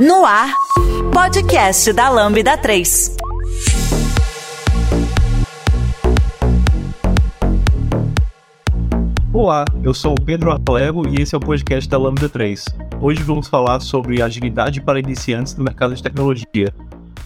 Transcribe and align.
No 0.00 0.24
ar, 0.24 0.50
podcast 1.12 1.92
da 1.92 2.08
Lambda 2.08 2.56
3. 2.56 3.16
Olá, 9.30 9.66
eu 9.82 9.92
sou 9.92 10.12
o 10.12 10.20
Pedro 10.22 10.58
Alego 10.66 11.06
e 11.06 11.20
esse 11.20 11.34
é 11.34 11.38
o 11.38 11.40
podcast 11.40 11.86
da 11.86 11.98
Lambda 11.98 12.30
3. 12.30 12.64
Hoje 12.98 13.22
vamos 13.22 13.46
falar 13.46 13.78
sobre 13.80 14.22
agilidade 14.22 14.80
para 14.80 14.98
iniciantes 14.98 15.54
no 15.54 15.62
mercado 15.62 15.94
de 15.94 16.02
tecnologia. 16.02 16.72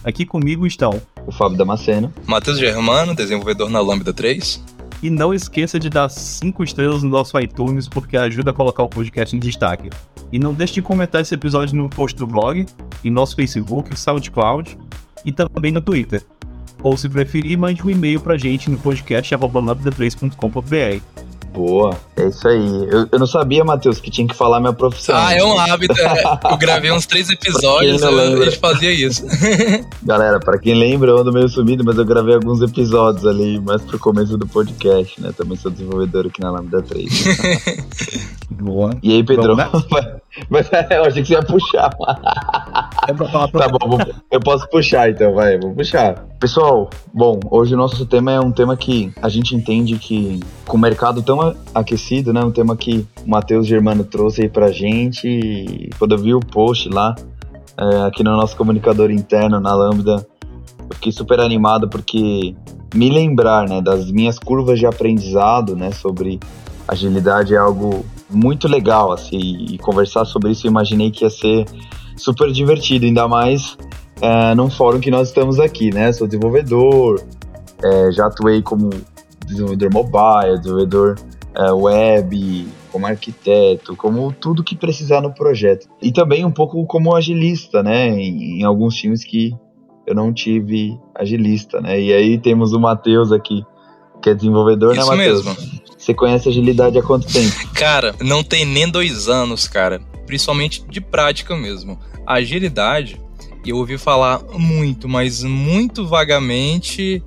Aqui 0.03 0.25
comigo 0.25 0.67
estão 0.67 1.01
o 1.25 1.31
Fábio 1.31 1.57
Damasceno, 1.57 2.13
Matheus 2.27 2.59
Germano, 2.59 3.15
desenvolvedor 3.15 3.69
na 3.69 3.79
Lambda 3.79 4.11
3. 4.11 4.61
E 5.01 5.09
não 5.09 5.33
esqueça 5.33 5.79
de 5.79 5.89
dar 5.89 6.09
5 6.09 6.61
estrelas 6.61 7.03
no 7.03 7.09
nosso 7.09 7.39
iTunes 7.39 7.87
porque 7.87 8.17
ajuda 8.17 8.51
a 8.51 8.53
colocar 8.53 8.83
o 8.83 8.89
podcast 8.89 9.33
em 9.33 9.39
destaque. 9.39 9.89
E 10.31 10.39
não 10.39 10.53
deixe 10.53 10.75
de 10.75 10.81
comentar 10.81 11.21
esse 11.21 11.33
episódio 11.33 11.75
no 11.75 11.89
post 11.89 12.17
do 12.17 12.27
blog, 12.27 12.65
em 13.03 13.09
nosso 13.09 13.35
Facebook, 13.35 13.97
SoundCloud 13.97 14.77
e 15.23 15.31
também 15.31 15.71
no 15.71 15.81
Twitter. 15.81 16.23
Ou 16.83 16.97
se 16.97 17.07
preferir, 17.09 17.57
mande 17.57 17.83
um 17.85 17.89
e-mail 17.89 18.19
pra 18.19 18.37
gente 18.37 18.69
no 18.69 18.77
podcast.lambda3.com.br. 18.77 21.34
Boa, 21.55 21.97
é 22.17 22.27
isso 22.27 22.47
aí. 22.47 22.87
Eu, 22.91 23.07
eu 23.11 23.19
não 23.19 23.25
sabia, 23.25 23.63
Matheus, 23.63 23.99
que 23.99 24.11
tinha 24.11 24.27
que 24.27 24.35
falar 24.35 24.59
minha 24.59 24.73
profissão. 24.73 25.15
Ah, 25.15 25.33
é 25.33 25.43
um 25.43 25.57
hábito. 25.57 25.99
É. 25.99 26.23
Eu 26.51 26.57
gravei 26.57 26.91
uns 26.91 27.05
três 27.05 27.29
episódios 27.31 28.01
e 28.01 28.05
a 28.05 28.35
gente 28.43 28.59
fazia 28.59 28.91
isso. 28.91 29.25
Galera, 30.03 30.39
pra 30.39 30.57
quem 30.57 30.73
lembra, 30.73 31.11
eu 31.11 31.17
ando 31.17 31.31
meio 31.31 31.47
sumido, 31.47 31.83
mas 31.85 31.97
eu 31.97 32.05
gravei 32.05 32.35
alguns 32.35 32.61
episódios 32.61 33.25
ali, 33.25 33.59
mais 33.61 33.81
pro 33.81 33.97
começo 33.97 34.37
do 34.37 34.45
podcast, 34.45 35.21
né? 35.21 35.31
Também 35.35 35.57
sou 35.57 35.71
desenvolvedor 35.71 36.27
aqui 36.27 36.41
na 36.41 36.51
Lambda 36.51 36.81
3. 36.81 37.23
Boa. 38.51 38.91
E 39.01 39.13
aí, 39.13 39.23
Pedro? 39.23 39.55
Mas 40.49 40.69
eu 40.91 41.05
achei 41.05 41.21
que 41.21 41.29
você 41.29 41.33
ia 41.33 41.41
puxar. 41.41 41.89
É 43.07 43.13
pra 43.13 43.27
falar 43.27 43.47
pra... 43.47 43.69
Tá 43.69 43.77
bom, 43.77 43.97
eu 44.31 44.39
posso 44.39 44.67
puxar 44.69 45.09
então, 45.09 45.33
vai, 45.33 45.57
vou 45.57 45.73
puxar. 45.73 46.25
Pessoal, 46.39 46.89
bom, 47.13 47.39
hoje 47.49 47.73
o 47.73 47.77
nosso 47.77 48.05
tema 48.05 48.31
é 48.31 48.39
um 48.39 48.51
tema 48.51 48.75
que 48.75 49.11
a 49.21 49.29
gente 49.29 49.55
entende 49.55 49.97
que, 49.97 50.39
com 50.67 50.77
o 50.77 50.79
mercado 50.79 51.21
tão 51.21 51.55
aquecido, 51.73 52.33
né, 52.33 52.41
um 52.41 52.51
tema 52.51 52.75
que 52.75 53.07
o 53.25 53.29
Matheus 53.29 53.65
Germano 53.65 54.03
trouxe 54.03 54.43
aí 54.43 54.49
pra 54.49 54.71
gente, 54.71 55.27
e 55.27 55.89
quando 55.97 56.13
eu 56.13 56.17
vi 56.17 56.33
o 56.33 56.39
post 56.39 56.89
lá, 56.89 57.15
é, 57.77 58.07
aqui 58.07 58.23
no 58.23 58.35
nosso 58.35 58.55
comunicador 58.55 59.11
interno, 59.11 59.59
na 59.59 59.73
Lambda, 59.73 60.25
eu 60.89 60.95
fiquei 60.95 61.11
super 61.11 61.39
animado 61.39 61.89
porque 61.89 62.55
me 62.93 63.09
lembrar, 63.09 63.67
né, 63.67 63.81
das 63.81 64.11
minhas 64.11 64.37
curvas 64.37 64.79
de 64.79 64.85
aprendizado, 64.85 65.75
né, 65.75 65.91
sobre 65.91 66.39
agilidade 66.87 67.53
é 67.53 67.57
algo 67.57 68.05
muito 68.29 68.67
legal, 68.67 69.11
assim, 69.11 69.37
e 69.69 69.77
conversar 69.77 70.25
sobre 70.25 70.51
isso 70.51 70.65
eu 70.65 70.71
imaginei 70.71 71.11
que 71.11 71.23
ia 71.23 71.29
ser 71.29 71.65
super 72.17 72.51
divertido, 72.51 73.05
ainda 73.05 73.27
mais 73.27 73.77
é, 74.21 74.55
num 74.55 74.69
fórum 74.69 74.99
que 74.99 75.11
nós 75.11 75.29
estamos 75.29 75.59
aqui, 75.59 75.93
né? 75.93 76.11
Sou 76.11 76.27
desenvolvedor, 76.27 77.21
é, 77.83 78.11
já 78.11 78.27
atuei 78.27 78.61
como 78.61 78.89
desenvolvedor 79.45 79.93
mobile, 79.93 80.57
desenvolvedor 80.57 81.15
é, 81.55 81.71
web, 81.71 82.67
como 82.91 83.05
arquiteto, 83.05 83.95
como 83.95 84.31
tudo 84.31 84.63
que 84.63 84.75
precisar 84.75 85.21
no 85.21 85.33
projeto. 85.33 85.87
E 86.01 86.11
também 86.11 86.45
um 86.45 86.51
pouco 86.51 86.85
como 86.85 87.15
agilista, 87.15 87.83
né? 87.83 88.07
Em, 88.09 88.61
em 88.61 88.63
alguns 88.63 88.95
times 88.95 89.23
que 89.23 89.53
eu 90.07 90.15
não 90.15 90.31
tive 90.31 90.97
agilista, 91.13 91.81
né? 91.81 91.99
E 91.99 92.13
aí 92.13 92.37
temos 92.37 92.73
o 92.73 92.79
Matheus 92.79 93.31
aqui, 93.31 93.63
que 94.21 94.29
é 94.29 94.33
desenvolvedor, 94.33 94.95
Isso 94.95 95.09
né, 95.11 95.17
Matheus? 95.17 95.45
mesmo. 95.45 95.84
Você 96.05 96.13
conhece 96.13 96.47
agilidade 96.47 96.99
há 96.99 97.01
quanto 97.01 97.25
tempo? 97.25 97.67
Cara, 97.73 98.13
não 98.21 98.43
tem 98.43 98.63
nem 98.63 98.87
dois 98.87 99.27
anos, 99.27 99.67
cara. 99.67 99.99
Principalmente 100.27 100.85
de 100.87 101.01
prática 101.01 101.55
mesmo. 101.55 101.99
A 102.27 102.35
agilidade, 102.35 103.19
eu 103.65 103.77
ouvi 103.77 103.97
falar 103.97 104.39
muito, 104.53 105.09
mas 105.09 105.41
muito 105.41 106.05
vagamente 106.05 107.23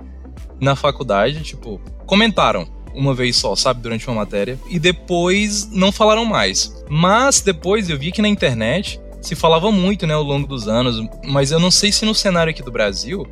na 0.61 0.77
faculdade. 0.77 1.43
Tipo, 1.43 1.81
comentaram 2.07 2.69
uma 2.95 3.13
vez 3.13 3.35
só, 3.35 3.57
sabe, 3.57 3.83
durante 3.83 4.07
uma 4.07 4.15
matéria. 4.15 4.57
E 4.71 4.79
depois 4.79 5.69
não 5.73 5.91
falaram 5.91 6.25
mais. 6.25 6.73
Mas 6.89 7.41
depois 7.41 7.91
eu 7.91 7.99
vi 7.99 8.13
que 8.13 8.23
na 8.23 8.29
internet 8.29 9.01
se 9.21 9.35
falava 9.35 9.73
muito, 9.73 10.07
né, 10.07 10.15
ao 10.15 10.23
longo 10.23 10.47
dos 10.47 10.69
anos. 10.69 11.05
Mas 11.25 11.51
eu 11.51 11.59
não 11.59 11.73
sei 11.73 11.91
se 11.91 12.05
no 12.05 12.15
cenário 12.15 12.53
aqui 12.53 12.63
do 12.63 12.71
Brasil 12.71 13.27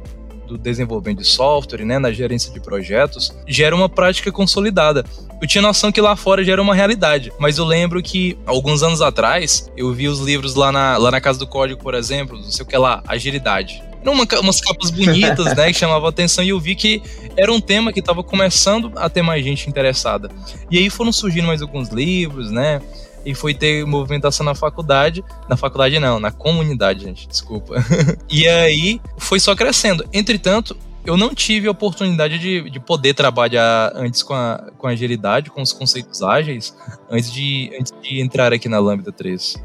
do 0.47 0.57
desenvolvimento 0.57 1.19
de 1.19 1.27
software, 1.27 1.84
né, 1.84 1.99
na 1.99 2.12
gerência 2.12 2.53
de 2.53 2.61
projetos, 2.61 3.34
gera 3.47 3.75
uma 3.75 3.89
prática 3.89 4.31
consolidada. 4.33 5.05
Eu 5.41 5.47
tinha 5.47 5.61
noção 5.61 5.93
que 5.93 6.01
lá 6.01 6.17
fora 6.17 6.43
já 6.45 6.53
era 6.53 6.62
uma 6.62 6.75
realidade, 6.75 7.33
mas 7.39 7.59
eu 7.59 7.65
lembro 7.65 8.03
que 8.03 8.39
alguns 8.47 8.83
anos 8.83 9.03
atrás 9.03 9.71
eu 9.77 9.93
vi 9.93 10.09
os 10.09 10.21
livros 10.21 10.55
lá 10.55 10.73
na, 10.73 10.97
lá 10.97 11.11
na 11.11 11.21
Casa 11.21 11.39
do 11.39 11.47
Código, 11.47 11.83
por 11.83 11.95
exemplo, 11.95 12.39
não 12.39 12.51
sei 12.51 12.65
o 12.65 12.67
que 12.67 12.77
lá, 12.77 13.03
agilidade. 13.07 13.83
Eram 14.01 14.12
uma, 14.12 14.27
umas 14.41 14.61
capas 14.61 14.91
bonitas, 14.91 15.57
né, 15.57 15.67
que 15.73 15.79
chamavam 15.79 16.09
atenção 16.09 16.45
e 16.45 16.51
eu 16.51 16.61
vi 16.61 16.75
que 16.75 17.03
era 17.37 17.53
um 17.53 17.61
tema 17.61 17.93
que 17.93 18.01
estava 18.01 18.23
começando 18.23 18.93
a 18.97 19.11
ter 19.11 19.21
mais 19.21 19.45
gente 19.45 19.69
interessada. 19.69 20.31
E 20.71 20.78
aí 20.78 20.89
foram 20.89 21.13
surgindo 21.13 21.47
mais 21.47 21.61
alguns 21.61 21.89
livros, 21.89 22.51
né, 22.51 22.81
e 23.26 23.34
foi 23.34 23.53
ter 23.53 23.84
movimentação 23.84 24.47
na 24.47 24.54
faculdade. 24.54 25.22
Na 25.48 25.56
faculdade 25.56 25.98
não, 25.98 26.20
na 26.20 26.31
comunidade, 26.31 27.04
gente, 27.04 27.26
desculpa. 27.26 27.75
e 28.31 28.47
aí 28.47 29.00
foi 29.19 29.41
só 29.41 29.54
crescendo. 29.56 30.04
Entretanto, 30.12 30.76
eu 31.04 31.16
não 31.16 31.34
tive 31.34 31.66
a 31.66 31.72
oportunidade 31.72 32.38
de, 32.38 32.70
de 32.70 32.78
poder 32.78 33.15
trabalhar 33.15 33.92
antes 33.97 34.22
com 34.22 34.32
a, 34.32 34.70
com 34.78 34.86
a 34.86 34.91
agilidade, 34.91 35.50
com 35.50 35.60
os 35.60 35.72
conceitos 35.72 36.22
ágeis, 36.22 36.75
antes 37.10 37.32
de, 37.32 37.70
antes 37.78 37.92
de 38.00 38.20
entrar 38.20 38.53
aqui 38.53 38.69
na 38.69 38.78
Lambda 38.78 39.10
3. 39.10 39.56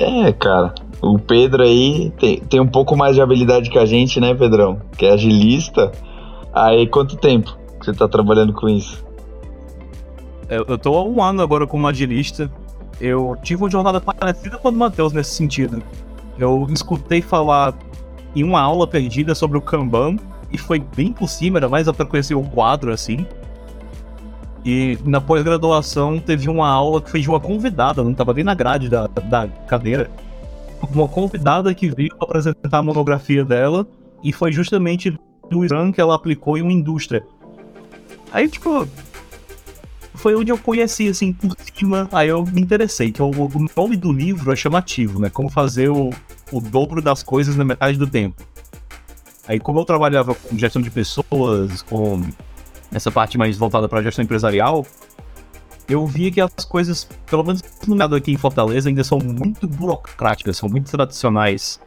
É, 0.00 0.32
cara. 0.32 0.74
O 1.00 1.16
Pedro 1.18 1.62
aí 1.62 2.12
tem, 2.18 2.40
tem 2.40 2.60
um 2.60 2.66
pouco 2.66 2.96
mais 2.96 3.14
de 3.14 3.22
habilidade 3.22 3.70
que 3.70 3.78
a 3.78 3.86
gente, 3.86 4.18
né, 4.18 4.34
Pedrão? 4.34 4.80
Que 4.98 5.06
é 5.06 5.12
agilista. 5.12 5.92
Aí, 6.52 6.86
quanto 6.88 7.16
tempo 7.16 7.56
que 7.78 7.86
você 7.86 7.92
tá 7.92 8.08
trabalhando 8.08 8.52
com 8.52 8.68
isso? 8.68 9.04
Eu, 10.48 10.64
eu 10.68 10.78
tô 10.78 10.96
há 10.96 11.04
um 11.04 11.22
ano 11.22 11.42
agora 11.42 11.66
como 11.66 11.86
agilista 11.86 12.50
eu 13.00 13.36
tive 13.42 13.62
uma 13.62 13.70
jornada 13.70 14.00
parecida 14.00 14.58
com 14.58 14.68
a 14.68 14.70
do 14.70 14.76
Matheus 14.76 15.12
nesse 15.12 15.34
sentido. 15.34 15.82
Eu 16.38 16.66
escutei 16.70 17.22
falar 17.22 17.74
em 18.34 18.42
uma 18.42 18.60
aula 18.60 18.86
perdida 18.86 19.34
sobre 19.34 19.56
o 19.58 19.60
Kanban 19.60 20.16
e 20.50 20.58
foi 20.58 20.78
bem 20.78 21.12
por 21.12 21.28
cima, 21.28 21.58
era 21.58 21.68
mais 21.68 21.90
para 21.90 22.06
conhecer 22.06 22.34
o 22.34 22.42
quadro 22.42 22.92
assim. 22.92 23.26
E 24.64 24.98
na 25.04 25.20
pós-graduação 25.20 26.18
teve 26.18 26.48
uma 26.48 26.68
aula 26.68 27.00
que 27.02 27.10
foi 27.10 27.20
de 27.20 27.28
uma 27.28 27.38
convidada, 27.38 28.02
não 28.02 28.12
estava 28.12 28.32
nem 28.32 28.44
na 28.44 28.54
grade 28.54 28.88
da, 28.88 29.06
da 29.06 29.46
cadeira. 29.68 30.10
Uma 30.92 31.08
convidada 31.08 31.74
que 31.74 31.90
veio 31.90 32.10
apresentar 32.18 32.78
a 32.78 32.82
monografia 32.82 33.44
dela 33.44 33.86
e 34.22 34.32
foi 34.32 34.52
justamente 34.52 35.10
do 35.50 35.64
Scrum 35.64 35.92
que 35.92 36.00
ela 36.00 36.14
aplicou 36.14 36.56
em 36.56 36.62
uma 36.62 36.72
indústria. 36.72 37.24
Aí, 38.32 38.48
tipo, 38.48 38.88
foi 40.14 40.34
onde 40.34 40.50
eu 40.50 40.58
conheci, 40.58 41.08
assim, 41.08 41.32
por 41.32 41.56
cima, 41.74 42.08
aí 42.12 42.28
eu 42.28 42.44
me 42.44 42.60
interessei, 42.60 43.10
que 43.10 43.20
o, 43.20 43.30
o 43.30 43.66
nome 43.76 43.96
do 43.96 44.12
livro 44.12 44.52
é 44.52 44.56
chamativo, 44.56 45.20
né? 45.20 45.28
Como 45.28 45.50
fazer 45.50 45.90
o, 45.90 46.10
o 46.52 46.60
dobro 46.60 47.02
das 47.02 47.22
coisas 47.22 47.56
na 47.56 47.64
metade 47.64 47.98
do 47.98 48.06
tempo. 48.06 48.42
Aí, 49.46 49.60
como 49.60 49.80
eu 49.80 49.84
trabalhava 49.84 50.34
com 50.34 50.56
gestão 50.56 50.80
de 50.80 50.90
pessoas, 50.90 51.82
com 51.82 52.22
essa 52.92 53.10
parte 53.10 53.36
mais 53.36 53.58
voltada 53.58 53.88
para 53.88 54.02
gestão 54.02 54.24
empresarial, 54.24 54.86
eu 55.88 56.06
via 56.06 56.30
que 56.30 56.40
as 56.40 56.64
coisas, 56.64 57.04
pelo 57.26 57.44
menos 57.44 57.62
no 57.86 57.94
mercado 57.94 58.14
aqui 58.14 58.32
em 58.32 58.38
Fortaleza, 58.38 58.88
ainda 58.88 59.04
são 59.04 59.18
muito 59.18 59.68
burocráticas, 59.68 60.56
são 60.56 60.68
muito 60.68 60.90
tradicionais. 60.90 61.80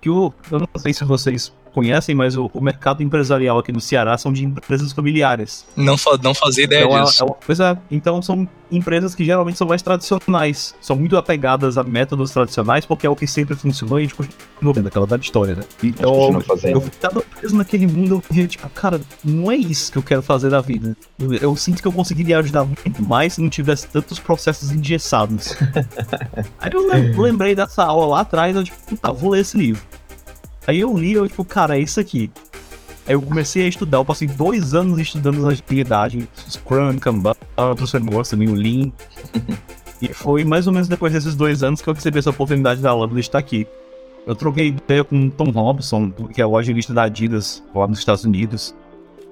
Que 0.00 0.08
eu, 0.08 0.32
eu 0.50 0.60
não 0.60 0.68
sei 0.76 0.92
se 0.92 1.04
vocês 1.04 1.52
conhecem, 1.72 2.14
mas 2.14 2.36
o, 2.36 2.50
o, 2.52 2.60
mercado 2.60 3.02
empresarial 3.02 3.58
aqui 3.58 3.72
no 3.72 3.80
Ceará 3.80 4.16
são 4.16 4.32
de 4.32 4.44
empresas 4.44 4.92
familiares. 4.92 5.66
Não, 5.76 5.96
não 6.22 6.34
fazia 6.34 6.64
ideia 6.64 6.84
então, 6.84 7.04
disso. 7.04 7.24
É, 7.24 7.28
é, 7.28 7.34
pois 7.46 7.60
é, 7.60 7.78
então 7.90 8.22
são 8.22 8.48
empresas 8.70 9.14
que 9.14 9.24
geralmente 9.24 9.58
são 9.58 9.66
mais 9.66 9.82
tradicionais, 9.82 10.74
são 10.80 10.96
muito 10.96 11.16
apegadas 11.16 11.76
a 11.76 11.82
métodos 11.82 12.30
tradicionais, 12.30 12.86
porque 12.86 13.06
é 13.06 13.10
o 13.10 13.16
que 13.16 13.26
sempre 13.26 13.54
funcionou 13.54 13.98
e 13.98 14.02
a 14.02 14.04
gente 14.04 14.14
continua 14.14 14.72
vendo 14.72 14.86
aquela 14.88 15.06
velha 15.06 15.20
história, 15.20 15.54
né? 15.54 15.62
Então, 15.82 16.40
eu 16.64 16.80
fui 16.80 16.90
tava 17.00 17.20
preso 17.20 17.56
naquele 17.56 17.86
mundo, 17.86 18.16
eu 18.16 18.20
fiquei 18.20 18.46
tipo, 18.46 18.68
cara, 18.70 19.00
não 19.22 19.50
é 19.50 19.56
isso 19.56 19.92
que 19.92 19.98
eu 19.98 20.02
quero 20.02 20.22
fazer 20.22 20.50
da 20.50 20.60
vida. 20.60 20.96
Eu, 21.18 21.34
eu 21.34 21.56
sinto 21.56 21.82
que 21.82 21.88
eu 21.88 21.92
conseguiria 21.92 22.38
ajudar 22.38 22.64
muito 22.64 23.02
mais 23.02 23.34
se 23.34 23.42
não 23.42 23.50
tivesse 23.50 23.88
tantos 23.88 24.18
processos 24.18 24.70
engessados. 24.70 25.54
Aí 26.58 26.70
eu 26.72 27.20
lembrei 27.20 27.54
dessa 27.54 27.84
aula 27.84 28.06
lá 28.06 28.20
atrás, 28.20 28.56
eu 28.56 28.64
tipo, 28.64 28.96
tá, 28.96 29.12
vou 29.12 29.30
ler 29.30 29.40
esse 29.40 29.56
livro. 29.56 29.82
Aí 30.66 30.80
eu 30.80 30.96
li, 30.96 31.12
eu 31.12 31.28
tipo, 31.28 31.44
cara, 31.44 31.76
é 31.76 31.80
isso 31.80 31.98
aqui. 31.98 32.30
Aí 33.06 33.14
eu 33.14 33.22
comecei 33.22 33.64
a 33.64 33.68
estudar, 33.68 33.98
eu 33.98 34.04
passei 34.04 34.28
dois 34.28 34.74
anos 34.74 34.98
estudando 34.98 35.46
agilidade, 35.48 36.28
Scrum, 36.48 36.98
Kanban, 36.98 37.34
outros 37.56 37.90
frameworks 37.90 38.30
também, 38.30 38.48
o 38.48 38.54
Lean. 38.54 38.92
e 40.00 40.08
foi 40.08 40.44
mais 40.44 40.66
ou 40.66 40.72
menos 40.72 40.88
depois 40.88 41.12
desses 41.12 41.34
dois 41.34 41.62
anos 41.62 41.82
que 41.82 41.88
eu 41.88 41.94
recebi 41.94 42.18
essa 42.18 42.30
oportunidade 42.30 42.80
da 42.80 42.94
Lambda 42.94 43.18
estar 43.18 43.38
aqui. 43.38 43.66
Eu 44.24 44.36
troquei 44.36 44.68
ideia 44.68 45.02
com 45.02 45.26
o 45.26 45.30
Tom 45.30 45.50
Robson, 45.50 46.10
que 46.32 46.40
é 46.40 46.46
o 46.46 46.56
agilista 46.56 46.94
da 46.94 47.02
Adidas 47.04 47.62
lá 47.74 47.88
nos 47.88 47.98
Estados 47.98 48.24
Unidos. 48.24 48.72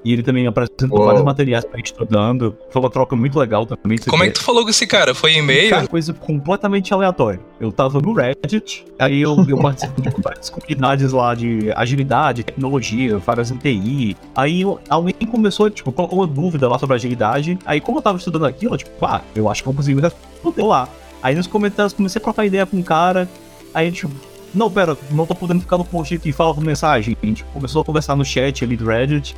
E 0.05 0.13
ele 0.13 0.23
também 0.23 0.47
apresentou 0.47 0.99
Uou. 0.99 1.07
vários 1.07 1.25
materiais 1.25 1.65
pra 1.65 1.79
estudando. 1.81 2.57
Foi 2.71 2.81
uma 2.81 2.91
troca 2.91 3.15
muito 3.15 3.39
legal 3.39 3.67
também. 3.67 3.99
Como 3.99 4.25
é 4.25 4.29
que 4.29 4.35
tu 4.35 4.43
falou 4.43 4.65
com 4.65 4.71
esse 4.71 4.87
cara? 4.87 5.15
Foi 5.15 5.35
e-mail? 5.35 5.71
Cara, 5.71 5.87
coisa 5.87 6.15
completamente 6.15 6.93
aleatória. 6.95 7.41
Eu 7.61 7.71
tava 7.71 8.01
no 8.01 8.15
Reddit, 8.15 8.87
aí 8.99 9.21
eu, 9.21 9.37
eu 9.47 9.59
participo 9.59 10.01
de 10.01 10.11
várias 10.23 10.49
comunidades 10.49 11.13
lá 11.13 11.35
de 11.35 11.71
agilidade, 11.77 12.45
tecnologia, 12.45 13.19
várias 13.19 13.51
TI. 13.51 14.17
Aí 14.35 14.63
alguém 14.89 15.15
começou, 15.31 15.69
tipo, 15.69 15.93
colocou 15.93 16.21
uma 16.21 16.27
dúvida 16.27 16.69
lá 16.69 16.79
sobre 16.79 16.97
agilidade. 16.97 17.59
Aí 17.67 17.81
como 17.81 17.99
eu 17.99 18.03
tava 18.03 18.17
estudando 18.17 18.47
aquilo, 18.47 18.77
tipo, 18.77 19.05
ah, 19.05 19.21
eu 19.35 19.49
acho 19.49 19.63
que 19.63 19.69
eu 19.69 19.75
consigo 19.75 20.01
responder 20.01 20.63
lá. 20.63 20.89
Aí 21.23 21.35
nos 21.35 21.47
comentários 21.47 21.93
comecei 21.93 22.19
a 22.19 22.23
trocar 22.23 22.47
ideia 22.47 22.65
com 22.65 22.79
um 22.79 22.83
cara. 22.83 23.29
Aí, 23.75 23.93
tipo, 23.93 24.15
não, 24.55 24.71
pera, 24.71 24.97
não 25.11 25.27
tô 25.27 25.35
podendo 25.35 25.61
ficar 25.61 25.79
no 25.79 25.85
post 25.85 26.15
aqui, 26.15 26.33
fala 26.33 26.55
com 26.55 26.61
mensagem. 26.61 27.17
A 27.23 27.27
gente 27.27 27.45
começou 27.45 27.83
a 27.83 27.85
conversar 27.85 28.17
no 28.17 28.25
chat 28.25 28.65
ali 28.65 28.77
do 28.77 28.87
Reddit. 28.87 29.37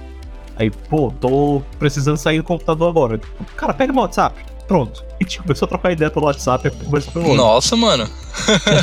Aí, 0.56 0.70
pô, 0.70 1.12
tô 1.20 1.62
precisando 1.78 2.16
sair 2.16 2.38
do 2.38 2.44
computador 2.44 2.88
agora. 2.88 3.20
Cara, 3.56 3.72
pega 3.72 3.92
meu 3.92 4.02
WhatsApp. 4.02 4.52
Pronto. 4.66 5.04
E 5.20 5.24
tipo, 5.24 5.44
começou 5.44 5.66
a 5.66 5.68
trocar 5.68 5.92
ideia 5.92 6.10
pelo 6.10 6.26
WhatsApp 6.26 6.68
e 6.68 6.70
conversou 6.70 7.12
pelo 7.12 7.26
outro. 7.26 7.42
Nossa, 7.42 7.76
mano. 7.76 8.08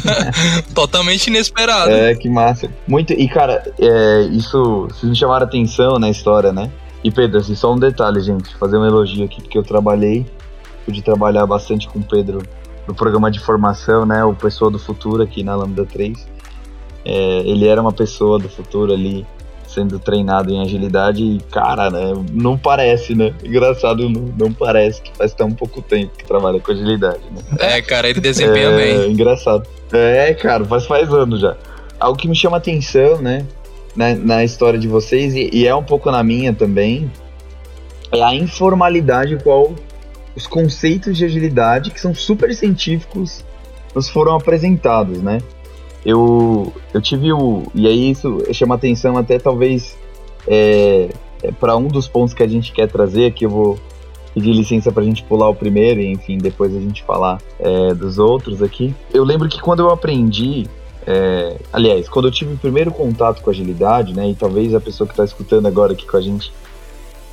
Totalmente 0.73 1.27
inesperado. 1.27 1.91
É, 1.91 2.15
que 2.15 2.29
massa. 2.29 2.69
Muito. 2.87 3.13
E, 3.13 3.27
cara, 3.27 3.63
é, 3.79 4.21
isso. 4.31 4.87
Vocês 4.87 5.09
me 5.09 5.15
chamaram 5.15 5.45
atenção 5.45 5.97
na 5.97 6.09
história, 6.09 6.51
né? 6.51 6.69
E 7.03 7.09
Pedro, 7.09 7.39
assim, 7.39 7.55
só 7.55 7.73
um 7.73 7.79
detalhe, 7.79 8.21
gente. 8.21 8.55
Fazer 8.57 8.77
um 8.77 8.85
elogio 8.85 9.25
aqui, 9.25 9.41
porque 9.41 9.57
eu 9.57 9.63
trabalhei. 9.63 10.25
Pude 10.85 11.01
trabalhar 11.01 11.45
bastante 11.45 11.87
com 11.87 11.99
o 11.99 12.03
Pedro 12.03 12.41
no 12.87 12.93
programa 12.93 13.31
de 13.31 13.39
formação, 13.39 14.05
né? 14.05 14.23
O 14.23 14.33
Pessoa 14.33 14.69
do 14.69 14.79
Futuro 14.79 15.23
aqui 15.23 15.43
na 15.43 15.55
Lambda 15.55 15.85
3. 15.85 16.27
É, 17.05 17.39
ele 17.45 17.67
era 17.67 17.81
uma 17.81 17.93
pessoa 17.93 18.37
do 18.37 18.49
futuro 18.49 18.93
ali 18.93 19.25
sendo 19.73 19.99
treinado 19.99 20.51
em 20.51 20.61
agilidade 20.61 21.23
e, 21.23 21.39
cara, 21.51 21.89
né, 21.89 22.13
não 22.31 22.57
parece, 22.57 23.15
né? 23.15 23.33
Engraçado, 23.43 24.09
não, 24.09 24.33
não 24.37 24.53
parece 24.53 25.01
que 25.01 25.15
faz 25.15 25.33
tão 25.33 25.51
pouco 25.51 25.81
tempo 25.81 26.11
que 26.17 26.25
trabalha 26.25 26.59
com 26.59 26.71
agilidade, 26.71 27.21
né? 27.31 27.41
É, 27.59 27.81
cara, 27.81 28.09
ele 28.09 28.19
desempenha 28.19 28.69
é, 28.69 28.75
bem. 28.75 29.11
Engraçado. 29.11 29.67
É, 29.91 30.33
cara, 30.33 30.65
faz, 30.65 30.85
faz 30.85 31.13
anos 31.13 31.39
já. 31.39 31.55
Algo 31.99 32.17
que 32.17 32.27
me 32.27 32.35
chama 32.35 32.57
atenção, 32.57 33.21
né, 33.21 33.45
na, 33.95 34.15
na 34.15 34.43
história 34.43 34.79
de 34.79 34.87
vocês, 34.87 35.35
e, 35.35 35.49
e 35.53 35.67
é 35.67 35.75
um 35.75 35.83
pouco 35.83 36.09
na 36.11 36.23
minha 36.23 36.53
também, 36.53 37.11
é 38.11 38.23
a 38.23 38.33
informalidade 38.33 39.37
qual 39.43 39.75
os 40.35 40.47
conceitos 40.47 41.17
de 41.17 41.25
agilidade, 41.25 41.91
que 41.91 41.99
são 41.99 42.13
super 42.13 42.53
científicos, 42.55 43.43
nos 43.93 44.09
foram 44.09 44.35
apresentados, 44.35 45.21
né? 45.21 45.39
Eu, 46.05 46.71
eu 46.93 47.01
tive 47.01 47.31
o. 47.31 47.63
E 47.73 47.87
aí 47.87 48.11
isso 48.11 48.41
chama 48.53 48.75
atenção 48.75 49.17
até 49.17 49.37
talvez 49.37 49.97
é, 50.47 51.09
é 51.43 51.51
para 51.51 51.75
um 51.75 51.87
dos 51.87 52.07
pontos 52.07 52.33
que 52.33 52.43
a 52.43 52.47
gente 52.47 52.71
quer 52.71 52.87
trazer, 52.87 53.27
aqui 53.27 53.45
eu 53.45 53.49
vou 53.49 53.79
pedir 54.33 54.53
licença 54.53 54.91
para 54.91 55.01
a 55.01 55.05
gente 55.05 55.23
pular 55.23 55.49
o 55.49 55.55
primeiro 55.55 55.99
e 55.99 56.11
enfim, 56.11 56.37
depois 56.37 56.75
a 56.75 56.79
gente 56.79 57.03
falar 57.03 57.41
é, 57.59 57.93
dos 57.93 58.17
outros 58.17 58.61
aqui. 58.61 58.93
Eu 59.13 59.23
lembro 59.23 59.49
que 59.49 59.59
quando 59.59 59.81
eu 59.81 59.89
aprendi. 59.89 60.67
É, 61.07 61.57
aliás, 61.73 62.07
quando 62.07 62.27
eu 62.27 62.31
tive 62.31 62.53
o 62.53 62.57
primeiro 62.57 62.91
contato 62.91 63.41
com 63.41 63.49
agilidade, 63.49 64.13
né, 64.13 64.29
e 64.29 64.35
talvez 64.35 64.75
a 64.75 64.79
pessoa 64.79 65.07
que 65.07 65.13
está 65.13 65.23
escutando 65.23 65.65
agora 65.65 65.93
aqui 65.93 66.05
com 66.05 66.17
a 66.17 66.21
gente 66.21 66.53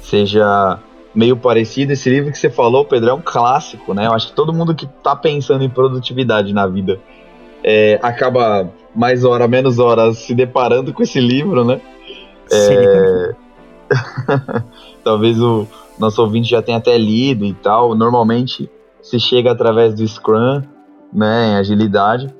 seja 0.00 0.78
meio 1.14 1.36
parecido. 1.36 1.92
Esse 1.92 2.08
livro 2.08 2.30
que 2.30 2.38
você 2.38 2.48
falou, 2.48 2.84
Pedro, 2.84 3.10
é 3.10 3.14
um 3.14 3.20
clássico, 3.20 3.92
né? 3.92 4.06
Eu 4.06 4.12
acho 4.12 4.28
que 4.28 4.34
todo 4.34 4.52
mundo 4.52 4.74
que 4.74 4.84
está 4.84 5.16
pensando 5.16 5.64
em 5.64 5.68
produtividade 5.68 6.52
na 6.52 6.66
vida 6.66 7.00
é, 7.66 7.98
acaba 8.00 8.72
mais 8.94 9.24
hora, 9.24 9.48
menos 9.48 9.80
hora 9.80 10.12
se 10.12 10.32
deparando 10.32 10.92
com 10.94 11.02
esse 11.02 11.20
livro, 11.20 11.64
né? 11.64 11.80
É... 12.52 13.34
Talvez 15.02 15.40
o 15.42 15.66
nosso 15.98 16.22
ouvinte 16.22 16.48
já 16.48 16.62
tenha 16.62 16.78
até 16.78 16.96
lido 16.96 17.44
e 17.44 17.52
tal. 17.52 17.96
Normalmente 17.96 18.70
se 19.02 19.18
chega 19.18 19.50
através 19.50 19.94
do 19.94 20.06
Scrum, 20.06 20.62
né, 21.12 21.48
em 21.50 21.54
agilidade. 21.56 22.32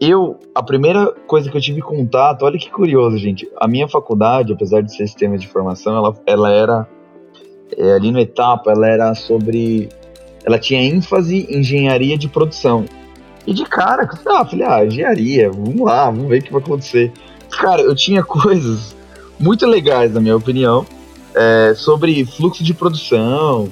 Eu, 0.00 0.40
a 0.52 0.62
primeira 0.62 1.12
coisa 1.28 1.48
que 1.48 1.56
eu 1.56 1.60
tive 1.60 1.80
contato, 1.80 2.44
olha 2.44 2.58
que 2.58 2.68
curioso, 2.68 3.16
gente. 3.18 3.48
A 3.56 3.68
minha 3.68 3.86
faculdade, 3.86 4.52
apesar 4.52 4.82
de 4.82 4.90
ser 4.90 5.06
sistema 5.06 5.38
de 5.38 5.46
formação, 5.46 5.96
ela, 5.96 6.16
ela 6.26 6.50
era 6.50 6.88
é, 7.76 7.92
ali 7.92 8.10
no 8.10 8.18
etapa, 8.18 8.72
ela 8.72 8.88
era 8.88 9.14
sobre, 9.14 9.88
ela 10.44 10.58
tinha 10.58 10.82
ênfase 10.82 11.46
em 11.48 11.60
engenharia 11.60 12.18
de 12.18 12.28
produção. 12.28 12.84
E 13.46 13.52
de 13.52 13.64
cara, 13.64 14.08
ah, 14.26 14.44
falei, 14.44 14.66
ah, 14.66 14.84
engenharia, 14.84 15.50
vamos 15.50 15.80
lá, 15.80 16.06
vamos 16.06 16.28
ver 16.28 16.40
o 16.40 16.42
que 16.42 16.52
vai 16.52 16.62
acontecer. 16.62 17.12
Cara, 17.50 17.82
eu 17.82 17.94
tinha 17.94 18.22
coisas 18.24 18.94
muito 19.38 19.66
legais, 19.66 20.12
na 20.12 20.20
minha 20.20 20.36
opinião, 20.36 20.86
é, 21.34 21.74
sobre 21.74 22.24
fluxo 22.24 22.62
de 22.62 22.72
produção, 22.72 23.68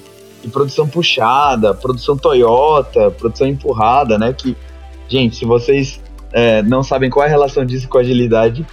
produção 0.53 0.89
puxada, 0.89 1.75
produção 1.75 2.17
Toyota, 2.17 3.11
produção 3.11 3.47
empurrada, 3.47 4.19
né? 4.19 4.33
Que, 4.33 4.57
gente, 5.09 5.37
se 5.37 5.45
vocês 5.45 6.01
é, 6.33 6.63
não 6.63 6.83
sabem 6.83 7.11
qual 7.11 7.25
é 7.25 7.29
a 7.29 7.31
relação 7.31 7.65
disso 7.65 7.89
com 7.89 7.99
agilidade, 7.99 8.67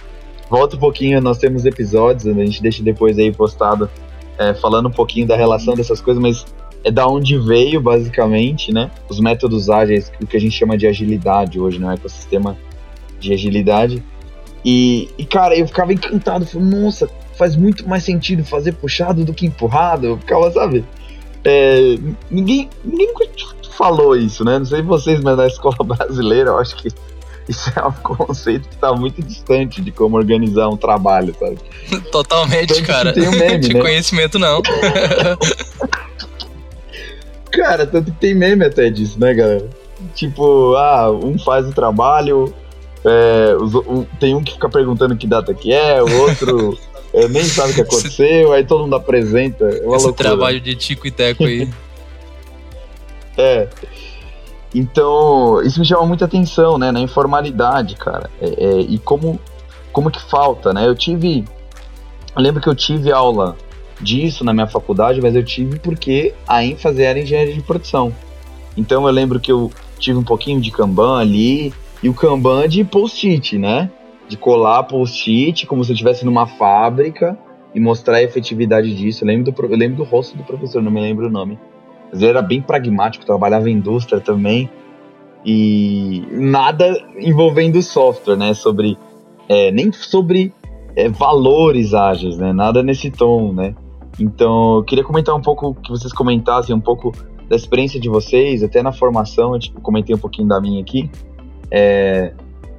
volta 0.50 0.76
um 0.76 0.78
pouquinho, 0.78 1.20
nós 1.20 1.38
temos 1.38 1.64
episódios, 1.64 2.26
a 2.26 2.32
gente 2.32 2.62
deixa 2.62 2.82
depois 2.82 3.18
aí 3.18 3.32
postado, 3.32 3.88
é, 4.38 4.54
falando 4.54 4.88
um 4.88 4.92
pouquinho 4.92 5.26
da 5.26 5.36
relação 5.36 5.74
dessas 5.74 6.00
coisas, 6.00 6.22
mas 6.22 6.46
é 6.84 6.90
da 6.90 7.06
onde 7.06 7.38
veio, 7.38 7.80
basicamente, 7.80 8.72
né? 8.72 8.90
Os 9.08 9.20
métodos 9.20 9.68
ágeis, 9.68 10.12
o 10.20 10.26
que 10.26 10.36
a 10.36 10.40
gente 10.40 10.56
chama 10.56 10.76
de 10.76 10.86
agilidade 10.86 11.58
hoje, 11.60 11.78
né? 11.78 11.88
O 11.88 11.92
ecossistema 11.92 12.56
de 13.18 13.32
agilidade. 13.32 14.02
E, 14.64 15.08
e 15.18 15.24
cara, 15.24 15.56
eu 15.56 15.66
ficava 15.66 15.92
encantado, 15.92 16.46
falei, 16.46 16.68
nossa, 16.68 17.08
faz 17.36 17.56
muito 17.56 17.88
mais 17.88 18.04
sentido 18.04 18.44
fazer 18.44 18.72
puxado 18.72 19.24
do 19.24 19.32
que 19.32 19.46
empurrado. 19.46 20.06
Eu 20.06 20.18
ficava, 20.18 20.50
sabe? 20.50 20.84
É, 21.44 21.96
ninguém, 22.30 22.68
ninguém 22.84 23.12
falou 23.76 24.16
isso, 24.16 24.44
né? 24.44 24.58
Não 24.58 24.66
sei 24.66 24.82
vocês, 24.82 25.20
mas 25.20 25.36
na 25.36 25.46
escola 25.46 25.76
brasileira 25.84 26.50
eu 26.50 26.58
acho 26.58 26.76
que 26.76 26.88
isso 27.48 27.72
é 27.74 27.82
um 27.82 27.92
conceito 27.92 28.68
que 28.68 28.74
está 28.74 28.92
muito 28.92 29.22
distante 29.22 29.80
de 29.80 29.90
como 29.90 30.16
organizar 30.16 30.68
um 30.68 30.76
trabalho, 30.76 31.34
sabe? 31.38 31.58
Totalmente, 32.10 32.82
cara. 32.82 33.12
Tem 33.12 33.30
meme, 33.30 33.60
de 33.60 33.74
né? 33.74 33.80
conhecimento 33.80 34.38
não. 34.38 34.60
Cara, 37.50 37.86
tanto 37.86 38.12
que 38.12 38.18
tem 38.18 38.34
meme 38.34 38.64
até 38.64 38.90
disso, 38.90 39.18
né, 39.18 39.34
galera? 39.34 39.68
Tipo, 40.14 40.74
ah, 40.74 41.10
um 41.10 41.38
faz 41.38 41.66
o 41.66 41.72
trabalho, 41.72 42.54
é, 43.04 43.56
os, 43.58 43.74
um, 43.74 44.04
tem 44.18 44.34
um 44.34 44.42
que 44.42 44.52
fica 44.52 44.68
perguntando 44.68 45.16
que 45.16 45.26
data 45.26 45.52
que 45.54 45.72
é, 45.72 46.02
o 46.02 46.20
outro 46.20 46.78
é, 47.12 47.26
nem 47.28 47.44
sabe 47.44 47.72
o 47.72 47.74
que 47.74 47.80
aconteceu, 47.80 48.52
aí 48.52 48.64
todo 48.64 48.82
mundo 48.82 48.96
apresenta. 48.96 49.64
É 49.64 49.86
uma 49.86 49.96
Esse 49.96 50.06
loucura. 50.06 50.28
trabalho 50.28 50.60
de 50.60 50.74
Tico 50.74 51.06
e 51.06 51.10
Teco 51.10 51.44
aí. 51.44 51.68
é. 53.36 53.68
Então, 54.74 55.62
isso 55.62 55.80
me 55.80 55.86
chama 55.86 56.04
muita 56.04 56.26
atenção, 56.26 56.76
né, 56.76 56.92
na 56.92 57.00
informalidade, 57.00 57.96
cara. 57.96 58.28
É, 58.40 58.46
é, 58.46 58.80
e 58.80 58.98
como, 58.98 59.40
como 59.92 60.10
que 60.10 60.20
falta, 60.20 60.72
né? 60.72 60.86
Eu 60.86 60.94
tive. 60.94 61.44
Eu 62.36 62.42
lembro 62.42 62.60
que 62.60 62.68
eu 62.68 62.74
tive 62.74 63.10
aula 63.10 63.56
disso 64.00 64.44
na 64.44 64.52
minha 64.52 64.66
faculdade, 64.66 65.20
mas 65.20 65.34
eu 65.34 65.44
tive 65.44 65.78
porque 65.78 66.34
a 66.46 66.64
ênfase 66.64 67.02
era 67.02 67.18
engenharia 67.18 67.54
de 67.54 67.62
produção. 67.62 68.12
Então 68.76 69.06
eu 69.06 69.12
lembro 69.12 69.40
que 69.40 69.50
eu 69.50 69.70
tive 69.98 70.18
um 70.18 70.24
pouquinho 70.24 70.60
de 70.60 70.70
Kanban 70.70 71.18
ali, 71.18 71.72
e 72.02 72.08
o 72.08 72.14
Kanban 72.14 72.68
de 72.68 72.84
post-it, 72.84 73.58
né? 73.58 73.90
De 74.28 74.36
colar 74.36 74.84
post-it 74.84 75.66
como 75.66 75.82
se 75.84 75.90
eu 75.90 75.94
estivesse 75.94 76.24
numa 76.24 76.46
fábrica 76.46 77.36
e 77.74 77.80
mostrar 77.80 78.18
a 78.18 78.22
efetividade 78.22 78.94
disso. 78.94 79.24
Eu 79.24 79.28
lembro, 79.28 79.50
do, 79.50 79.66
eu 79.66 79.76
lembro 79.76 79.96
do 79.96 80.04
rosto 80.04 80.36
do 80.36 80.44
professor, 80.44 80.82
não 80.82 80.92
me 80.92 81.00
lembro 81.00 81.26
o 81.26 81.30
nome. 81.30 81.58
Mas 82.10 82.22
ele 82.22 82.30
era 82.30 82.42
bem 82.42 82.62
pragmático, 82.62 83.26
trabalhava 83.26 83.68
em 83.68 83.74
indústria 83.74 84.20
também. 84.20 84.70
E 85.44 86.24
nada 86.30 86.92
envolvendo 87.18 87.82
software, 87.82 88.36
né? 88.36 88.54
Sobre. 88.54 88.96
É, 89.48 89.70
nem 89.70 89.90
sobre 89.90 90.52
é, 90.94 91.08
valores 91.08 91.94
ágeis, 91.94 92.36
né? 92.36 92.52
Nada 92.52 92.82
nesse 92.82 93.10
tom, 93.10 93.52
né? 93.52 93.74
Então, 94.18 94.76
eu 94.76 94.84
queria 94.84 95.04
comentar 95.04 95.34
um 95.34 95.40
pouco, 95.40 95.74
que 95.74 95.90
vocês 95.90 96.12
comentassem 96.12 96.74
um 96.74 96.80
pouco 96.80 97.12
da 97.48 97.56
experiência 97.56 97.98
de 97.98 98.08
vocês, 98.08 98.62
até 98.62 98.82
na 98.82 98.92
formação, 98.92 99.58
tipo, 99.58 99.80
comentei 99.80 100.14
um 100.14 100.18
pouquinho 100.18 100.48
da 100.48 100.60
minha 100.60 100.80
aqui, 100.80 101.10
é, 101.70 102.32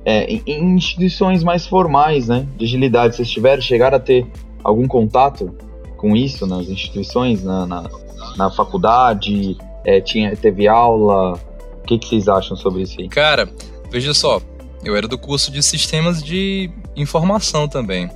é, 0.06 0.26
em, 0.26 0.44
em, 0.46 0.76
instituições 0.76 1.44
mais 1.44 1.66
formais, 1.66 2.28
né, 2.28 2.48
de 2.58 2.66
agilidade, 2.66 3.16
vocês 3.16 3.30
tiveram, 3.30 3.62
chegaram 3.62 3.98
a 3.98 4.00
ter 4.00 4.28
algum 4.64 4.88
contato 4.88 5.56
com 5.98 6.16
isso 6.16 6.46
nas 6.46 6.68
instituições, 6.70 7.44
na, 7.44 7.66
na, 7.66 7.90
na 8.38 8.52
faculdade, 8.52 9.58
é, 9.86 10.00
tinha, 10.00 10.36
teve 10.36 10.68
aula, 10.68 11.34
o 11.34 11.86
que, 11.86 11.98
que 11.98 12.08
vocês 12.08 12.28
acham 12.28 12.56
sobre 12.56 12.84
isso 12.84 13.00
aí? 13.00 13.10
Cara, 13.10 13.50
veja 13.92 14.14
só, 14.14 14.42
eu 14.84 14.96
era 14.96 15.08
do 15.08 15.18
curso 15.18 15.52
de 15.52 15.62
sistemas 15.64 16.22
de 16.24 16.70
informação 16.96 17.68
também. 17.68 18.10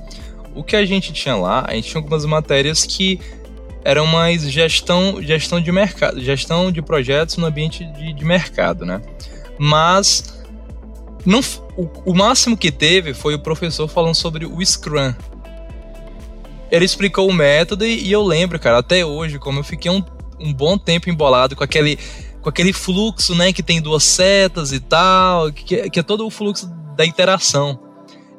O 0.54 0.62
que 0.62 0.76
a 0.76 0.84
gente 0.84 1.12
tinha 1.12 1.36
lá, 1.36 1.64
a 1.66 1.74
gente 1.74 1.88
tinha 1.88 1.98
algumas 2.00 2.24
matérias 2.24 2.84
que 2.86 3.18
eram 3.84 4.06
mais 4.06 4.50
gestão, 4.50 5.22
gestão 5.22 5.60
de 5.60 5.70
mercado, 5.70 6.20
gestão 6.20 6.72
de 6.72 6.80
projetos 6.80 7.36
no 7.36 7.46
ambiente 7.46 7.84
de, 7.84 8.12
de 8.14 8.24
mercado, 8.24 8.86
né? 8.86 9.02
Mas 9.58 10.42
não, 11.24 11.40
o, 11.76 11.88
o, 12.06 12.14
máximo 12.14 12.56
que 12.56 12.70
teve 12.70 13.12
foi 13.14 13.34
o 13.34 13.38
professor 13.38 13.88
falando 13.88 14.14
sobre 14.14 14.46
o 14.46 14.64
Scrum. 14.64 15.14
ele 16.70 16.84
explicou 16.84 17.28
o 17.28 17.32
método 17.32 17.84
e, 17.84 18.06
e, 18.08 18.12
eu 18.12 18.22
lembro, 18.22 18.58
cara, 18.58 18.78
até 18.78 19.04
hoje, 19.04 19.38
como 19.38 19.60
eu 19.60 19.64
fiquei 19.64 19.90
um, 19.90 20.02
um 20.40 20.52
bom 20.52 20.78
tempo 20.78 21.10
embolado 21.10 21.54
com 21.54 21.62
aquele, 21.62 21.98
com 22.40 22.48
aquele 22.48 22.72
fluxo, 22.72 23.34
né, 23.34 23.52
que 23.52 23.62
tem 23.62 23.80
duas 23.80 24.04
setas 24.04 24.72
e 24.72 24.80
tal, 24.80 25.52
que, 25.52 25.90
que 25.90 26.00
é 26.00 26.02
todo 26.02 26.26
o 26.26 26.30
fluxo 26.30 26.70
da 26.96 27.04
interação. 27.04 27.83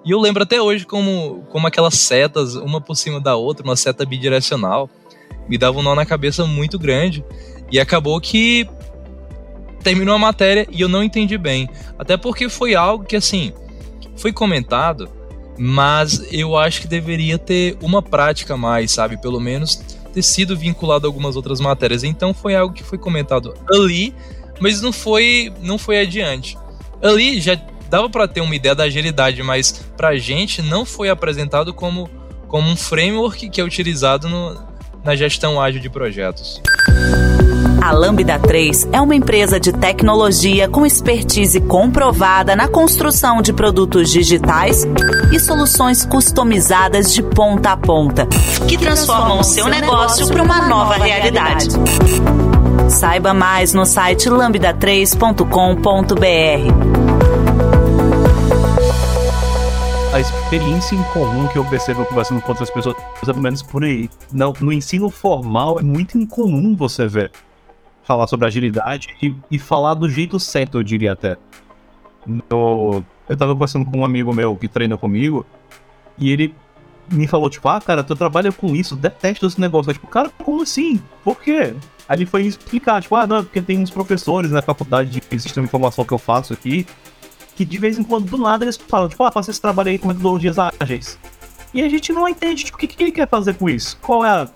E 0.05 0.11
eu 0.11 0.19
lembro 0.19 0.43
até 0.43 0.61
hoje 0.61 0.85
como, 0.85 1.43
como 1.49 1.65
aquelas 1.65 1.95
setas, 1.95 2.53
uma 2.53 2.79
por 2.79 2.95
cima 2.95 3.19
da 3.19 3.35
outra, 3.35 3.65
uma 3.65 3.75
seta 3.75 4.05
bidirecional, 4.05 4.87
me 5.49 5.57
dava 5.57 5.79
um 5.79 5.81
nó 5.81 5.95
na 5.95 6.05
cabeça 6.05 6.45
muito 6.45 6.77
grande. 6.77 7.25
E 7.71 7.79
acabou 7.79 8.21
que 8.21 8.69
terminou 9.81 10.13
a 10.13 10.19
matéria 10.19 10.67
e 10.71 10.79
eu 10.79 10.87
não 10.87 11.03
entendi 11.03 11.37
bem. 11.39 11.67
Até 11.97 12.17
porque 12.17 12.47
foi 12.47 12.75
algo 12.75 13.03
que, 13.03 13.15
assim, 13.15 13.51
foi 14.15 14.31
comentado, 14.31 15.09
mas 15.57 16.31
eu 16.31 16.55
acho 16.55 16.81
que 16.81 16.87
deveria 16.87 17.39
ter 17.39 17.75
uma 17.81 18.01
prática 18.01 18.55
mais, 18.55 18.91
sabe? 18.91 19.19
Pelo 19.19 19.39
menos 19.39 19.75
ter 20.13 20.21
sido 20.21 20.55
vinculado 20.55 21.07
a 21.07 21.09
algumas 21.09 21.35
outras 21.35 21.59
matérias. 21.59 22.03
Então 22.03 22.31
foi 22.31 22.55
algo 22.55 22.73
que 22.73 22.83
foi 22.83 22.99
comentado 22.99 23.55
ali, 23.71 24.13
mas 24.59 24.81
não 24.81 24.93
foi, 24.93 25.51
não 25.61 25.79
foi 25.79 25.99
adiante. 25.99 26.57
Ali 27.01 27.41
já 27.41 27.59
dava 27.95 28.09
para 28.09 28.27
ter 28.27 28.41
uma 28.41 28.53
ideia 28.53 28.75
da 28.75 28.83
agilidade, 28.83 29.41
mas 29.41 29.71
para 29.95 30.17
gente 30.17 30.61
não 30.61 30.85
foi 30.85 31.09
apresentado 31.09 31.73
como, 31.73 32.09
como 32.45 32.69
um 32.69 32.75
framework 32.75 33.49
que 33.49 33.61
é 33.61 33.63
utilizado 33.63 34.27
no, 34.27 34.61
na 35.01 35.15
gestão 35.15 35.61
ágil 35.61 35.79
de 35.79 35.89
projetos. 35.89 36.61
A 37.81 37.93
Lambda 37.93 38.37
3 38.37 38.89
é 38.91 38.99
uma 38.99 39.15
empresa 39.15 39.61
de 39.61 39.71
tecnologia 39.71 40.67
com 40.67 40.85
expertise 40.85 41.61
comprovada 41.61 42.53
na 42.53 42.67
construção 42.67 43.41
de 43.41 43.53
produtos 43.53 44.11
digitais 44.11 44.85
e 45.31 45.39
soluções 45.39 46.05
customizadas 46.05 47.13
de 47.13 47.23
ponta 47.23 47.71
a 47.71 47.77
ponta, 47.77 48.27
que 48.67 48.77
transformam 48.77 49.39
o 49.39 49.43
seu 49.43 49.67
negócio 49.67 50.27
para 50.27 50.43
uma 50.43 50.67
nova 50.67 50.95
realidade. 50.95 51.69
Saiba 52.89 53.33
mais 53.33 53.73
no 53.73 53.85
site 53.85 54.29
lambda3.com.br 54.29 56.94
a 60.15 60.19
experiência 60.21 60.95
em 60.95 61.03
comum 61.11 61.45
que 61.49 61.57
eu 61.57 61.65
percebo 61.65 62.05
conversando 62.05 62.41
com 62.41 62.47
outras 62.47 62.69
pessoas, 62.69 62.95
pelo 63.19 63.41
menos 63.41 63.61
por 63.61 63.83
aí. 63.83 64.09
No, 64.31 64.53
no 64.61 64.71
ensino 64.71 65.09
formal 65.09 65.77
é 65.77 65.83
muito 65.83 66.17
incomum 66.17 66.73
você 66.73 67.05
ver 67.05 67.33
falar 68.01 68.25
sobre 68.25 68.47
agilidade 68.47 69.09
e, 69.21 69.35
e 69.51 69.59
falar 69.59 69.93
do 69.93 70.09
jeito 70.09 70.39
certo, 70.39 70.77
eu 70.77 70.83
diria 70.83 71.11
até. 71.11 71.35
No, 72.25 73.03
eu 73.27 73.35
tava 73.35 73.51
conversando 73.51 73.83
com 73.91 73.97
um 73.97 74.05
amigo 74.05 74.33
meu 74.33 74.55
que 74.55 74.69
treina 74.69 74.97
comigo 74.97 75.45
e 76.17 76.31
ele 76.31 76.55
me 77.11 77.27
falou, 77.27 77.49
tipo, 77.49 77.67
ah, 77.67 77.81
cara, 77.81 78.01
tu 78.01 78.15
trabalha 78.15 78.53
com 78.53 78.73
isso, 78.73 78.95
detesto 78.95 79.45
esse 79.45 79.59
negócio. 79.59 79.89
Eu, 79.89 79.95
tipo, 79.95 80.07
cara, 80.07 80.29
como 80.41 80.61
assim? 80.61 80.97
Por 81.25 81.41
quê? 81.41 81.75
Aí 82.07 82.19
ele 82.19 82.25
foi 82.25 82.43
explicar, 82.43 83.01
tipo, 83.01 83.17
ah, 83.17 83.27
não, 83.27 83.43
porque 83.43 83.61
tem 83.61 83.79
uns 83.79 83.91
professores 83.91 84.49
na 84.49 84.61
faculdade 84.61 85.09
de 85.09 85.39
sistema 85.41 85.65
de 85.65 85.69
informação 85.69 86.05
que 86.05 86.13
eu 86.13 86.17
faço 86.17 86.53
aqui 86.53 86.87
que 87.55 87.63
de 87.63 87.77
vez 87.77 87.97
em 87.97 88.03
quando, 88.03 88.29
do 88.29 88.37
nada, 88.37 88.65
eles 88.65 88.77
falam, 88.77 89.07
tipo, 89.07 89.23
ah, 89.23 89.31
faça 89.31 89.51
esse 89.51 89.61
trabalho 89.61 89.89
aí 89.89 89.97
com 89.97 90.07
metodologias 90.07 90.57
ágeis. 90.59 91.17
E 91.73 91.81
a 91.81 91.89
gente 91.89 92.11
não 92.11 92.27
entende, 92.27 92.65
tipo, 92.65 92.77
o 92.77 92.79
que, 92.79 92.87
que 92.87 93.03
ele 93.03 93.11
quer 93.11 93.27
fazer 93.27 93.55
com 93.55 93.69
isso? 93.69 93.97
Qual 94.01 94.25
é 94.25 94.29
a. 94.29 94.47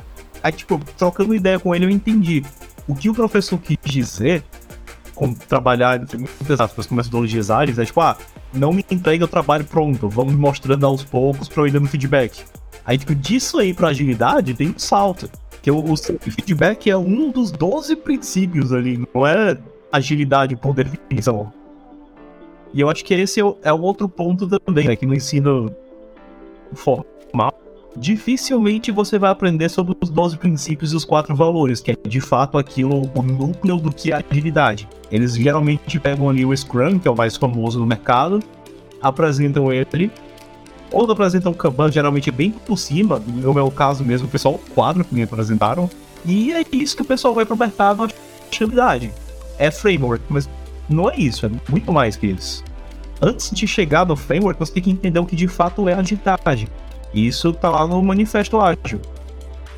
Aí, 0.42 0.52
tipo, 0.52 0.80
trocando 0.98 1.36
ideia 1.36 1.60
com 1.60 1.74
ele, 1.76 1.86
eu 1.86 1.90
entendi. 1.90 2.44
O 2.88 2.96
que 2.96 3.10
o 3.10 3.14
professor 3.14 3.60
quis 3.60 3.78
dizer 3.84 4.44
com 5.14 5.34
trabalhar, 5.34 6.02
entre 6.02 6.18
muitas 6.18 6.62
aspas, 6.62 6.86
com 6.86 6.96
metodologias 6.96 7.52
ágeis, 7.52 7.78
é 7.78 7.84
tipo, 7.84 8.00
ah, 8.00 8.18
não 8.54 8.72
me 8.72 8.86
entrega 8.90 9.26
o 9.26 9.28
trabalho 9.28 9.66
pronto, 9.66 10.08
vamos 10.08 10.34
mostrando 10.34 10.86
aos 10.86 11.04
poucos 11.04 11.50
pra 11.50 11.64
eu 11.64 11.68
ir 11.68 11.72
dando 11.72 11.90
feedback. 11.90 12.46
Aí, 12.86 12.98
tipo, 12.98 13.14
disso 13.14 13.60
aí 13.60 13.74
pra 13.74 13.90
agilidade 13.90 14.54
tem 14.54 14.70
um 14.70 14.80
salto. 14.80 15.30
Que 15.62 15.70
o, 15.70 15.92
o 15.92 15.98
feedback 15.98 16.90
é 16.90 16.96
um 16.96 17.32
dos 17.32 17.52
12 17.52 17.98
princípios 17.98 18.72
ali, 18.72 19.06
não 19.14 19.28
é 19.28 19.58
agilidade 19.92 20.56
por 20.56 20.74
definição. 20.74 21.52
E 22.74 22.82
eu 22.82 22.90
acho 22.90 23.04
que 23.04 23.14
esse 23.14 23.40
é 23.40 23.44
o, 23.44 23.58
é 23.64 23.74
outro 23.74 24.08
ponto 24.08 24.48
também, 24.48 24.88
né? 24.88 24.96
Que 24.96 25.06
no 25.06 25.14
ensino 25.14 25.74
formal, 26.74 27.54
dificilmente 27.98 28.92
você 28.92 29.18
vai 29.18 29.32
aprender 29.32 29.70
sobre 29.70 29.96
os 30.00 30.10
12 30.10 30.38
princípios 30.38 30.94
e 30.94 30.96
os 30.96 31.04
quatro 31.04 31.36
valores, 31.36 31.80
que 31.82 31.92
é 31.92 31.96
de 32.08 32.22
fato 32.22 32.58
aquilo, 32.58 33.10
o 33.16 33.22
núcleo 33.22 33.78
do 33.78 33.92
que 33.92 34.12
é 34.12 34.24
agilidade. 34.30 34.88
Eles 35.12 35.36
geralmente 35.36 36.00
pegam 36.00 36.30
ali 36.30 36.46
o 36.46 36.56
Scrum, 36.56 37.00
que 37.00 37.08
é 37.08 37.12
o 37.12 37.16
mais 37.16 37.36
famoso 37.36 37.80
no 37.80 37.88
mercado, 37.88 38.40
apresentam 39.02 39.72
ele, 39.74 40.12
ou 40.92 41.10
apresentam 41.12 41.52
o 41.52 41.56
Kanban, 41.56 41.92
geralmente 41.92 42.32
bem 42.32 42.52
por 42.52 42.78
cima, 42.78 43.20
no 43.20 43.54
meu 43.54 43.72
caso 43.72 44.04
mesmo, 44.04 44.28
o 44.28 44.32
pessoal 44.32 44.60
quadro 44.74 45.04
que 45.04 45.14
me 45.14 45.24
apresentaram, 45.24 45.90
e 46.26 46.52
é 46.52 46.64
isso 46.72 46.96
que 46.96 47.02
o 47.02 47.06
pessoal 47.06 47.34
vai 47.34 47.46
pro 47.46 47.58
mercado, 47.58 48.08
agilidade. 48.52 49.12
É 49.58 49.70
framework, 49.72 50.24
mas 50.30 50.50
não 50.90 51.10
é 51.10 51.16
isso, 51.18 51.46
é 51.46 51.50
muito 51.70 51.92
mais 51.92 52.16
que 52.16 52.28
isso. 52.28 52.64
Antes 53.22 53.52
de 53.52 53.68
chegar 53.68 54.06
no 54.06 54.16
framework, 54.16 54.60
você 54.60 54.74
tem 54.74 54.84
que 54.84 54.92
entender 54.92 55.20
o 55.20 55.26
que 55.26 55.36
de 55.36 55.48
fato 55.48 55.88
é 55.90 55.94
agilidade. 55.94 56.68
E 57.14 57.28
isso 57.28 57.52
tá 57.52 57.70
lá 57.70 57.86
no 57.86 58.02
Manifesto 58.02 58.60
Ágil. 58.60 59.02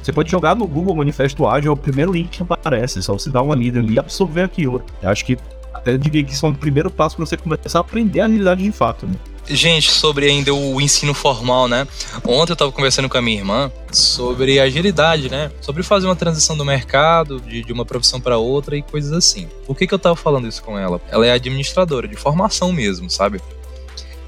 Você 0.02 0.12
pode 0.12 0.30
jogar 0.30 0.56
no 0.56 0.68
Google 0.68 0.96
Manifesto 0.96 1.48
Ágil, 1.48 1.72
é 1.72 1.74
o 1.74 1.78
primeiro 1.78 2.12
link 2.12 2.30
que 2.30 2.44
aparece, 2.44 3.02
só 3.02 3.14
você 3.14 3.30
dar 3.30 3.42
uma 3.42 3.56
lida 3.56 3.80
ali 3.80 3.96
e 3.96 4.00
absorver 4.00 4.44
aquilo. 4.44 4.84
Eu 5.02 5.10
acho 5.10 5.26
que 5.26 5.38
até 5.74 5.98
diria 5.98 6.24
que 6.24 6.34
isso 6.34 6.46
é 6.46 6.50
o 6.50 6.54
primeiro 6.54 6.90
passo 6.90 7.16
para 7.16 7.26
você 7.26 7.38
começar 7.38 7.80
a 7.80 7.82
aprender 7.82 8.22
a 8.22 8.26
agilidade 8.26 8.64
de 8.64 8.72
fato. 8.72 9.06
Né? 9.06 9.14
Gente, 9.54 9.92
sobre 9.92 10.28
ainda 10.28 10.54
o 10.54 10.80
ensino 10.80 11.14
formal, 11.14 11.68
né? 11.68 11.86
Ontem 12.26 12.52
eu 12.52 12.54
estava 12.54 12.72
conversando 12.72 13.10
com 13.10 13.18
a 13.18 13.22
minha 13.22 13.38
irmã 13.38 13.70
sobre 13.92 14.62
agilidade, 14.62 15.30
né? 15.30 15.52
Sobre 15.60 15.84
fazer 15.84 16.06
uma 16.06 16.16
transição 16.16 16.56
do 16.56 16.64
mercado, 16.64 17.42
de, 17.42 17.62
de 17.62 17.74
uma 17.74 17.84
profissão 17.84 18.22
para 18.22 18.38
outra 18.38 18.78
e 18.78 18.82
coisas 18.82 19.12
assim. 19.12 19.50
Por 19.68 19.76
que, 19.76 19.86
que 19.86 19.94
eu 19.94 19.98
estava 19.98 20.16
falando 20.16 20.48
isso 20.48 20.64
com 20.64 20.80
ela? 20.80 21.02
Ela 21.10 21.28
é 21.28 21.34
administradora, 21.34 22.08
de 22.08 22.16
formação 22.16 22.72
mesmo, 22.72 23.10
sabe? 23.10 23.42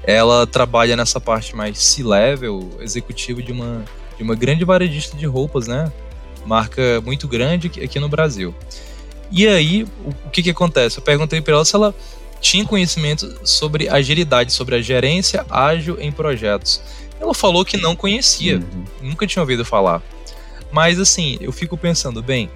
Ela 0.02 0.46
trabalha 0.46 0.94
nessa 0.94 1.18
parte 1.18 1.56
mais 1.56 1.78
C-level, 1.78 2.72
executivo 2.80 3.42
de 3.42 3.50
uma, 3.50 3.82
de 4.18 4.22
uma 4.22 4.34
grande 4.34 4.62
varejista 4.62 5.16
de 5.16 5.24
roupas, 5.24 5.66
né? 5.66 5.90
Marca 6.44 7.00
muito 7.00 7.26
grande 7.26 7.68
aqui 7.82 7.98
no 7.98 8.10
Brasil. 8.10 8.54
E 9.30 9.48
aí, 9.48 9.86
o, 10.04 10.30
que 10.30 10.42
que 10.42 10.50
acontece? 10.50 10.98
Eu 10.98 11.02
perguntei 11.02 11.40
para 11.40 11.54
ela 11.54 11.64
se 11.64 11.74
ela 11.74 11.94
tinha 12.44 12.62
conhecimento 12.66 13.40
sobre 13.42 13.88
agilidade, 13.88 14.52
sobre 14.52 14.74
a 14.74 14.82
gerência 14.82 15.46
ágil 15.48 15.96
em 15.98 16.12
projetos. 16.12 16.82
Ela 17.18 17.32
falou 17.32 17.64
que 17.64 17.78
não 17.78 17.96
conhecia, 17.96 18.58
uhum. 18.58 18.84
nunca 19.00 19.26
tinha 19.26 19.42
ouvido 19.42 19.64
falar. 19.64 20.02
Mas 20.70 21.00
assim, 21.00 21.38
eu 21.40 21.50
fico 21.50 21.74
pensando, 21.78 22.22
bem, 22.22 22.50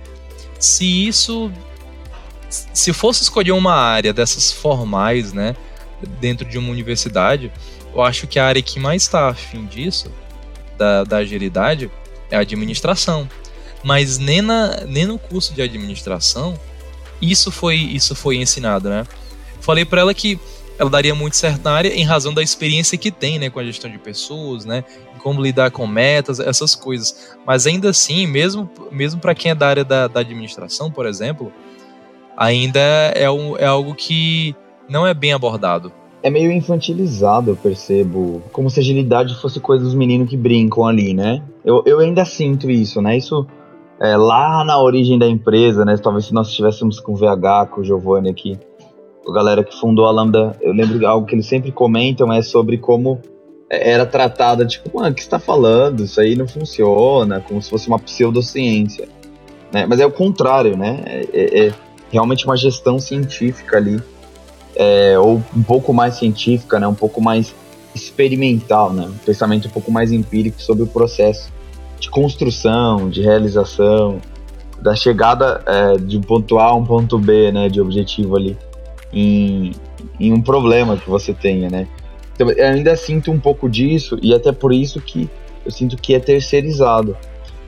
se 0.59 0.85
isso. 0.85 1.51
Se 2.51 2.93
fosse 2.93 3.23
escolher 3.23 3.53
uma 3.53 3.75
área 3.75 4.13
dessas 4.13 4.53
formais, 4.53 5.33
né, 5.33 5.57
dentro 6.21 6.47
de 6.47 6.59
uma 6.59 6.71
universidade, 6.71 7.51
eu 7.95 8.03
acho 8.03 8.27
que 8.27 8.39
a 8.39 8.47
área 8.47 8.63
que 8.63 8.79
mais 8.79 9.03
está 9.03 9.29
afim 9.29 9.65
disso, 9.67 10.11
da, 10.77 11.05
da 11.05 11.17
agilidade, 11.19 11.91
é 12.31 12.37
a 12.37 12.41
administração. 12.41 13.29
Mas 13.83 14.19
nem, 14.19 14.43
na, 14.43 14.83
nem 14.87 15.07
no 15.07 15.19
curso 15.19 15.55
de 15.55 15.63
administração 15.63 16.59
isso 17.21 17.51
foi, 17.51 17.77
isso 17.77 18.15
foi 18.15 18.37
ensinado, 18.37 18.89
né? 18.89 19.07
Falei 19.69 19.85
para 19.85 20.01
ela 20.01 20.15
que 20.15 20.41
ela 20.79 20.89
daria 20.89 21.15
muito 21.15 21.37
certo 21.37 21.63
na 21.63 21.73
área 21.73 21.91
em 21.91 22.03
razão 22.03 22.33
da 22.33 22.43
experiência 22.43 22.97
que 22.97 23.11
tem, 23.11 23.39
né, 23.39 23.51
com 23.51 23.61
a 23.61 23.65
gestão 23.65 23.91
de 23.91 23.99
pessoas, 23.99 24.65
né, 24.65 24.83
como 25.23 25.43
lidar 25.43 25.71
com 25.71 25.87
metas, 25.87 26.41
essas 26.41 26.75
coisas. 26.75 27.37
Mas 27.47 27.67
ainda 27.67 27.91
assim, 27.91 28.27
mesmo, 28.27 28.71
mesmo 28.91 29.21
para 29.21 29.35
quem 29.35 29.51
é 29.51 29.55
da 29.55 29.69
área 29.69 29.85
da, 29.85 30.09
da, 30.09 30.21
administração, 30.21 30.91
por 30.91 31.05
exemplo, 31.05 31.53
ainda 32.35 32.81
é, 33.15 33.31
um, 33.31 33.59
é 33.59 33.67
algo 33.67 33.95
que 33.95 34.57
não 34.89 35.07
é 35.07 35.13
bem 35.13 35.35
abordado. 35.35 35.93
É 36.23 36.31
meio 36.31 36.51
infantilizado, 36.51 37.51
eu 37.51 37.57
percebo. 37.57 38.43
Como 38.51 38.71
se 38.71 38.81
agilidade 38.81 39.39
fosse 39.39 39.61
coisa 39.61 39.85
dos 39.85 39.95
meninos 39.95 40.31
que 40.31 40.37
brincam 40.37 40.87
ali, 40.87 41.13
né? 41.13 41.43
Eu, 41.63 41.83
eu 41.85 41.99
ainda 41.99 42.25
sinto 42.25 42.71
isso, 42.71 43.03
né? 43.03 43.19
Isso 43.19 43.47
é, 44.01 44.17
lá 44.17 44.65
na 44.65 44.81
origem 44.81 45.19
da 45.19 45.29
empresa, 45.29 45.85
né? 45.85 45.95
Talvez 45.99 46.25
se 46.25 46.33
nós 46.33 46.49
estivéssemos 46.49 46.99
com 47.01 47.13
o 47.13 47.17
VH, 47.17 47.67
com 47.71 47.83
o 47.83 47.85
Giovanni 47.85 48.31
aqui, 48.31 48.59
a 49.29 49.33
galera 49.33 49.63
que 49.63 49.79
fundou 49.79 50.07
a 50.07 50.11
Lambda, 50.11 50.57
eu 50.61 50.73
lembro 50.73 51.07
algo 51.07 51.27
que 51.27 51.35
eles 51.35 51.47
sempre 51.47 51.71
comentam 51.71 52.33
é 52.33 52.41
sobre 52.41 52.79
como 52.79 53.21
era 53.71 54.07
tratada, 54.07 54.65
tipo, 54.65 54.97
mano, 54.97 55.11
o 55.11 55.15
que 55.15 55.21
está 55.21 55.39
falando? 55.39 56.03
Isso 56.03 56.19
aí 56.21 56.35
não 56.35 56.49
funciona, 56.49 57.41
como 57.41 57.61
se 57.61 57.69
fosse 57.69 57.87
uma 57.87 57.99
pseudociência. 57.99 59.07
Né? 59.71 59.85
Mas 59.87 60.01
é 60.01 60.07
o 60.07 60.11
contrário, 60.11 60.77
né? 60.77 61.03
É, 61.05 61.29
é, 61.33 61.67
é 61.67 61.75
realmente 62.11 62.47
uma 62.47 62.57
gestão 62.57 62.99
científica 62.99 63.77
ali, 63.77 64.03
é, 64.75 65.19
ou 65.19 65.43
um 65.55 65.63
pouco 65.63 65.93
mais 65.93 66.15
científica, 66.15 66.81
né? 66.81 66.87
Um 66.87 66.95
pouco 66.95 67.21
mais 67.21 67.55
experimental, 67.95 68.95
né? 68.95 69.07
Um 69.07 69.19
pensamento 69.19 69.69
um 69.69 69.71
pouco 69.71 69.93
mais 69.93 70.11
empírico 70.13 70.63
sobre 70.63 70.85
o 70.85 70.87
processo 70.87 71.53
de 72.01 72.09
construção, 72.09 73.11
de 73.11 73.21
realização, 73.21 74.19
da 74.81 74.95
chegada 74.95 75.61
é, 75.67 75.97
de 75.99 76.17
um 76.17 76.23
ponto 76.23 76.59
A 76.59 76.67
a 76.67 76.75
um 76.75 76.87
ponto 76.87 77.19
B, 77.19 77.53
né? 77.53 77.69
De 77.69 77.83
objetivo 77.83 78.35
ali 78.35 78.57
em, 79.13 79.73
em 80.19 80.33
um 80.33 80.41
problema 80.41 80.97
que 80.97 81.09
você 81.09 81.33
tenha, 81.33 81.69
né? 81.69 81.89
Então, 82.35 82.51
eu 82.51 82.67
ainda 82.67 82.95
sinto 82.97 83.33
um 83.33 83.39
pouco 83.39 83.69
disso 83.69 84.19
e 84.23 84.33
até 84.33 84.53
por 84.53 84.73
isso 84.73 85.01
que 85.01 85.29
eu 85.65 85.73
sinto 85.73 85.97
que 85.97 86.15
é 86.15 86.21
terceirizado. 86.21 87.17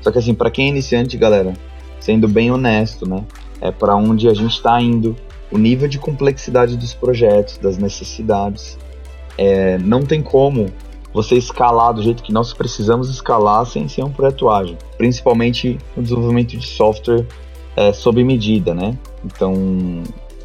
Só 0.00 0.10
que 0.10 0.18
assim, 0.18 0.34
para 0.34 0.50
quem 0.50 0.66
é 0.66 0.68
iniciante, 0.68 1.16
galera, 1.16 1.52
sendo 1.98 2.28
bem 2.28 2.50
honesto, 2.50 3.08
né? 3.08 3.24
É 3.60 3.70
para 3.70 3.94
onde 3.96 4.28
a 4.28 4.34
gente 4.34 4.54
está 4.54 4.80
indo, 4.80 5.16
o 5.50 5.58
nível 5.58 5.88
de 5.88 5.98
complexidade 5.98 6.76
dos 6.76 6.94
projetos, 6.94 7.58
das 7.58 7.76
necessidades. 7.76 8.78
É, 9.36 9.76
não 9.78 10.02
tem 10.02 10.22
como 10.22 10.66
você 11.12 11.34
escalar 11.34 11.92
do 11.92 12.02
jeito 12.02 12.22
que 12.22 12.32
nós 12.32 12.52
precisamos 12.52 13.10
escalar 13.10 13.66
sem 13.66 13.88
ser 13.88 14.04
um 14.04 14.10
projeto 14.10 14.48
ágil, 14.48 14.76
principalmente 14.96 15.78
no 15.96 16.02
desenvolvimento 16.02 16.56
de 16.56 16.66
software 16.66 17.26
é, 17.76 17.92
sob 17.92 18.22
medida, 18.22 18.72
né? 18.74 18.96
Então, 19.24 19.54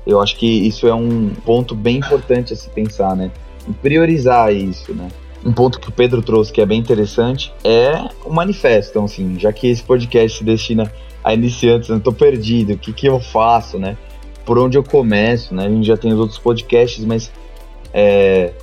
eu 0.06 0.22
acho 0.22 0.36
que 0.38 0.46
isso 0.46 0.88
é 0.88 0.94
um 0.94 1.30
ponto 1.46 1.74
bem 1.74 1.98
importante 1.98 2.54
a 2.54 2.56
se 2.56 2.70
pensar, 2.70 3.16
né? 3.16 3.32
Em 3.68 3.74
priorizar 3.74 4.54
isso, 4.54 4.94
né? 4.94 5.08
Um 5.44 5.52
ponto 5.52 5.80
que 5.80 5.90
o 5.90 5.92
Pedro 5.92 6.22
trouxe 6.22 6.52
que 6.52 6.62
é 6.62 6.66
bem 6.66 6.80
interessante 6.80 7.54
é 7.64 8.08
o 8.24 8.34
manifesto. 8.34 8.92
Então, 8.92 9.06
assim, 9.06 9.40
já 9.40 9.52
que 9.52 9.68
esse 9.68 9.84
podcast 9.84 10.40
se 10.40 10.44
destina 10.44 10.92
a 11.24 11.34
iniciantes, 11.34 11.90
eu 11.90 12.00
tô 12.00 12.12
perdido, 12.12 12.74
o 12.74 12.78
que 12.78 12.94
que 12.94 13.08
eu 13.08 13.20
faço, 13.20 13.80
né? 13.80 13.98
Por 14.46 14.60
onde 14.60 14.78
eu 14.78 14.84
começo, 14.84 15.54
né? 15.54 15.66
A 15.66 15.70
gente 15.70 15.88
já 15.88 15.98
tem 15.98 16.14
os 16.14 16.20
outros 16.20 16.38
podcasts, 16.38 17.04
mas 17.04 17.32
é, 17.94 18.54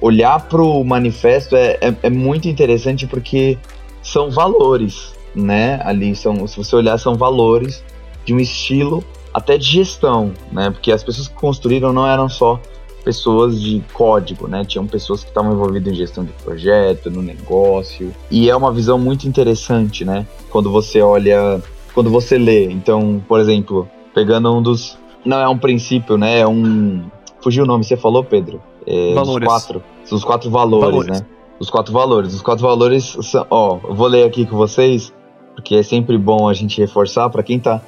olhar 0.00 0.48
para 0.48 0.62
o 0.62 0.84
manifesto 0.84 1.56
é, 1.56 1.78
é, 1.80 1.94
é, 2.02 2.10
muito 2.10 2.48
interessante 2.48 3.06
porque 3.06 3.56
são 4.02 4.30
valores, 4.30 5.14
né? 5.34 5.80
Ali 5.82 6.14
são, 6.14 6.46
se 6.46 6.56
você 6.56 6.76
olhar, 6.76 6.98
são 6.98 7.14
valores 7.14 7.82
de 8.24 8.34
um 8.34 8.38
estilo 8.38 9.04
até 9.34 9.58
de 9.58 9.66
gestão, 9.66 10.32
né? 10.52 10.70
Porque 10.70 10.92
as 10.92 11.02
pessoas 11.02 11.26
que 11.26 11.34
construíram 11.34 11.92
não 11.92 12.06
eram 12.06 12.28
só 12.28 12.60
pessoas 13.04 13.60
de 13.60 13.82
código, 13.92 14.46
né? 14.46 14.64
Tinham 14.64 14.86
pessoas 14.86 15.22
que 15.22 15.28
estavam 15.28 15.52
envolvidas 15.52 15.92
em 15.92 15.96
gestão 15.96 16.24
de 16.24 16.32
projeto, 16.32 17.10
no 17.10 17.20
negócio. 17.20 18.14
E 18.30 18.48
é 18.48 18.56
uma 18.56 18.72
visão 18.72 18.98
muito 18.98 19.28
interessante, 19.28 20.04
né? 20.04 20.24
Quando 20.48 20.70
você 20.70 21.02
olha, 21.02 21.60
quando 21.92 22.08
você 22.10 22.38
lê. 22.38 22.70
Então, 22.70 23.22
por 23.28 23.40
exemplo, 23.40 23.88
pegando 24.14 24.54
um 24.54 24.62
dos. 24.62 24.96
Não 25.24 25.40
é 25.40 25.48
um 25.48 25.58
princípio, 25.58 26.16
né? 26.16 26.38
É 26.38 26.46
um. 26.46 27.04
Fugiu 27.42 27.64
o 27.64 27.66
nome, 27.66 27.84
você 27.84 27.96
falou, 27.96 28.24
Pedro? 28.24 28.62
É, 28.86 29.12
valores. 29.12 29.48
quatro. 29.48 29.82
São 30.04 30.16
os 30.16 30.24
quatro 30.24 30.48
valores, 30.48 30.86
valores, 30.86 31.20
né? 31.20 31.26
Os 31.58 31.68
quatro 31.68 31.92
valores. 31.92 32.34
Os 32.34 32.40
quatro 32.40 32.66
valores 32.66 33.16
são. 33.22 33.46
Ó, 33.50 33.80
eu 33.84 33.94
vou 33.94 34.06
ler 34.06 34.24
aqui 34.24 34.46
com 34.46 34.56
vocês, 34.56 35.12
porque 35.54 35.74
é 35.74 35.82
sempre 35.82 36.16
bom 36.16 36.48
a 36.48 36.54
gente 36.54 36.80
reforçar. 36.80 37.28
para 37.28 37.42
quem 37.42 37.58
tá 37.58 37.82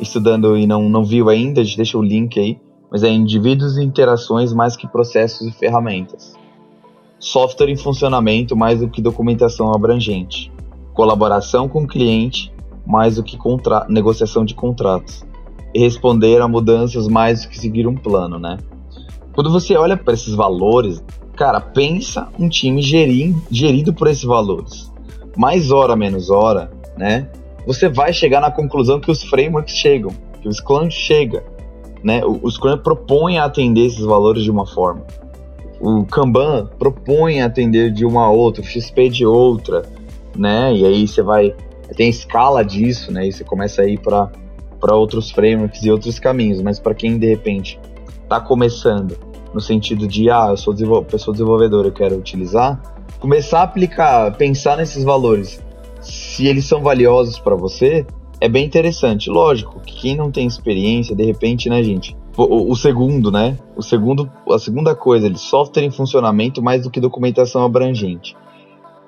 estudando 0.00 0.56
e 0.56 0.66
não, 0.66 0.88
não 0.88 1.04
viu 1.04 1.28
ainda, 1.28 1.60
a 1.60 1.64
gente 1.64 1.76
deixa 1.76 1.98
o 1.98 2.02
link 2.02 2.38
aí. 2.38 2.58
Mas 2.90 3.02
é 3.02 3.10
indivíduos 3.10 3.76
e 3.76 3.82
interações 3.82 4.52
mais 4.52 4.76
que 4.76 4.86
processos 4.86 5.46
e 5.46 5.52
ferramentas. 5.52 6.34
Software 7.18 7.70
em 7.70 7.76
funcionamento 7.76 8.56
mais 8.56 8.80
do 8.80 8.88
que 8.88 9.02
documentação 9.02 9.72
abrangente. 9.72 10.52
Colaboração 10.94 11.68
com 11.68 11.82
o 11.82 11.86
cliente 11.86 12.52
mais 12.86 13.16
do 13.16 13.22
que 13.22 13.36
negociação 13.88 14.44
de 14.44 14.54
contratos. 14.54 15.24
E 15.74 15.80
responder 15.80 16.40
a 16.40 16.48
mudanças 16.48 17.08
mais 17.08 17.42
do 17.42 17.48
que 17.48 17.58
seguir 17.58 17.86
um 17.86 17.96
plano, 17.96 18.38
né? 18.38 18.58
Quando 19.34 19.50
você 19.50 19.76
olha 19.76 19.96
para 19.96 20.14
esses 20.14 20.34
valores, 20.34 21.04
cara, 21.34 21.60
pensa 21.60 22.28
um 22.38 22.48
time 22.48 22.80
gerir, 22.80 23.34
gerido 23.50 23.92
por 23.92 24.06
esses 24.06 24.24
valores. 24.24 24.90
Mais 25.36 25.70
hora, 25.70 25.94
menos 25.94 26.30
hora, 26.30 26.70
né? 26.96 27.28
Você 27.66 27.88
vai 27.88 28.12
chegar 28.12 28.40
na 28.40 28.50
conclusão 28.50 29.00
que 29.00 29.10
os 29.10 29.22
frameworks 29.24 29.74
chegam, 29.74 30.12
que 30.40 30.48
o 30.48 30.52
Scrum 30.52 30.88
chega, 30.90 31.44
né? 32.02 32.24
O, 32.24 32.40
o 32.42 32.50
Scrum 32.50 32.78
propõe 32.78 33.38
atender 33.38 33.86
esses 33.86 34.04
valores 34.04 34.44
de 34.44 34.50
uma 34.50 34.66
forma. 34.66 35.04
O 35.80 36.04
Kanban 36.04 36.70
propõe 36.78 37.42
atender 37.42 37.92
de 37.92 38.06
uma 38.06 38.30
outra, 38.30 38.62
o 38.62 38.64
XP 38.64 39.08
de 39.08 39.26
outra, 39.26 39.82
né? 40.34 40.72
E 40.74 40.84
aí 40.86 41.06
você 41.06 41.22
vai 41.22 41.54
tem 41.94 42.08
escala 42.08 42.64
disso, 42.64 43.12
né? 43.12 43.28
E 43.28 43.32
você 43.32 43.44
começa 43.44 43.82
a 43.82 43.86
ir 43.86 43.98
para 43.98 44.30
para 44.80 44.94
outros 44.94 45.30
frameworks 45.30 45.82
e 45.82 45.90
outros 45.90 46.18
caminhos, 46.18 46.60
mas 46.60 46.78
para 46.78 46.94
quem 46.94 47.18
de 47.18 47.26
repente 47.26 47.80
está 48.22 48.40
começando 48.40 49.16
no 49.52 49.60
sentido 49.60 50.06
de, 50.06 50.30
ah, 50.30 50.48
eu 50.50 50.56
sou 50.56 50.74
pessoa 51.02 51.32
desenvolvedora, 51.32 51.88
eu 51.88 51.92
quero 51.92 52.16
utilizar, 52.16 52.80
começar 53.18 53.60
a 53.60 53.62
aplicar, 53.62 54.36
pensar 54.36 54.76
nesses 54.76 55.02
valores, 55.02 55.62
se 56.06 56.46
eles 56.46 56.64
são 56.64 56.82
valiosos 56.82 57.38
para 57.38 57.54
você, 57.54 58.06
é 58.40 58.48
bem 58.48 58.64
interessante. 58.64 59.28
Lógico, 59.28 59.80
que 59.80 59.94
quem 60.00 60.16
não 60.16 60.30
tem 60.30 60.46
experiência, 60.46 61.16
de 61.16 61.24
repente, 61.24 61.68
né, 61.68 61.82
gente? 61.82 62.16
O, 62.36 62.70
o, 62.70 62.76
segundo, 62.76 63.32
né? 63.32 63.58
O 63.74 63.82
segundo, 63.82 64.30
a 64.50 64.58
segunda 64.58 64.94
coisa, 64.94 65.26
ele 65.26 65.38
software 65.38 65.82
em 65.82 65.90
funcionamento 65.90 66.62
mais 66.62 66.82
do 66.82 66.90
que 66.90 67.00
documentação 67.00 67.64
abrangente. 67.64 68.36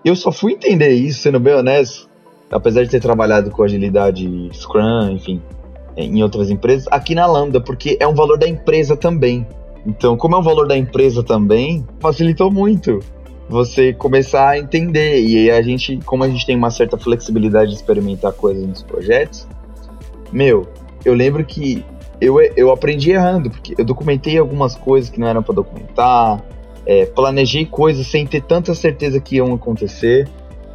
Eu 0.04 0.16
só 0.16 0.32
fui 0.32 0.52
entender 0.52 0.90
isso, 0.94 1.20
sendo 1.20 1.38
bem 1.38 1.54
honesto, 1.54 2.08
apesar 2.50 2.82
de 2.84 2.90
ter 2.90 3.00
trabalhado 3.00 3.50
com 3.50 3.62
agilidade 3.62 4.48
Scrum, 4.52 5.10
enfim, 5.10 5.42
em 5.96 6.22
outras 6.22 6.50
empresas, 6.50 6.86
aqui 6.90 7.14
na 7.14 7.26
Lambda, 7.26 7.60
porque 7.60 7.98
é 8.00 8.06
um 8.06 8.14
valor 8.14 8.38
da 8.38 8.48
empresa 8.48 8.96
também. 8.96 9.46
Então, 9.86 10.16
como 10.16 10.34
é 10.34 10.38
um 10.38 10.42
valor 10.42 10.66
da 10.66 10.76
empresa 10.76 11.22
também, 11.22 11.86
facilitou 12.00 12.50
muito 12.50 13.00
você 13.48 13.92
começar 13.92 14.50
a 14.50 14.58
entender. 14.58 15.20
E 15.20 15.50
a 15.50 15.60
gente, 15.62 15.98
como 16.04 16.24
a 16.24 16.28
gente 16.28 16.44
tem 16.46 16.56
uma 16.56 16.70
certa 16.70 16.96
flexibilidade 16.96 17.70
de 17.70 17.76
experimentar 17.76 18.32
coisas 18.32 18.66
nos 18.66 18.82
projetos, 18.82 19.46
meu, 20.32 20.68
eu 21.04 21.14
lembro 21.14 21.44
que 21.44 21.84
eu, 22.20 22.40
eu 22.56 22.70
aprendi 22.70 23.12
errando, 23.12 23.50
porque 23.50 23.74
eu 23.78 23.84
documentei 23.84 24.36
algumas 24.38 24.74
coisas 24.74 25.08
que 25.08 25.18
não 25.18 25.28
eram 25.28 25.42
para 25.42 25.54
documentar, 25.54 26.42
é, 26.84 27.06
planejei 27.06 27.64
coisas 27.64 28.06
sem 28.06 28.26
ter 28.26 28.42
tanta 28.42 28.74
certeza 28.74 29.20
que 29.20 29.36
iam 29.36 29.54
acontecer. 29.54 30.28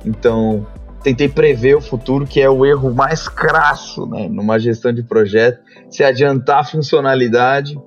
Então, 0.06 0.66
tentei 1.04 1.28
prever 1.28 1.76
o 1.76 1.82
futuro, 1.82 2.26
que 2.26 2.42
é 2.42 2.50
o 2.50 2.66
erro 2.66 2.94
mais 2.94 3.28
crasso 3.28 4.06
né, 4.08 4.28
numa 4.30 4.58
gestão 4.58 4.94
de 4.94 5.04
projeto, 5.04 5.60
se 5.90 6.04
adiantar 6.04 6.60
a 6.60 6.64
funcionalidade 6.64 7.78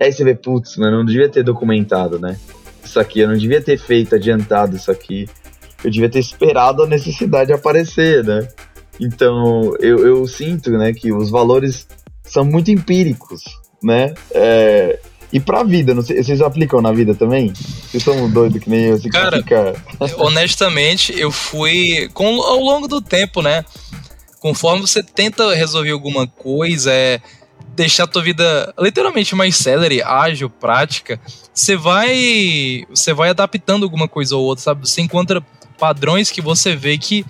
Aí 0.00 0.12
você 0.12 0.24
vê, 0.24 0.34
putz, 0.34 0.76
mano, 0.76 0.98
não 0.98 1.04
devia 1.04 1.28
ter 1.28 1.42
documentado, 1.42 2.18
né? 2.18 2.36
Isso 2.86 3.00
aqui, 3.00 3.20
eu 3.20 3.28
não 3.28 3.36
devia 3.36 3.60
ter 3.60 3.78
feito, 3.78 4.14
adiantado 4.14 4.76
isso 4.76 4.90
aqui. 4.90 5.28
Eu 5.82 5.90
devia 5.90 6.08
ter 6.08 6.20
esperado 6.20 6.82
a 6.82 6.86
necessidade 6.86 7.52
aparecer, 7.52 8.24
né? 8.24 8.48
Então, 8.98 9.74
eu, 9.80 10.06
eu 10.06 10.26
sinto, 10.26 10.70
né, 10.70 10.92
que 10.92 11.12
os 11.12 11.30
valores 11.30 11.86
são 12.22 12.44
muito 12.44 12.70
empíricos, 12.70 13.42
né? 13.82 14.14
É, 14.30 14.98
e 15.32 15.40
pra 15.40 15.62
vida, 15.62 15.94
não 15.94 16.02
sei, 16.02 16.22
vocês 16.22 16.40
aplicam 16.40 16.80
na 16.80 16.92
vida 16.92 17.14
também? 17.14 17.52
Vocês 17.52 18.02
são 18.02 18.30
doidos 18.30 18.62
que 18.62 18.70
nem 18.70 18.84
eu, 18.84 18.94
assim, 18.94 19.10
Cara, 19.10 19.36
fica... 19.38 19.74
honestamente, 20.18 21.12
eu 21.18 21.30
fui, 21.30 22.08
com, 22.14 22.40
ao 22.40 22.58
longo 22.60 22.88
do 22.88 23.02
tempo, 23.02 23.42
né? 23.42 23.64
Conforme 24.40 24.82
você 24.82 25.02
tenta 25.02 25.54
resolver 25.54 25.90
alguma 25.90 26.26
coisa, 26.26 26.92
é 26.92 27.20
deixar 27.76 28.04
a 28.04 28.06
tua 28.06 28.22
vida 28.22 28.74
literalmente 28.78 29.34
mais 29.34 29.56
célere, 29.56 30.02
ágil, 30.02 30.48
prática, 30.48 31.20
você 31.52 31.76
vai 31.76 32.84
você 32.88 33.12
vai 33.12 33.28
adaptando 33.28 33.84
alguma 33.84 34.08
coisa 34.08 34.34
ou 34.34 34.44
outra, 34.44 34.64
sabe? 34.64 34.88
Você 34.88 35.02
encontra 35.02 35.44
padrões 35.78 36.30
que 36.30 36.40
você 36.40 36.74
vê 36.74 36.96
que 36.96 37.24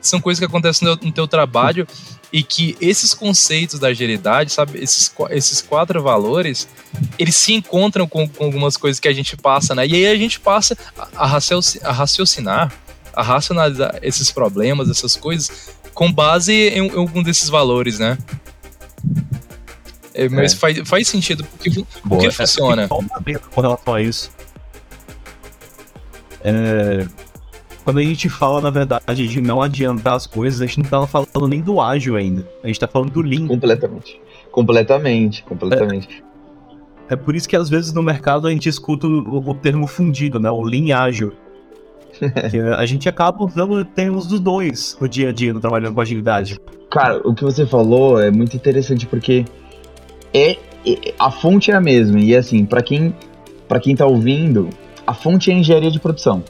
são 0.00 0.20
coisas 0.20 0.40
que 0.40 0.44
acontecem 0.44 0.86
no, 0.86 0.96
no 0.96 1.12
teu 1.12 1.28
trabalho 1.28 1.86
e 2.32 2.42
que 2.42 2.76
esses 2.80 3.14
conceitos 3.14 3.78
da 3.78 3.88
agilidade, 3.88 4.50
sabe, 4.50 4.82
esses, 4.82 5.12
esses 5.30 5.60
quatro 5.60 6.02
valores, 6.02 6.66
eles 7.18 7.36
se 7.36 7.52
encontram 7.52 8.08
com, 8.08 8.26
com 8.26 8.44
algumas 8.44 8.76
coisas 8.76 8.98
que 8.98 9.06
a 9.06 9.12
gente 9.12 9.36
passa, 9.36 9.74
né? 9.74 9.86
E 9.86 9.94
aí 9.94 10.06
a 10.06 10.16
gente 10.16 10.40
passa 10.40 10.76
a, 10.98 11.24
a 11.24 11.92
raciocinar, 11.92 12.72
a 13.12 13.22
racionalizar 13.22 13.98
esses 14.02 14.32
problemas, 14.32 14.90
essas 14.90 15.14
coisas, 15.14 15.70
com 15.94 16.10
base 16.10 16.52
em, 16.52 16.88
em 16.88 16.96
algum 16.96 17.22
desses 17.22 17.48
valores, 17.48 17.98
né? 17.98 18.18
É, 20.14 20.28
mas 20.28 20.52
é. 20.52 20.56
Faz, 20.56 20.88
faz 20.88 21.08
sentido 21.08 21.44
porque, 21.44 21.70
Boa, 21.70 21.86
porque 22.04 22.30
funciona. 22.30 22.88
Com 22.88 23.60
relação 23.60 23.94
a 23.94 24.02
isso. 24.02 24.30
É, 26.44 27.06
quando 27.84 27.98
a 27.98 28.02
gente 28.02 28.28
fala, 28.28 28.60
na 28.60 28.70
verdade, 28.70 29.26
de 29.26 29.40
não 29.40 29.60
adiantar 29.60 30.14
as 30.14 30.26
coisas, 30.26 30.60
a 30.60 30.66
gente 30.66 30.78
não 30.78 30.88
tá 30.88 31.06
falando 31.06 31.48
nem 31.48 31.60
do 31.60 31.80
ágil 31.80 32.16
ainda. 32.16 32.48
A 32.62 32.66
gente 32.66 32.78
tá 32.78 32.86
falando 32.86 33.10
do 33.10 33.20
lean. 33.20 33.46
Completamente. 33.46 34.20
Completamente, 34.50 35.42
completamente. 35.44 36.22
É, 37.08 37.14
é 37.14 37.16
por 37.16 37.34
isso 37.34 37.48
que 37.48 37.56
às 37.56 37.68
vezes 37.68 37.92
no 37.92 38.02
mercado 38.02 38.46
a 38.46 38.50
gente 38.50 38.68
escuta 38.68 39.06
o, 39.06 39.50
o 39.50 39.54
termo 39.54 39.86
fundido, 39.86 40.38
né? 40.38 40.50
O 40.50 40.62
lean 40.62 40.96
ágil. 40.96 41.32
a 42.76 42.86
gente 42.86 43.08
acaba 43.08 43.44
usando 43.44 43.84
termos 43.84 44.26
dos 44.26 44.38
dois 44.38 44.96
no 45.00 45.08
dia 45.08 45.30
a 45.30 45.32
dia, 45.32 45.52
no 45.52 45.60
trabalhando 45.60 45.94
com 45.94 46.00
agilidade. 46.00 46.60
Cara, 46.90 47.20
o 47.26 47.34
que 47.34 47.42
você 47.42 47.66
falou 47.66 48.20
é 48.20 48.30
muito 48.30 48.54
interessante 48.54 49.06
porque 49.06 49.44
é, 50.34 50.58
é, 50.86 51.14
a 51.18 51.30
fonte 51.30 51.70
é 51.70 51.74
a 51.74 51.80
mesma. 51.80 52.20
E 52.20 52.34
assim, 52.34 52.64
para 52.64 52.82
quem 52.82 53.14
para 53.68 53.80
quem 53.80 53.96
tá 53.96 54.04
ouvindo, 54.04 54.68
a 55.06 55.14
fonte 55.14 55.50
é 55.50 55.54
engenharia 55.54 55.90
de 55.90 55.98
produção. 55.98 56.44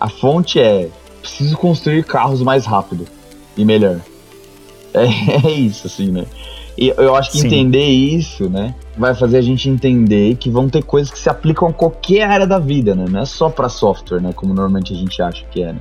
A 0.00 0.08
fonte 0.08 0.58
é 0.58 0.88
preciso 1.20 1.56
construir 1.56 2.04
carros 2.04 2.40
mais 2.40 2.64
rápido 2.64 3.06
e 3.56 3.64
melhor. 3.64 4.00
É, 4.94 5.06
é 5.46 5.50
isso, 5.50 5.86
assim, 5.86 6.10
né? 6.10 6.26
E 6.76 6.88
eu 6.88 7.16
acho 7.16 7.30
que 7.30 7.38
Sim. 7.38 7.46
entender 7.46 7.86
isso, 7.86 8.50
né, 8.50 8.74
vai 8.94 9.14
fazer 9.14 9.38
a 9.38 9.40
gente 9.40 9.66
entender 9.66 10.36
que 10.36 10.50
vão 10.50 10.68
ter 10.68 10.82
coisas 10.82 11.10
que 11.10 11.18
se 11.18 11.30
aplicam 11.30 11.68
a 11.68 11.72
qualquer 11.72 12.28
área 12.28 12.46
da 12.46 12.58
vida, 12.58 12.94
né? 12.94 13.06
Não 13.08 13.20
é 13.20 13.24
só 13.24 13.48
para 13.48 13.70
software, 13.70 14.20
né, 14.20 14.34
como 14.34 14.52
normalmente 14.52 14.92
a 14.92 14.96
gente 14.96 15.22
acha 15.22 15.46
que 15.50 15.62
é, 15.62 15.72
né? 15.72 15.80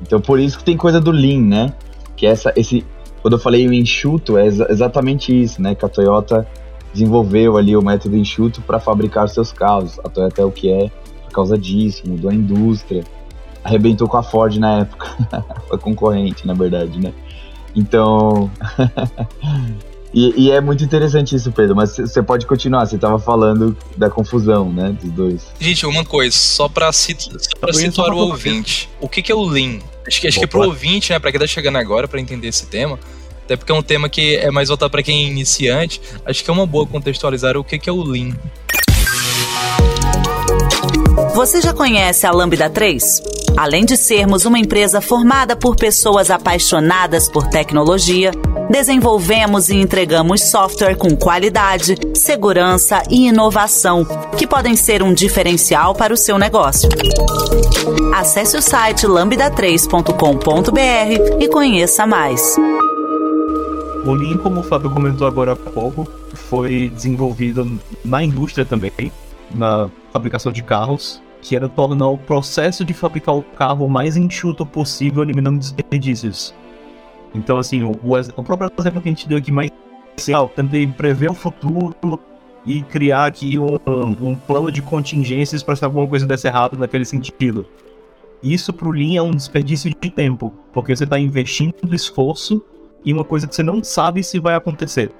Então 0.00 0.18
por 0.18 0.40
isso 0.40 0.56
que 0.56 0.64
tem 0.64 0.78
coisa 0.78 0.98
do 0.98 1.10
Lean, 1.10 1.42
né? 1.42 1.74
Que 2.16 2.26
essa, 2.26 2.54
esse, 2.56 2.86
quando 3.26 3.32
eu 3.32 3.40
falei 3.40 3.66
o 3.66 3.74
enxuto, 3.74 4.38
é 4.38 4.46
exa 4.46 4.68
exatamente 4.70 5.36
isso, 5.42 5.60
né? 5.60 5.74
Que 5.74 5.84
a 5.84 5.88
Toyota 5.88 6.46
desenvolveu 6.92 7.56
ali 7.56 7.76
o 7.76 7.82
método 7.82 8.16
enxuto 8.16 8.62
para 8.62 8.78
fabricar 8.78 9.28
seus 9.28 9.52
carros. 9.52 9.98
A 10.04 10.08
Toyota 10.08 10.42
é 10.42 10.44
o 10.44 10.52
que 10.52 10.70
é 10.70 10.92
por 11.24 11.32
causa 11.32 11.58
disso, 11.58 12.04
mudou 12.06 12.30
a 12.30 12.34
indústria. 12.34 13.02
Arrebentou 13.64 14.06
com 14.06 14.16
a 14.16 14.22
Ford 14.22 14.56
na 14.58 14.82
época. 14.82 15.08
Foi 15.66 15.76
concorrente, 15.76 16.46
na 16.46 16.54
verdade, 16.54 17.00
né? 17.00 17.12
Então. 17.74 18.48
e, 20.18 20.46
e, 20.46 20.50
é 20.50 20.62
muito 20.62 20.82
interessante 20.82 21.36
isso, 21.36 21.52
Pedro. 21.52 21.76
Mas 21.76 21.94
você 21.94 22.22
pode 22.22 22.46
continuar. 22.46 22.86
Você 22.86 22.96
estava 22.96 23.18
falando 23.18 23.76
da 23.98 24.08
confusão, 24.08 24.72
né? 24.72 24.96
Dos 24.98 25.10
dois. 25.10 25.42
Gente, 25.60 25.84
uma 25.84 26.06
coisa, 26.06 26.34
só 26.34 26.70
para 26.70 26.90
sit 26.90 27.28
situar 27.74 28.14
o 28.14 28.16
ouvinte. 28.16 28.88
O 28.98 29.10
que, 29.10 29.20
que 29.20 29.30
é 29.30 29.34
o 29.34 29.44
Lean? 29.44 29.78
Acho 30.06 30.18
que, 30.22 30.26
acho 30.26 30.40
que 30.40 30.46
pro 30.46 30.62
ouvinte, 30.62 31.12
né? 31.12 31.18
Pra 31.18 31.30
quem 31.30 31.38
tá 31.38 31.46
chegando 31.46 31.76
agora 31.76 32.08
para 32.08 32.18
entender 32.18 32.48
esse 32.48 32.64
tema. 32.64 32.98
Até 33.44 33.56
porque 33.56 33.70
é 33.70 33.74
um 33.74 33.82
tema 33.82 34.08
que 34.08 34.36
é 34.36 34.50
mais 34.50 34.68
voltado 34.68 34.90
para 34.90 35.02
quem 35.02 35.26
é 35.26 35.28
iniciante. 35.28 36.00
Acho 36.24 36.42
que 36.42 36.48
é 36.48 36.52
uma 36.52 36.66
boa 36.66 36.86
contextualizar 36.86 37.54
o 37.58 37.62
que, 37.62 37.78
que 37.78 37.90
é 37.90 37.92
o 37.92 38.02
Lean. 38.02 38.34
Você 41.36 41.60
já 41.60 41.72
conhece 41.74 42.26
a 42.26 42.30
Lambda 42.30 42.70
3? 42.70 43.20
Além 43.58 43.84
de 43.84 43.94
sermos 43.94 44.46
uma 44.46 44.58
empresa 44.58 45.02
formada 45.02 45.54
por 45.54 45.76
pessoas 45.76 46.30
apaixonadas 46.30 47.28
por 47.28 47.46
tecnologia, 47.46 48.30
desenvolvemos 48.70 49.68
e 49.68 49.76
entregamos 49.76 50.44
software 50.44 50.96
com 50.96 51.14
qualidade, 51.14 51.94
segurança 52.14 53.02
e 53.10 53.28
inovação 53.28 54.06
que 54.38 54.46
podem 54.46 54.74
ser 54.76 55.02
um 55.02 55.12
diferencial 55.12 55.94
para 55.94 56.14
o 56.14 56.16
seu 56.16 56.38
negócio. 56.38 56.88
Acesse 58.14 58.56
o 58.56 58.62
site 58.62 59.06
lambda3.com.br 59.06 61.36
e 61.38 61.48
conheça 61.48 62.06
mais. 62.06 62.56
O 64.06 64.14
Lean, 64.14 64.38
como 64.38 64.60
o 64.60 64.62
Fábio 64.62 64.88
comentou 64.88 65.26
agora 65.26 65.52
há 65.52 65.56
pouco, 65.56 66.08
foi 66.48 66.88
desenvolvido 66.88 67.78
na 68.02 68.24
indústria 68.24 68.64
também, 68.64 69.12
na 69.54 69.90
fabricação 70.10 70.50
de 70.50 70.62
carros 70.62 71.25
que 71.40 71.54
era 71.54 71.68
tornar 71.68 72.08
o 72.08 72.18
processo 72.18 72.84
de 72.84 72.92
fabricar 72.92 73.34
o 73.36 73.42
carro 73.42 73.88
mais 73.88 74.16
enxuto 74.16 74.64
possível, 74.66 75.22
eliminando 75.22 75.58
desperdícios. 75.58 76.54
Então, 77.34 77.58
assim, 77.58 77.82
o, 77.82 77.90
o 77.90 78.42
próprio 78.42 78.70
exemplo 78.78 79.00
que 79.00 79.08
a 79.08 79.12
gente 79.12 79.28
deu 79.28 79.38
aqui 79.38 79.52
mais 79.52 79.70
inicial, 80.12 80.48
tentei 80.48 80.86
prever 80.86 81.30
o 81.30 81.34
futuro 81.34 81.94
e 82.64 82.82
criar 82.82 83.26
aqui 83.26 83.58
um, 83.58 83.76
um 84.20 84.34
plano 84.34 84.72
de 84.72 84.82
contingências 84.82 85.62
para 85.62 85.76
se 85.76 85.84
alguma 85.84 86.06
coisa 86.06 86.26
desse 86.26 86.46
errado 86.46 86.76
naquele 86.76 87.04
sentido. 87.04 87.66
Isso 88.42 88.72
para 88.72 88.88
o 88.88 88.92
Lean 88.92 89.18
é 89.18 89.22
um 89.22 89.30
desperdício 89.30 89.90
de 89.90 90.10
tempo, 90.10 90.52
porque 90.72 90.94
você 90.94 91.04
está 91.04 91.18
investindo 91.18 91.94
esforço 91.94 92.62
em 93.04 93.12
uma 93.12 93.24
coisa 93.24 93.46
que 93.46 93.54
você 93.54 93.62
não 93.62 93.82
sabe 93.84 94.22
se 94.22 94.38
vai 94.38 94.54
acontecer. 94.54 95.10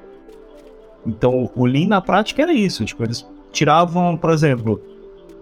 Então, 1.06 1.50
o 1.54 1.66
Lean 1.66 1.86
na 1.86 2.00
prática 2.00 2.42
era 2.42 2.52
isso. 2.52 2.84
Tipo, 2.84 3.04
eles 3.04 3.24
tiravam, 3.52 4.16
por 4.16 4.30
exemplo, 4.30 4.82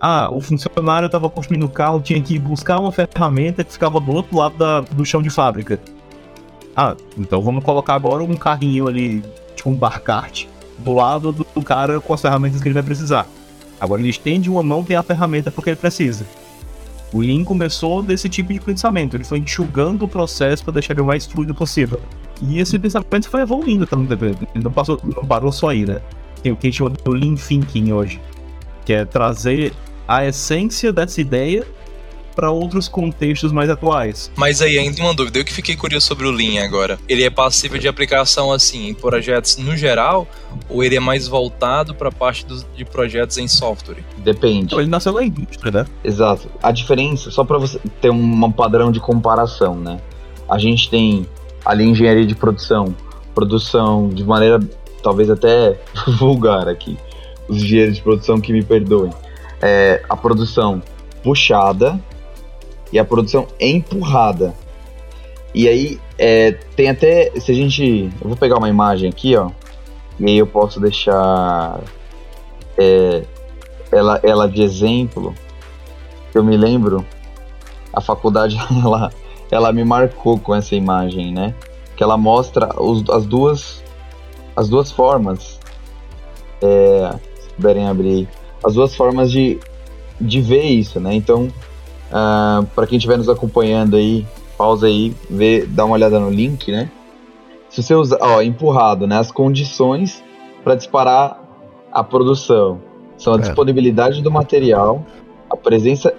ah, 0.06 0.28
o 0.30 0.38
funcionário 0.38 1.06
estava 1.06 1.30
construindo 1.30 1.64
o 1.64 1.68
carro, 1.68 1.98
tinha 1.98 2.20
que 2.20 2.38
buscar 2.38 2.78
uma 2.78 2.92
ferramenta 2.92 3.64
que 3.64 3.72
ficava 3.72 3.98
do 3.98 4.12
outro 4.12 4.36
lado 4.36 4.54
da, 4.54 4.82
do 4.82 5.02
chão 5.02 5.22
de 5.22 5.30
fábrica. 5.30 5.80
Ah, 6.76 6.94
então 7.16 7.40
vamos 7.40 7.64
colocar 7.64 7.94
agora 7.94 8.22
um 8.22 8.36
carrinho 8.36 8.86
ali, 8.86 9.24
tipo 9.56 9.70
um 9.70 9.74
barcart, 9.74 10.44
do 10.76 10.92
lado 10.92 11.32
do, 11.32 11.46
do 11.54 11.62
cara 11.62 12.02
com 12.02 12.12
as 12.12 12.20
ferramentas 12.20 12.60
que 12.60 12.68
ele 12.68 12.74
vai 12.74 12.82
precisar. 12.82 13.26
Agora 13.80 13.98
ele 14.02 14.10
estende 14.10 14.50
uma 14.50 14.62
mão, 14.62 14.84
tem 14.84 14.94
a 14.94 15.02
ferramenta 15.02 15.50
porque 15.50 15.70
ele 15.70 15.76
precisa. 15.78 16.26
O 17.10 17.20
Lean 17.20 17.42
começou 17.42 18.02
desse 18.02 18.28
tipo 18.28 18.52
de 18.52 18.60
pensamento, 18.60 19.16
ele 19.16 19.24
foi 19.24 19.38
enxugando 19.38 20.04
o 20.04 20.08
processo 20.08 20.62
para 20.64 20.74
deixar 20.74 20.92
ele 20.92 21.00
o 21.00 21.06
mais 21.06 21.24
fluido 21.24 21.54
possível. 21.54 21.98
E 22.42 22.58
esse 22.58 22.78
pensamento 22.78 23.26
foi 23.30 23.40
evoluindo 23.40 23.86
também, 23.86 24.18
ele 24.54 24.62
não, 24.62 24.70
passou, 24.70 25.00
não 25.02 25.24
parou 25.24 25.50
só 25.50 25.70
aí, 25.70 25.86
né? 25.86 26.02
Tem 26.42 26.52
o 26.52 26.56
que 26.56 26.66
a 26.66 26.70
gente 26.70 26.76
chama 26.76 26.90
de 26.90 27.10
Lean 27.10 27.36
Thinking 27.36 27.90
hoje, 27.90 28.20
que 28.84 28.92
é 28.92 29.06
trazer 29.06 29.72
a 30.06 30.24
essência 30.24 30.92
dessa 30.92 31.20
ideia 31.20 31.66
para 32.34 32.50
outros 32.50 32.88
contextos 32.88 33.52
mais 33.52 33.70
atuais. 33.70 34.30
Mas 34.36 34.60
aí 34.60 34.78
ainda 34.78 35.00
uma 35.00 35.14
dúvida, 35.14 35.38
eu 35.38 35.44
que 35.44 35.52
fiquei 35.52 35.76
curioso 35.76 36.06
sobre 36.06 36.26
o 36.26 36.30
Lean 36.30 36.64
agora. 36.64 36.98
Ele 37.08 37.22
é 37.22 37.30
passível 37.30 37.78
de 37.78 37.86
aplicação 37.86 38.52
assim 38.52 38.88
em 38.88 38.94
projetos 38.94 39.56
no 39.56 39.76
geral 39.76 40.26
ou 40.68 40.82
ele 40.82 40.96
é 40.96 41.00
mais 41.00 41.28
voltado 41.28 41.94
para 41.94 42.08
a 42.08 42.12
parte 42.12 42.44
dos, 42.44 42.66
de 42.76 42.84
projetos 42.84 43.38
em 43.38 43.46
software? 43.46 44.02
Depende. 44.18 44.66
Então, 44.66 44.80
ele 44.80 44.90
nasceu 44.90 45.12
na 45.12 45.22
indústria, 45.22 45.70
né? 45.70 45.86
Exato. 46.02 46.50
A 46.62 46.72
diferença, 46.72 47.30
só 47.30 47.44
para 47.44 47.58
você 47.58 47.78
ter 48.00 48.10
um 48.10 48.50
padrão 48.50 48.90
de 48.90 49.00
comparação, 49.00 49.76
né? 49.76 50.00
A 50.48 50.58
gente 50.58 50.90
tem 50.90 51.26
ali 51.64 51.84
engenharia 51.84 52.26
de 52.26 52.34
produção, 52.34 52.94
produção 53.34 54.08
de 54.08 54.24
maneira 54.24 54.60
talvez 55.02 55.30
até 55.30 55.78
vulgar 56.18 56.68
aqui. 56.68 56.96
Os 57.48 57.58
engenheiros 57.58 57.96
de 57.96 58.02
produção 58.02 58.40
que 58.40 58.52
me 58.52 58.62
perdoem 58.62 59.10
é, 59.64 60.02
a 60.10 60.14
produção 60.14 60.82
puxada 61.22 61.98
e 62.92 62.98
a 62.98 63.04
produção 63.04 63.46
empurrada. 63.58 64.54
E 65.54 65.66
aí 65.66 65.98
é, 66.18 66.52
tem 66.76 66.90
até. 66.90 67.32
Se 67.40 67.50
a 67.50 67.54
gente. 67.54 68.10
Eu 68.20 68.28
vou 68.28 68.36
pegar 68.36 68.58
uma 68.58 68.68
imagem 68.68 69.08
aqui, 69.08 69.34
ó. 69.34 69.50
E 70.20 70.26
aí 70.26 70.36
eu 70.36 70.46
posso 70.46 70.78
deixar 70.78 71.80
é, 72.76 73.24
ela, 73.90 74.20
ela 74.22 74.46
de 74.46 74.62
exemplo. 74.62 75.34
Eu 76.34 76.44
me 76.44 76.56
lembro, 76.56 77.04
a 77.92 78.00
faculdade 78.02 78.58
ela, 78.84 79.10
ela 79.50 79.72
me 79.72 79.84
marcou 79.84 80.38
com 80.38 80.54
essa 80.54 80.74
imagem, 80.74 81.32
né? 81.32 81.54
Que 81.96 82.02
ela 82.02 82.18
mostra 82.18 82.68
os, 82.78 83.08
as 83.08 83.24
duas 83.24 83.82
as 84.54 84.68
duas 84.68 84.92
formas. 84.92 85.58
É, 86.60 87.18
se 87.40 87.48
puderem 87.54 87.88
abrir 87.88 88.28
as 88.64 88.74
duas 88.74 88.96
formas 88.96 89.30
de, 89.30 89.58
de 90.20 90.40
ver 90.40 90.64
isso, 90.64 90.98
né? 90.98 91.14
Então, 91.14 91.44
uh, 91.44 91.52
ah, 92.12 92.64
para 92.74 92.86
quem 92.86 92.96
estiver 92.96 93.18
nos 93.18 93.28
acompanhando 93.28 93.96
aí, 93.96 94.26
pausa 94.56 94.86
aí, 94.86 95.14
vê, 95.28 95.66
dá 95.66 95.84
uma 95.84 95.94
olhada 95.94 96.18
no 96.18 96.30
link, 96.30 96.72
né? 96.72 96.90
Se 97.68 97.82
você 97.82 97.94
usar, 97.94 98.18
ó, 98.20 98.40
empurrado, 98.40 99.06
né? 99.06 99.18
As 99.18 99.30
condições 99.30 100.22
para 100.62 100.74
disparar 100.74 101.40
a 101.92 102.02
produção 102.02 102.80
são 103.18 103.34
a 103.34 103.36
é. 103.36 103.40
disponibilidade 103.40 104.22
do 104.22 104.30
material, 104.30 105.04
a 105.50 105.56
presença 105.56 106.14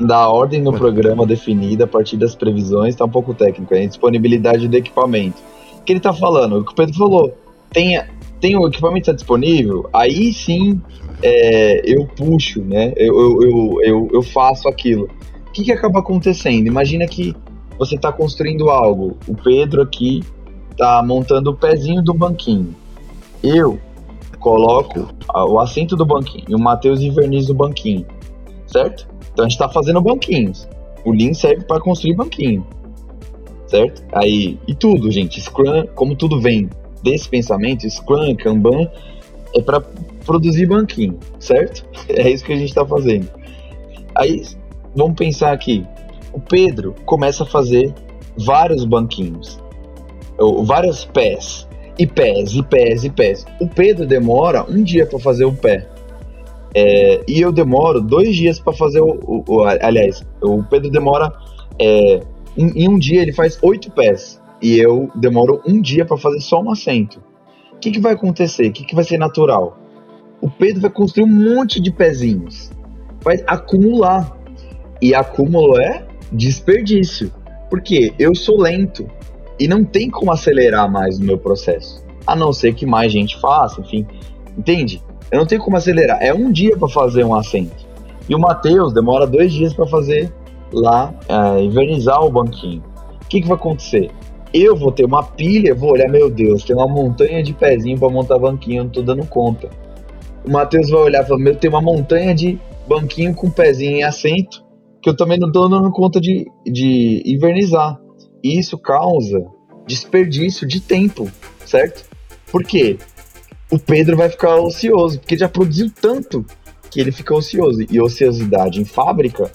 da 0.00 0.28
ordem 0.28 0.60
no 0.60 0.72
programa 0.72 1.26
definida 1.26 1.84
a 1.84 1.86
partir 1.86 2.16
das 2.16 2.34
previsões, 2.34 2.96
tá 2.96 3.04
um 3.04 3.08
pouco 3.08 3.32
técnico, 3.34 3.74
a 3.74 3.86
disponibilidade 3.86 4.68
do 4.68 4.76
equipamento. 4.76 5.38
O 5.78 5.82
que 5.82 5.92
ele 5.92 6.00
tá 6.00 6.12
falando? 6.12 6.58
O 6.58 6.64
que 6.64 6.72
o 6.72 6.74
Pedro 6.74 6.94
falou, 6.94 7.32
tem, 7.72 8.02
tem 8.40 8.56
o 8.56 8.66
equipamento 8.66 9.06
tá 9.06 9.12
disponível, 9.12 9.88
aí 9.92 10.32
sim 10.32 10.80
é, 11.22 11.82
eu 11.84 12.06
puxo, 12.06 12.60
né? 12.62 12.92
Eu, 12.96 13.14
eu, 13.18 13.42
eu, 13.42 13.78
eu, 13.82 14.08
eu 14.12 14.22
faço 14.22 14.68
aquilo. 14.68 15.08
O 15.48 15.52
que, 15.52 15.64
que 15.64 15.72
acaba 15.72 16.00
acontecendo? 16.00 16.66
Imagina 16.66 17.06
que 17.06 17.34
você 17.78 17.94
está 17.94 18.12
construindo 18.12 18.70
algo. 18.70 19.16
O 19.26 19.34
Pedro 19.34 19.82
aqui 19.82 20.22
está 20.70 21.02
montando 21.02 21.50
o 21.50 21.56
pezinho 21.56 22.02
do 22.02 22.12
banquinho. 22.12 22.74
Eu 23.42 23.78
coloco 24.38 25.08
o 25.32 25.60
assento 25.60 25.94
do 25.94 26.04
banquinho 26.04 26.44
e 26.48 26.54
o 26.54 26.58
Matheus 26.58 27.00
inverniza 27.00 27.52
o 27.52 27.54
banquinho, 27.54 28.04
certo? 28.66 29.06
Então 29.32 29.44
a 29.44 29.48
gente 29.48 29.56
está 29.56 29.68
fazendo 29.68 30.00
banquinhos. 30.00 30.68
O 31.04 31.12
Lean 31.12 31.32
serve 31.32 31.64
para 31.64 31.80
construir 31.80 32.14
banquinho, 32.14 32.66
certo? 33.66 34.02
Aí, 34.12 34.58
e 34.66 34.74
tudo, 34.74 35.10
gente. 35.10 35.40
Scrum, 35.40 35.86
como 35.94 36.16
tudo 36.16 36.40
vem 36.40 36.68
desse 37.02 37.28
pensamento, 37.28 37.88
Scrum, 37.88 38.34
Kanban, 38.36 38.88
é 39.54 39.60
para 39.60 39.80
produzir 40.24 40.66
banquinho, 40.66 41.18
certo? 41.38 41.84
É 42.08 42.30
isso 42.30 42.44
que 42.44 42.52
a 42.52 42.56
gente 42.56 42.68
está 42.68 42.84
fazendo. 42.84 43.28
Aí, 44.14 44.42
vamos 44.94 45.14
pensar 45.16 45.52
aqui. 45.52 45.86
O 46.32 46.40
Pedro 46.40 46.94
começa 47.04 47.44
a 47.44 47.46
fazer 47.46 47.94
vários 48.36 48.84
banquinhos, 48.84 49.58
ou 50.38 50.64
vários 50.64 51.04
pés, 51.04 51.68
e 51.98 52.06
pés, 52.06 52.52
e 52.54 52.62
pés, 52.62 53.04
e 53.04 53.10
pés. 53.10 53.46
O 53.60 53.68
Pedro 53.68 54.06
demora 54.06 54.64
um 54.68 54.82
dia 54.82 55.06
para 55.06 55.18
fazer 55.18 55.44
o 55.44 55.52
pé. 55.52 55.88
É, 56.74 57.20
e 57.28 57.40
eu 57.40 57.52
demoro 57.52 58.00
dois 58.00 58.34
dias 58.34 58.58
para 58.58 58.72
fazer 58.72 59.00
o, 59.00 59.18
o, 59.24 59.44
o, 59.46 59.64
Aliás, 59.64 60.24
o 60.42 60.62
Pedro 60.64 60.90
demora. 60.90 61.32
É, 61.78 62.20
em, 62.56 62.84
em 62.84 62.88
um 62.88 62.98
dia 62.98 63.22
ele 63.22 63.32
faz 63.32 63.58
oito 63.62 63.90
pés. 63.90 64.40
E 64.62 64.78
eu 64.78 65.10
demoro 65.14 65.60
um 65.66 65.80
dia 65.80 66.04
para 66.04 66.16
fazer 66.16 66.40
só 66.40 66.60
um 66.62 66.70
assento 66.70 67.20
que, 67.82 67.90
que 67.90 68.00
vai 68.00 68.12
acontecer? 68.12 68.68
O 68.68 68.72
que, 68.72 68.84
que 68.84 68.94
vai 68.94 69.02
ser 69.02 69.18
natural? 69.18 69.76
O 70.40 70.48
Pedro 70.48 70.80
vai 70.80 70.90
construir 70.90 71.24
um 71.24 71.54
monte 71.54 71.80
de 71.80 71.90
pezinhos, 71.90 72.70
vai 73.22 73.42
acumular. 73.46 74.40
E 75.00 75.16
acúmulo 75.16 75.80
é 75.80 76.06
desperdício. 76.30 77.32
Porque 77.68 78.14
eu 78.18 78.34
sou 78.36 78.60
lento 78.60 79.08
e 79.58 79.66
não 79.66 79.84
tem 79.84 80.08
como 80.08 80.30
acelerar 80.30 80.90
mais 80.90 81.18
o 81.18 81.24
meu 81.24 81.36
processo. 81.36 82.04
A 82.24 82.36
não 82.36 82.52
ser 82.52 82.72
que 82.74 82.86
mais 82.86 83.10
gente 83.10 83.40
faça, 83.40 83.80
enfim. 83.80 84.06
Entende? 84.56 85.02
Eu 85.30 85.40
não 85.40 85.46
tenho 85.46 85.60
como 85.60 85.76
acelerar. 85.76 86.22
É 86.22 86.32
um 86.32 86.52
dia 86.52 86.76
para 86.76 86.88
fazer 86.88 87.24
um 87.24 87.34
assento. 87.34 87.84
E 88.28 88.34
o 88.34 88.38
Matheus 88.38 88.92
demora 88.92 89.26
dois 89.26 89.52
dias 89.52 89.74
para 89.74 89.86
fazer 89.88 90.32
lá 90.72 91.12
é, 91.28 91.62
invernizar 91.62 92.22
o 92.22 92.30
banquinho. 92.30 92.84
O 93.24 93.28
que, 93.28 93.40
que 93.40 93.48
vai 93.48 93.56
acontecer? 93.56 94.12
Eu 94.52 94.76
vou 94.76 94.92
ter 94.92 95.04
uma 95.04 95.22
pilha, 95.22 95.74
vou 95.74 95.92
olhar, 95.92 96.08
meu 96.08 96.28
Deus, 96.28 96.64
tem 96.64 96.76
uma 96.76 96.86
montanha 96.86 97.42
de 97.42 97.54
pezinho 97.54 97.98
para 97.98 98.10
montar 98.10 98.38
banquinho, 98.38 98.80
eu 98.80 98.84
não 98.84 98.90
tô 98.90 99.02
dando 99.02 99.26
conta. 99.26 99.70
O 100.44 100.50
Matheus 100.50 100.90
vai 100.90 101.00
olhar 101.00 101.22
e 101.22 101.26
falar, 101.26 101.40
meu, 101.40 101.56
tem 101.56 101.70
uma 101.70 101.80
montanha 101.80 102.34
de 102.34 102.58
banquinho 102.86 103.34
com 103.34 103.50
pezinho 103.50 103.96
em 103.96 104.02
assento, 104.02 104.62
que 105.00 105.08
eu 105.08 105.16
também 105.16 105.38
não 105.38 105.50
tô 105.50 105.68
dando 105.68 105.90
conta 105.90 106.20
de, 106.20 106.46
de 106.66 107.22
invernizar. 107.24 107.98
E 108.42 108.58
isso 108.58 108.76
causa 108.76 109.44
desperdício 109.86 110.66
de 110.66 110.80
tempo, 110.80 111.30
certo? 111.64 112.04
Por 112.50 112.64
quê? 112.64 112.98
O 113.70 113.78
Pedro 113.78 114.16
vai 114.16 114.28
ficar 114.28 114.56
ocioso, 114.56 115.18
porque 115.18 115.36
já 115.36 115.48
produziu 115.48 115.90
tanto 116.00 116.44
que 116.90 117.00
ele 117.00 117.10
fica 117.10 117.34
ocioso. 117.34 117.86
E 117.90 118.00
ociosidade 118.00 118.80
em 118.80 118.84
fábrica 118.84 119.50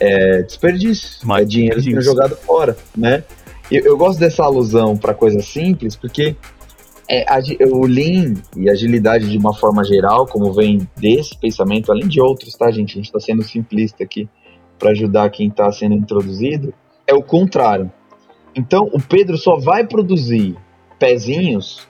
é 0.00 0.42
desperdício, 0.42 1.20
Mas, 1.24 1.42
é 1.42 1.44
dinheiro 1.44 1.80
sendo 1.80 2.00
jogado 2.00 2.36
fora, 2.36 2.76
né? 2.96 3.22
Eu, 3.70 3.82
eu 3.82 3.96
gosto 3.96 4.18
dessa 4.18 4.44
alusão 4.44 4.96
para 4.96 5.14
coisa 5.14 5.40
simples, 5.40 5.94
porque 5.94 6.36
é, 7.08 7.24
o 7.66 7.86
Lean 7.86 8.34
e 8.56 8.68
agilidade 8.68 9.30
de 9.30 9.38
uma 9.38 9.54
forma 9.54 9.82
geral, 9.82 10.26
como 10.26 10.52
vem 10.52 10.86
desse 10.96 11.36
pensamento, 11.38 11.90
além 11.90 12.06
de 12.06 12.20
outros, 12.20 12.54
tá, 12.54 12.70
gente? 12.70 12.92
A 12.92 12.96
gente 12.96 13.06
está 13.06 13.20
sendo 13.20 13.42
simplista 13.42 14.04
aqui 14.04 14.28
para 14.78 14.90
ajudar 14.90 15.30
quem 15.30 15.48
está 15.48 15.70
sendo 15.72 15.94
introduzido, 15.94 16.72
é 17.06 17.14
o 17.14 17.22
contrário. 17.22 17.90
Então, 18.54 18.88
o 18.92 19.00
Pedro 19.00 19.36
só 19.36 19.56
vai 19.56 19.86
produzir 19.86 20.56
pezinhos 20.98 21.86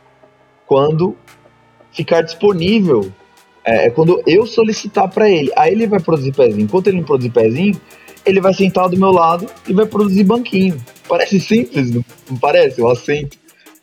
quando 0.67 1.17
ficar 1.91 2.23
disponível, 2.23 3.11
é, 3.65 3.87
é 3.87 3.91
quando 3.91 4.23
eu 4.27 4.47
solicitar 4.47 5.09
para 5.09 5.29
ele. 5.29 5.51
Aí 5.57 5.73
ele 5.73 5.87
vai 5.87 6.01
produzir 6.01 6.33
pezinho. 6.33 6.65
Enquanto 6.65 6.89
ele 6.89 6.99
não 6.99 7.05
produzir 7.05 7.31
pezinho, 7.31 7.81
ele 8.29 8.41
vai 8.41 8.53
sentar 8.53 8.89
do 8.91 8.99
meu 8.99 9.11
lado 9.11 9.47
e 9.67 9.73
vai 9.73 9.87
produzir 9.87 10.23
banquinho. 10.23 10.79
Parece 11.09 11.41
simples, 11.41 11.91
não 11.91 12.37
parece? 12.39 12.81
O 12.81 12.89
assento. 12.89 13.39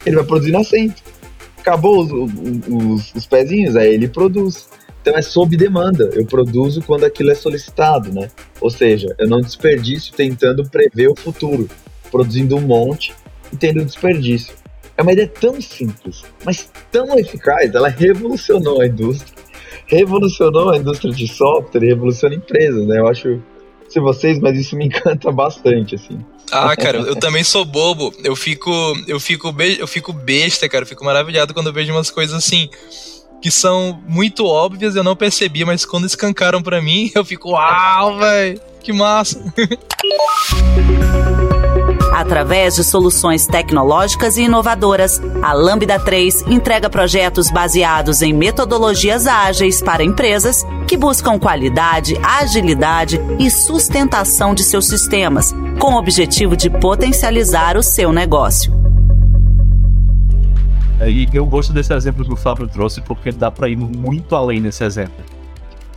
Ele 0.06 0.16
vai 0.18 0.26
produzir 0.26 0.56
assento. 0.56 1.02
Acabou 1.58 2.02
os, 2.02 2.12
os, 2.12 3.16
os 3.16 3.26
pezinhos, 3.26 3.76
aí 3.76 3.92
ele 3.92 4.08
produz. 4.08 4.70
Então 5.02 5.18
é 5.18 5.22
sob 5.24 5.58
demanda. 5.58 6.12
Eu 6.14 6.26
produzo 6.28 6.82
quando 6.84 7.06
aquilo 7.06 7.32
é 7.32 7.36
solicitado, 7.36 8.14
né? 8.14 8.30
Ou 8.62 8.70
seja, 8.70 9.16
eu 9.18 9.28
não 9.28 9.42
desperdício 9.42 10.14
tentando 10.14 10.64
prever 10.70 11.08
o 11.08 11.16
futuro, 11.16 11.68
produzindo 12.12 12.56
um 12.56 12.62
monte 12.62 13.16
e 13.52 13.58
tendo 13.58 13.84
desperdício. 13.84 14.54
É 14.96 15.02
uma 15.02 15.12
ideia 15.12 15.28
tão 15.28 15.60
simples, 15.60 16.24
mas 16.46 16.72
tão 16.92 17.18
eficaz, 17.18 17.74
ela 17.74 17.90
revolucionou 17.90 18.82
a 18.82 18.88
indústria. 18.88 19.36
Revolucionou 19.88 20.70
a 20.70 20.78
indústria 20.78 21.12
de 21.12 21.28
software, 21.28 21.82
revoluciona 21.82 22.36
empresas, 22.36 22.88
né? 22.88 23.00
Eu 23.00 23.08
acho 23.08 23.42
vocês, 24.02 24.40
mas 24.40 24.58
isso 24.58 24.76
me 24.76 24.88
encanta 24.88 25.32
bastante, 25.32 25.96
assim. 25.96 26.20
Ah, 26.52 26.76
cara, 26.76 27.00
eu 27.00 27.16
também 27.16 27.44
sou 27.44 27.66
bobo. 27.66 28.14
Eu 28.24 28.36
fico, 28.36 28.72
eu 29.08 29.20
fico, 29.20 29.54
eu 29.80 29.88
fico 29.88 30.14
besta, 30.14 30.70
cara. 30.70 30.84
Eu 30.84 30.88
fico 30.88 31.04
maravilhado 31.04 31.54
quando 31.54 31.68
eu 31.68 31.74
vejo 31.74 31.92
umas 31.92 32.12
coisas 32.12 32.36
assim 32.36 32.70
que 33.42 33.52
são 33.52 34.02
muito 34.08 34.44
óbvias, 34.44 34.96
eu 34.96 35.04
não 35.04 35.16
percebi, 35.16 35.64
mas 35.64 35.86
quando 35.86 36.08
escancaram 36.08 36.64
para 36.64 36.82
mim, 36.82 37.12
eu 37.16 37.24
fico, 37.24 37.52
uau, 37.52 38.18
velho, 38.18 38.60
que 38.82 38.92
massa. 38.92 39.40
Através 42.16 42.78
de 42.78 42.84
soluções 42.86 43.46
tecnológicas 43.46 44.38
e 44.38 44.44
inovadoras, 44.44 45.22
a 45.44 45.52
Lambda 45.52 46.00
3 46.00 46.44
entrega 46.44 46.90
projetos 46.90 47.52
baseados 47.52 48.22
em 48.22 48.32
metodologias 48.32 49.28
ágeis 49.28 49.82
para 49.82 50.02
empresas 50.02 50.66
que 50.88 50.96
buscam 50.96 51.38
qualidade, 51.38 52.18
agilidade 52.24 53.20
e 53.38 53.52
sustentação 53.52 54.56
de 54.56 54.64
seus 54.64 54.88
sistemas, 54.88 55.54
com 55.78 55.96
o 55.96 55.98
objetivo 55.98 56.56
de 56.56 56.70
potencializar 56.70 57.76
o 57.76 57.84
seu 57.84 58.14
negócio. 58.14 58.74
E 61.06 61.28
eu 61.34 61.46
gosto 61.46 61.74
desse 61.74 61.94
exemplo 61.94 62.24
que 62.24 62.32
o 62.32 62.38
Fábio 62.38 62.66
trouxe 62.70 63.02
porque 63.02 63.30
dá 63.30 63.52
para 63.52 63.68
ir 63.68 63.76
muito 63.76 64.38
além 64.38 64.62
nesse 64.62 64.86
exemplo. 64.86 65.35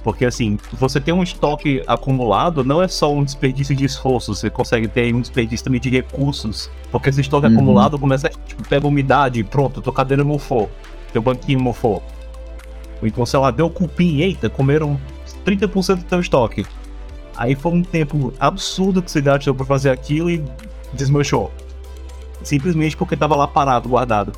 Porque 0.09 0.25
assim, 0.25 0.59
você 0.73 0.99
tem 0.99 1.12
um 1.12 1.23
estoque 1.23 1.83
acumulado, 1.87 2.64
não 2.64 2.83
é 2.83 2.88
só 2.88 3.12
um 3.12 3.23
desperdício 3.23 3.77
de 3.77 3.85
esforço, 3.85 4.35
você 4.35 4.49
consegue 4.49 4.88
ter 4.88 5.14
um 5.14 5.21
desperdício 5.21 5.62
também 5.62 5.79
de 5.79 5.90
recursos. 5.90 6.71
Porque 6.90 7.11
esse 7.11 7.21
estoque 7.21 7.47
uhum. 7.47 7.53
acumulado 7.53 7.99
começa, 7.99 8.31
tipo, 8.47 8.66
pega 8.66 8.87
umidade, 8.87 9.44
pronto, 9.44 9.83
tua 9.83 9.92
cadeira 9.92 10.25
mofou, 10.25 10.71
teu 11.12 11.21
banquinho 11.21 11.61
mofou. 11.61 12.03
Ou 13.03 13.07
então, 13.07 13.27
sei 13.27 13.38
lá, 13.38 13.51
deu 13.51 13.68
cupim, 13.68 14.21
eita, 14.21 14.49
comeram 14.49 14.99
30% 15.44 15.97
do 15.97 16.05
teu 16.05 16.21
estoque. 16.21 16.64
Aí 17.37 17.55
foi 17.55 17.73
um 17.73 17.83
tempo 17.83 18.33
absurdo 18.40 19.03
que 19.03 19.11
você 19.11 19.21
gastou 19.21 19.55
pra 19.55 19.66
fazer 19.66 19.90
aquilo 19.90 20.31
e 20.31 20.42
desmanchou. 20.94 21.53
Simplesmente 22.42 22.97
porque 22.97 23.14
tava 23.14 23.37
lá 23.37 23.47
parado, 23.47 23.90
guardado. 23.90 24.33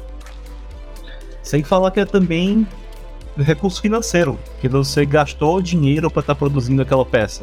Sem 1.44 1.62
falar 1.62 1.92
que 1.92 2.00
é 2.00 2.04
também 2.04 2.66
recurso 3.36 3.80
financeiro, 3.80 4.38
que 4.60 4.68
você 4.68 5.04
gastou 5.04 5.60
dinheiro 5.60 6.10
para 6.10 6.20
estar 6.20 6.34
tá 6.34 6.38
produzindo 6.38 6.82
aquela 6.82 7.04
peça. 7.04 7.42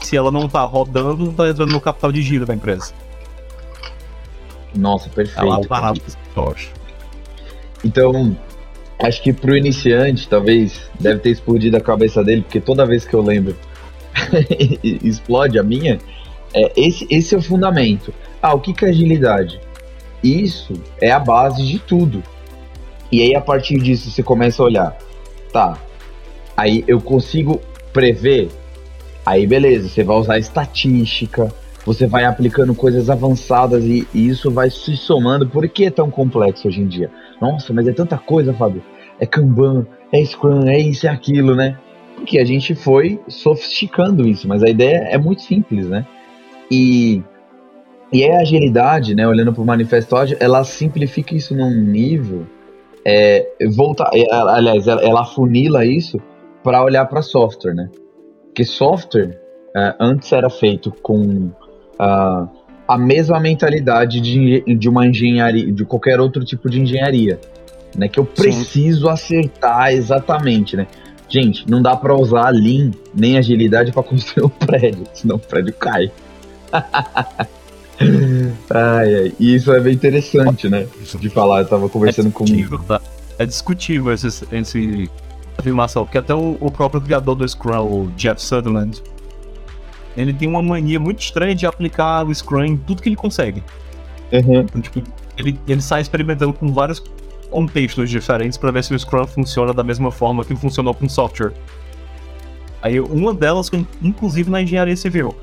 Se 0.00 0.16
ela 0.16 0.30
não 0.30 0.46
está 0.46 0.62
rodando, 0.62 1.24
não 1.24 1.30
está 1.30 1.48
entrando 1.48 1.72
no 1.72 1.80
capital 1.80 2.12
de 2.12 2.22
giro 2.22 2.44
da 2.44 2.54
empresa. 2.54 2.92
Nossa, 4.76 5.08
perfeito. 5.08 5.40
Ela 5.40 5.60
é 5.60 5.66
parado, 5.66 6.00
Então, 7.84 8.36
acho 9.02 9.22
que 9.22 9.32
para 9.32 9.52
o 9.52 9.56
iniciante, 9.56 10.28
talvez, 10.28 10.90
deve 10.98 11.20
ter 11.20 11.30
explodido 11.30 11.76
a 11.76 11.80
cabeça 11.80 12.22
dele, 12.22 12.42
porque 12.42 12.60
toda 12.60 12.84
vez 12.84 13.04
que 13.06 13.14
eu 13.14 13.22
lembro, 13.22 13.56
explode 14.82 15.58
a 15.58 15.62
minha. 15.62 15.98
É, 16.52 16.72
esse, 16.76 17.06
esse 17.10 17.34
é 17.34 17.38
o 17.38 17.42
fundamento. 17.42 18.12
Ah, 18.42 18.54
o 18.54 18.60
que, 18.60 18.72
que 18.72 18.84
é 18.84 18.88
agilidade? 18.88 19.60
Isso 20.22 20.74
é 21.00 21.10
a 21.10 21.18
base 21.18 21.64
de 21.64 21.78
tudo. 21.78 22.22
E 23.14 23.22
aí, 23.22 23.34
a 23.36 23.40
partir 23.40 23.78
disso, 23.78 24.10
você 24.10 24.24
começa 24.24 24.60
a 24.60 24.66
olhar, 24.66 24.98
tá, 25.52 25.78
aí 26.56 26.82
eu 26.88 27.00
consigo 27.00 27.60
prever, 27.92 28.48
aí 29.24 29.46
beleza, 29.46 29.88
você 29.88 30.02
vai 30.02 30.16
usar 30.16 30.36
estatística, 30.36 31.54
você 31.86 32.08
vai 32.08 32.24
aplicando 32.24 32.74
coisas 32.74 33.08
avançadas 33.08 33.84
e, 33.84 34.04
e, 34.12 34.26
isso 34.26 34.50
vai 34.50 34.68
se 34.68 34.96
somando. 34.96 35.48
Por 35.48 35.68
que 35.68 35.84
é 35.84 35.92
tão 35.92 36.10
complexo 36.10 36.66
hoje 36.66 36.80
em 36.80 36.88
dia? 36.88 37.08
Nossa, 37.40 37.72
mas 37.72 37.86
é 37.86 37.92
tanta 37.92 38.18
coisa, 38.18 38.52
Fábio. 38.52 38.82
É 39.20 39.26
Kanban, 39.26 39.86
é 40.10 40.24
Scrum, 40.24 40.66
é 40.66 40.80
isso 40.80 41.06
e 41.06 41.08
é 41.08 41.12
aquilo, 41.12 41.54
né? 41.54 41.78
Porque 42.16 42.40
a 42.40 42.44
gente 42.44 42.74
foi 42.74 43.20
sofisticando 43.28 44.26
isso, 44.26 44.48
mas 44.48 44.60
a 44.60 44.68
ideia 44.68 45.06
é 45.08 45.18
muito 45.18 45.42
simples, 45.42 45.86
né? 45.88 46.04
E, 46.68 47.22
e 48.12 48.28
a 48.28 48.40
agilidade, 48.40 49.14
né, 49.14 49.24
olhando 49.24 49.52
para 49.52 49.62
o 49.62 49.64
manifesto, 49.64 50.16
ela 50.40 50.64
simplifica 50.64 51.32
isso 51.36 51.54
num 51.54 51.80
nível 51.80 52.44
é, 53.06 53.46
voltar, 53.76 54.10
é, 54.14 54.24
aliás, 54.32 54.86
ela, 54.88 55.02
ela 55.02 55.24
funila 55.24 55.84
isso 55.84 56.18
para 56.62 56.82
olhar 56.82 57.04
para 57.06 57.20
software, 57.20 57.74
né? 57.74 57.90
Porque 58.46 58.64
software 58.64 59.38
é, 59.76 59.94
antes 60.00 60.32
era 60.32 60.48
feito 60.48 60.90
com 61.02 61.50
uh, 62.00 62.48
a 62.88 62.98
mesma 62.98 63.38
mentalidade 63.40 64.20
de, 64.20 64.62
de 64.76 64.88
uma 64.88 65.06
engenharia, 65.06 65.70
de 65.72 65.84
qualquer 65.84 66.20
outro 66.20 66.44
tipo 66.44 66.70
de 66.70 66.80
engenharia, 66.80 67.38
né? 67.96 68.08
Que 68.08 68.18
eu 68.18 68.24
preciso 68.24 69.06
Sim. 69.06 69.12
acertar 69.12 69.92
exatamente, 69.92 70.76
né? 70.76 70.86
Gente, 71.28 71.68
não 71.68 71.82
dá 71.82 71.96
para 71.96 72.14
usar 72.14 72.50
Lean 72.50 72.90
nem 73.14 73.36
agilidade 73.36 73.92
para 73.92 74.02
construir 74.02 74.46
um 74.46 74.48
prédio, 74.66 75.04
senão 75.12 75.36
o 75.36 75.40
prédio 75.40 75.74
cai. 75.74 76.10
ai, 78.70 79.14
ai. 79.14 79.32
E 79.38 79.54
isso 79.54 79.72
é 79.72 79.80
bem 79.80 79.94
interessante, 79.94 80.68
né? 80.68 80.86
De 81.18 81.28
falar, 81.28 81.60
eu 81.60 81.66
tava 81.66 81.88
conversando 81.88 82.28
é 82.28 82.32
com. 82.32 82.44
Tá? 82.86 83.00
É 83.38 83.46
discutível 83.46 84.12
esse, 84.12 84.46
esse 84.52 85.10
afirmação, 85.58 86.04
porque 86.04 86.18
até 86.18 86.34
o, 86.34 86.56
o, 86.60 86.70
próprio 86.70 87.00
criador 87.00 87.34
do 87.34 87.48
Scrum, 87.48 87.82
o 87.82 88.12
Jeff 88.16 88.40
Sutherland, 88.40 89.02
ele 90.16 90.32
tem 90.32 90.48
uma 90.48 90.62
mania 90.62 91.00
muito 91.00 91.20
estranha 91.20 91.54
de 91.54 91.66
aplicar 91.66 92.26
o 92.26 92.34
Scrum 92.34 92.64
em 92.64 92.76
tudo 92.76 93.02
que 93.02 93.08
ele 93.08 93.16
consegue. 93.16 93.62
Uhum. 94.32 94.60
Então, 94.60 94.80
tipo, 94.80 95.02
ele, 95.36 95.58
ele 95.66 95.80
sai 95.80 96.00
experimentando 96.00 96.52
com 96.52 96.72
vários 96.72 97.02
contextos 97.50 98.10
diferentes 98.10 98.58
para 98.58 98.70
ver 98.70 98.82
se 98.84 98.94
o 98.94 98.98
Scrum 98.98 99.26
funciona 99.26 99.72
da 99.72 99.84
mesma 99.84 100.10
forma 100.10 100.44
que 100.44 100.54
funcionou 100.56 100.94
com 100.94 101.08
software. 101.08 101.52
Aí 102.82 103.00
uma 103.00 103.32
delas, 103.32 103.70
inclusive 104.02 104.50
na 104.50 104.60
engenharia 104.60 104.96
civil. 104.96 105.34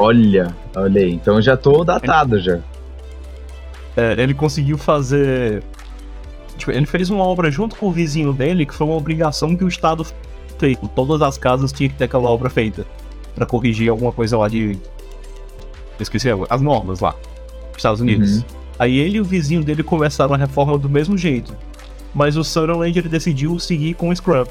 Olha, 0.00 0.56
olha 0.74 1.02
aí. 1.02 1.12
Então 1.12 1.42
já 1.42 1.58
tô 1.58 1.84
datado 1.84 2.36
ele, 2.36 2.42
já. 2.42 2.58
É, 3.94 4.14
ele 4.18 4.32
conseguiu 4.32 4.78
fazer. 4.78 5.62
Tipo, 6.56 6.70
ele 6.72 6.86
fez 6.86 7.10
uma 7.10 7.22
obra 7.22 7.50
junto 7.50 7.76
com 7.76 7.86
o 7.86 7.92
vizinho 7.92 8.32
dele, 8.32 8.64
que 8.64 8.74
foi 8.74 8.86
uma 8.86 8.96
obrigação 8.96 9.54
que 9.54 9.62
o 9.62 9.68
Estado 9.68 10.06
fez. 10.58 10.78
Todas 10.96 11.20
as 11.20 11.36
casas 11.36 11.70
tinham 11.70 11.90
que 11.90 11.96
ter 11.96 12.04
aquela 12.04 12.30
obra 12.30 12.48
feita. 12.48 12.86
para 13.34 13.44
corrigir 13.44 13.90
alguma 13.90 14.10
coisa 14.10 14.38
lá 14.38 14.48
de. 14.48 14.78
Esqueci 15.98 16.28
as 16.48 16.60
normas 16.62 17.00
lá. 17.00 17.14
Estados 17.76 18.00
Unidos. 18.00 18.38
Uhum. 18.38 18.44
Aí 18.78 18.98
ele 18.98 19.18
e 19.18 19.20
o 19.20 19.24
vizinho 19.24 19.62
dele 19.62 19.82
começaram 19.82 20.32
a 20.32 20.38
reforma 20.38 20.78
do 20.78 20.88
mesmo 20.88 21.16
jeito. 21.18 21.54
Mas 22.14 22.38
o 22.38 22.42
Sutherland 22.42 22.98
ele 22.98 23.08
decidiu 23.08 23.58
seguir 23.58 23.92
com 23.92 24.08
o 24.08 24.16
Scrum. 24.16 24.46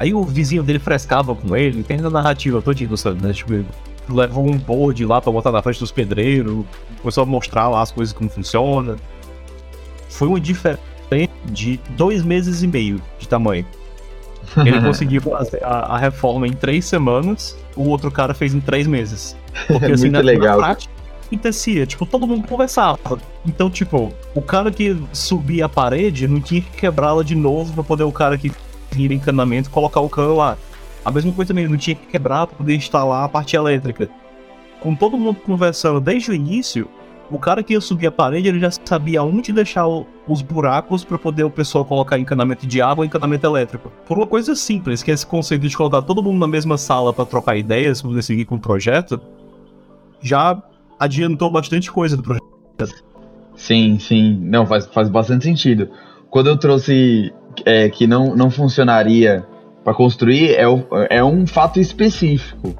Aí 0.00 0.12
o 0.12 0.24
vizinho 0.24 0.64
dele 0.64 0.80
frescava 0.80 1.32
com 1.32 1.56
ele, 1.56 1.84
tem 1.84 1.98
a 2.00 2.10
narrativa 2.10 2.60
todinha 2.60 2.88
do 2.88 2.96
Sutherland, 2.96 3.32
tipo, 3.32 3.64
levou 4.08 4.46
um 4.46 4.56
board 4.56 5.04
lá 5.04 5.20
pra 5.20 5.32
botar 5.32 5.52
na 5.52 5.62
frente 5.62 5.80
dos 5.80 5.90
pedreiros, 5.90 6.64
começou 7.00 7.22
a 7.22 7.26
mostrar 7.26 7.68
lá 7.68 7.82
as 7.82 7.90
coisas 7.90 8.12
como 8.12 8.28
funciona. 8.28 8.96
Foi 10.08 10.28
uma 10.28 10.40
diferença 10.40 10.80
de 11.46 11.80
dois 11.90 12.22
meses 12.22 12.62
e 12.62 12.66
meio 12.66 13.00
de 13.18 13.28
tamanho. 13.28 13.66
Ele 14.58 14.80
conseguiu 14.82 15.20
fazer 15.22 15.62
a, 15.64 15.94
a, 15.94 15.98
reforma 15.98 16.46
em 16.46 16.52
três 16.52 16.84
semanas, 16.84 17.56
o 17.74 17.88
outro 17.88 18.10
cara 18.10 18.34
fez 18.34 18.54
em 18.54 18.60
três 18.60 18.86
meses. 18.86 19.36
Porque 19.66 19.86
assim, 19.92 20.04
Muito 20.04 20.12
na, 20.12 20.20
legal. 20.20 20.58
na 20.58 20.64
prática, 20.66 20.92
acontecia, 21.26 21.86
tipo, 21.86 22.06
todo 22.06 22.26
mundo 22.26 22.46
conversava. 22.46 23.18
Então, 23.46 23.70
tipo, 23.70 24.12
o 24.34 24.42
cara 24.42 24.70
que 24.70 24.96
subia 25.12 25.66
a 25.66 25.68
parede 25.68 26.28
não 26.28 26.40
tinha 26.40 26.60
que 26.60 26.70
quebrá-la 26.70 27.22
de 27.22 27.34
novo 27.34 27.72
pra 27.72 27.82
poder 27.82 28.04
o 28.04 28.12
cara 28.12 28.38
que 28.38 28.52
vira 28.90 29.12
encanamento 29.12 29.70
colocar 29.70 30.00
o 30.00 30.08
cano 30.08 30.36
lá. 30.36 30.56
A 31.04 31.10
mesma 31.10 31.32
coisa 31.32 31.48
também, 31.48 31.68
não 31.68 31.76
tinha 31.76 31.94
que 31.94 32.06
quebrar 32.06 32.46
pra 32.46 32.56
poder 32.56 32.74
instalar 32.74 33.24
a 33.24 33.28
parte 33.28 33.54
elétrica. 33.54 34.08
Com 34.80 34.94
todo 34.94 35.18
mundo 35.18 35.40
conversando 35.40 36.00
desde 36.00 36.30
o 36.30 36.34
início, 36.34 36.88
o 37.30 37.38
cara 37.38 37.62
que 37.62 37.72
ia 37.72 37.80
subir 37.80 38.06
a 38.06 38.12
parede, 38.12 38.48
ele 38.48 38.58
já 38.58 38.70
sabia 38.70 39.22
onde 39.22 39.52
deixar 39.52 39.86
o, 39.86 40.06
os 40.26 40.40
buracos 40.42 41.04
para 41.04 41.18
poder 41.18 41.44
o 41.44 41.50
pessoal 41.50 41.84
colocar 41.84 42.18
encanamento 42.18 42.66
de 42.66 42.80
água 42.80 43.04
e 43.04 43.08
encanamento 43.08 43.46
elétrico. 43.46 43.92
Por 44.06 44.16
uma 44.16 44.26
coisa 44.26 44.54
simples, 44.54 45.02
que 45.02 45.10
é 45.10 45.14
esse 45.14 45.26
conceito 45.26 45.66
de 45.66 45.76
colocar 45.76 46.02
todo 46.02 46.22
mundo 46.22 46.38
na 46.38 46.46
mesma 46.46 46.78
sala 46.78 47.12
para 47.12 47.24
trocar 47.24 47.56
ideias, 47.56 48.00
para 48.00 48.10
poder 48.10 48.22
seguir 48.22 48.44
com 48.44 48.56
o 48.56 48.60
projeto, 48.60 49.20
já 50.22 50.62
adiantou 50.98 51.50
bastante 51.50 51.90
coisa 51.90 52.16
do 52.16 52.22
projeto. 52.22 52.44
Sim, 53.56 53.98
sim. 53.98 54.38
Não, 54.42 54.66
faz, 54.66 54.86
faz 54.86 55.08
bastante 55.08 55.44
sentido. 55.44 55.88
Quando 56.30 56.48
eu 56.48 56.56
trouxe 56.56 57.32
é, 57.64 57.88
que 57.88 58.06
não, 58.06 58.34
não 58.34 58.50
funcionaria 58.50 59.46
para 59.84 59.94
construir, 59.94 60.54
é, 60.54 60.64
é 61.10 61.22
um 61.22 61.46
fato 61.46 61.78
específico 61.78 62.74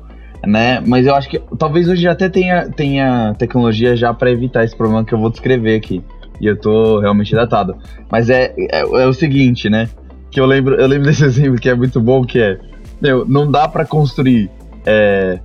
né? 0.46 0.82
Mas 0.86 1.06
eu 1.06 1.14
acho 1.14 1.28
que 1.28 1.40
talvez 1.58 1.88
hoje 1.88 2.06
até 2.06 2.28
tenha, 2.28 2.68
tenha 2.70 3.34
tecnologia 3.34 3.96
já 3.96 4.12
para 4.12 4.30
evitar 4.30 4.64
esse 4.64 4.76
problema 4.76 5.04
que 5.04 5.14
eu 5.14 5.18
vou 5.18 5.30
descrever 5.30 5.76
aqui. 5.76 6.02
E 6.40 6.46
eu 6.46 6.56
tô 6.58 7.00
realmente 7.00 7.34
datado. 7.34 7.76
Mas 8.10 8.28
é, 8.28 8.54
é, 8.58 8.80
é, 8.80 9.06
o 9.06 9.12
seguinte, 9.12 9.70
né? 9.70 9.88
Que 10.30 10.40
eu 10.40 10.46
lembro, 10.46 10.74
eu 10.74 10.86
lembro 10.86 11.06
desse 11.08 11.24
exemplo 11.24 11.58
que 11.58 11.68
é 11.68 11.74
muito 11.74 12.00
bom, 12.00 12.24
que 12.24 12.40
é, 12.40 12.58
meu, 13.00 13.24
não 13.26 13.50
dá 13.50 13.68
para 13.68 13.84
construir 13.84 14.50
é, 14.84 15.38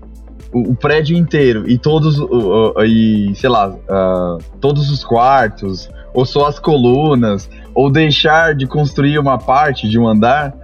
o, 0.52 0.72
o, 0.72 0.76
prédio 0.76 1.16
inteiro 1.16 1.70
e 1.70 1.78
todos, 1.78 2.20
o, 2.20 2.74
o, 2.76 2.84
e 2.84 3.34
sei 3.36 3.50
lá, 3.50 3.70
uh, 3.70 4.38
todos 4.60 4.90
os 4.90 5.04
quartos, 5.04 5.90
ou 6.14 6.26
só 6.26 6.48
as 6.48 6.60
colunas, 6.60 7.50
ou 7.74 7.92
deixar 7.92 8.56
de 8.56 8.66
construir 8.66 9.20
uma 9.20 9.38
parte 9.38 9.88
de 9.88 10.00
um 10.00 10.08
andar, 10.08 10.56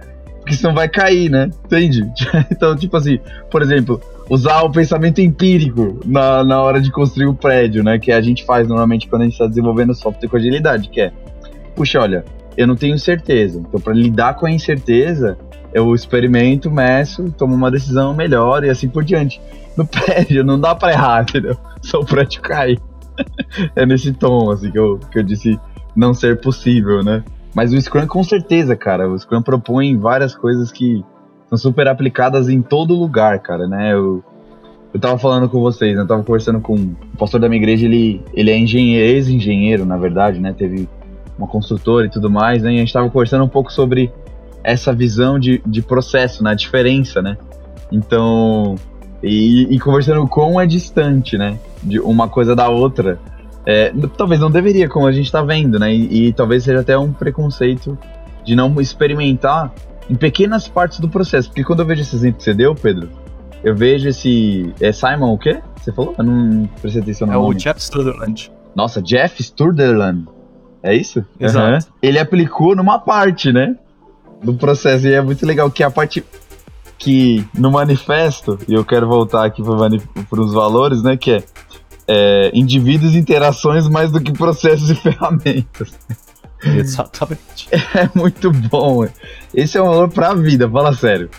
porque 0.46 0.54
senão 0.54 0.72
vai 0.72 0.88
cair, 0.88 1.28
né? 1.28 1.50
Entende? 1.64 2.08
então, 2.52 2.76
tipo 2.76 2.96
assim, 2.96 3.18
por 3.50 3.62
exemplo, 3.62 4.00
usar 4.30 4.62
o 4.62 4.70
pensamento 4.70 5.20
empírico 5.20 5.98
na, 6.06 6.44
na 6.44 6.62
hora 6.62 6.80
de 6.80 6.88
construir 6.92 7.26
o 7.26 7.34
prédio, 7.34 7.82
né? 7.82 7.98
Que 7.98 8.12
a 8.12 8.20
gente 8.20 8.44
faz 8.44 8.68
normalmente 8.68 9.08
quando 9.08 9.22
a 9.22 9.24
gente 9.24 9.32
está 9.32 9.48
desenvolvendo 9.48 9.92
software 9.92 10.28
com 10.28 10.36
agilidade, 10.36 10.88
que 10.88 11.00
é, 11.00 11.12
puxa, 11.74 12.00
olha, 12.00 12.24
eu 12.56 12.64
não 12.64 12.76
tenho 12.76 12.96
certeza. 12.96 13.58
Então, 13.58 13.80
para 13.80 13.92
lidar 13.92 14.34
com 14.34 14.46
a 14.46 14.50
incerteza, 14.50 15.36
eu 15.74 15.92
experimento, 15.92 16.70
meço, 16.70 17.24
tomo 17.32 17.52
uma 17.52 17.68
decisão 17.68 18.14
melhor 18.14 18.62
e 18.62 18.70
assim 18.70 18.88
por 18.88 19.02
diante. 19.02 19.40
No 19.76 19.84
prédio, 19.84 20.44
não 20.44 20.60
dá 20.60 20.76
para 20.76 20.92
errar, 20.92 21.22
entendeu? 21.22 21.56
Só 21.82 21.98
o 21.98 22.06
prédio 22.06 22.40
cair. 22.40 22.80
é 23.74 23.84
nesse 23.84 24.12
tom, 24.12 24.52
assim, 24.52 24.70
que 24.70 24.78
eu, 24.78 25.00
que 25.10 25.18
eu 25.18 25.24
disse 25.24 25.58
não 25.96 26.14
ser 26.14 26.40
possível, 26.40 27.02
né? 27.02 27.24
Mas 27.56 27.72
o 27.72 27.80
Scrum, 27.80 28.06
com 28.06 28.22
certeza, 28.22 28.76
cara, 28.76 29.08
o 29.08 29.18
Scrum 29.18 29.40
propõe 29.40 29.96
várias 29.96 30.34
coisas 30.34 30.70
que 30.70 31.02
são 31.48 31.56
super 31.56 31.88
aplicadas 31.88 32.50
em 32.50 32.60
todo 32.60 32.94
lugar, 32.94 33.38
cara, 33.38 33.66
né? 33.66 33.94
Eu, 33.94 34.22
eu 34.92 35.00
tava 35.00 35.16
falando 35.16 35.48
com 35.48 35.58
vocês, 35.58 35.96
né? 35.96 36.02
Eu 36.02 36.06
tava 36.06 36.22
conversando 36.22 36.60
com 36.60 36.74
o 36.74 37.16
pastor 37.18 37.40
da 37.40 37.48
minha 37.48 37.58
igreja, 37.58 37.86
ele, 37.86 38.22
ele 38.34 38.50
é 38.50 38.58
engenheiro, 38.58 39.06
ex-engenheiro, 39.06 39.86
na 39.86 39.96
verdade, 39.96 40.38
né? 40.38 40.52
Teve 40.52 40.86
uma 41.38 41.48
construtora 41.48 42.06
e 42.06 42.10
tudo 42.10 42.28
mais, 42.28 42.62
né? 42.62 42.72
E 42.72 42.76
a 42.76 42.80
gente 42.80 42.92
tava 42.92 43.08
conversando 43.08 43.44
um 43.44 43.48
pouco 43.48 43.72
sobre 43.72 44.12
essa 44.62 44.92
visão 44.92 45.38
de, 45.38 45.62
de 45.64 45.80
processo, 45.80 46.44
né? 46.44 46.50
A 46.50 46.54
diferença, 46.54 47.22
né? 47.22 47.38
Então, 47.90 48.74
e, 49.22 49.74
e 49.74 49.80
conversando 49.80 50.28
com 50.28 50.60
é 50.60 50.66
distante, 50.66 51.38
né? 51.38 51.58
De 51.82 52.00
uma 52.00 52.28
coisa 52.28 52.54
da 52.54 52.68
outra. 52.68 53.18
É, 53.66 53.92
talvez 54.16 54.40
não 54.40 54.50
deveria, 54.50 54.88
como 54.88 55.06
a 55.06 55.12
gente 55.12 55.30
tá 55.30 55.42
vendo, 55.42 55.78
né? 55.78 55.92
E, 55.92 56.28
e 56.28 56.32
talvez 56.32 56.62
seja 56.62 56.80
até 56.80 56.96
um 56.96 57.12
preconceito 57.12 57.98
de 58.44 58.54
não 58.54 58.80
experimentar 58.80 59.72
em 60.08 60.14
pequenas 60.14 60.68
partes 60.68 61.00
do 61.00 61.08
processo. 61.08 61.48
Porque 61.48 61.64
quando 61.64 61.80
eu 61.80 61.86
vejo 61.86 62.02
esse 62.02 62.14
exemplo 62.14 62.38
que 62.38 62.44
você 62.44 62.54
deu, 62.54 62.74
Pedro, 62.74 63.10
eu 63.64 63.74
vejo 63.74 64.08
esse. 64.08 64.72
É 64.80 64.92
Simon 64.92 65.32
o 65.32 65.38
quê? 65.38 65.60
Você 65.76 65.92
falou? 65.92 66.14
Eu 66.16 66.24
não 66.24 66.68
prestei 66.80 67.02
atenção 67.02 67.26
no 67.26 67.32
é 67.32 67.36
nome. 67.36 67.48
É 67.48 67.56
o 67.56 67.58
Jeff 67.58 67.82
Sutherland. 67.82 68.52
Nossa, 68.74 69.02
Jeff 69.02 69.42
Sutherland. 69.42 70.26
É 70.82 70.94
isso? 70.94 71.24
Exato. 71.40 71.86
Uhum. 71.86 71.92
Ele 72.00 72.18
aplicou 72.18 72.76
numa 72.76 73.00
parte, 73.00 73.52
né? 73.52 73.76
Do 74.42 74.54
processo. 74.54 75.08
E 75.08 75.14
é 75.14 75.20
muito 75.20 75.44
legal 75.44 75.68
que 75.70 75.82
a 75.82 75.90
parte 75.90 76.24
que 76.98 77.46
no 77.52 77.70
manifesto, 77.70 78.58
e 78.66 78.74
eu 78.74 78.84
quero 78.84 79.06
voltar 79.06 79.44
aqui 79.44 79.62
para 79.62 80.40
os 80.40 80.52
valores, 80.52 81.02
né? 81.02 81.16
Que 81.16 81.32
é, 81.32 81.44
é 82.08 82.50
indivíduos 82.54 83.14
e 83.14 83.18
interações 83.18 83.88
mais 83.88 84.10
do 84.10 84.20
que 84.20 84.32
processos 84.32 84.90
e 84.90 84.94
ferramentas. 84.96 85.92
Exatamente. 86.62 87.68
É 87.94 88.08
muito 88.14 88.50
bom. 88.50 89.06
Esse 89.54 89.78
é 89.78 89.82
um 89.82 89.86
valor 89.86 90.08
pra 90.08 90.34
vida, 90.34 90.68
fala 90.68 90.92
sério. 90.94 91.30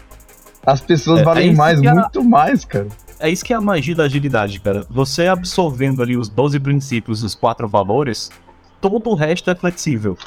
As 0.65 0.81
pessoas 0.81 1.21
é, 1.21 1.23
valem 1.23 1.49
é 1.51 1.53
mais, 1.53 1.79
muito 1.79 2.23
mais, 2.23 2.65
cara. 2.65 2.87
É 3.19 3.29
isso 3.29 3.43
que 3.43 3.53
é 3.53 3.55
a 3.55 3.61
magia 3.61 3.95
da 3.95 4.03
agilidade, 4.03 4.59
cara. 4.59 4.85
Você 4.89 5.27
absorvendo 5.27 6.01
ali 6.01 6.15
os 6.17 6.29
12 6.29 6.59
princípios, 6.59 7.23
os 7.23 7.33
quatro 7.33 7.67
valores, 7.67 8.29
todo 8.79 9.09
o 9.09 9.15
resto 9.15 9.49
é 9.49 9.55
flexível. 9.55 10.17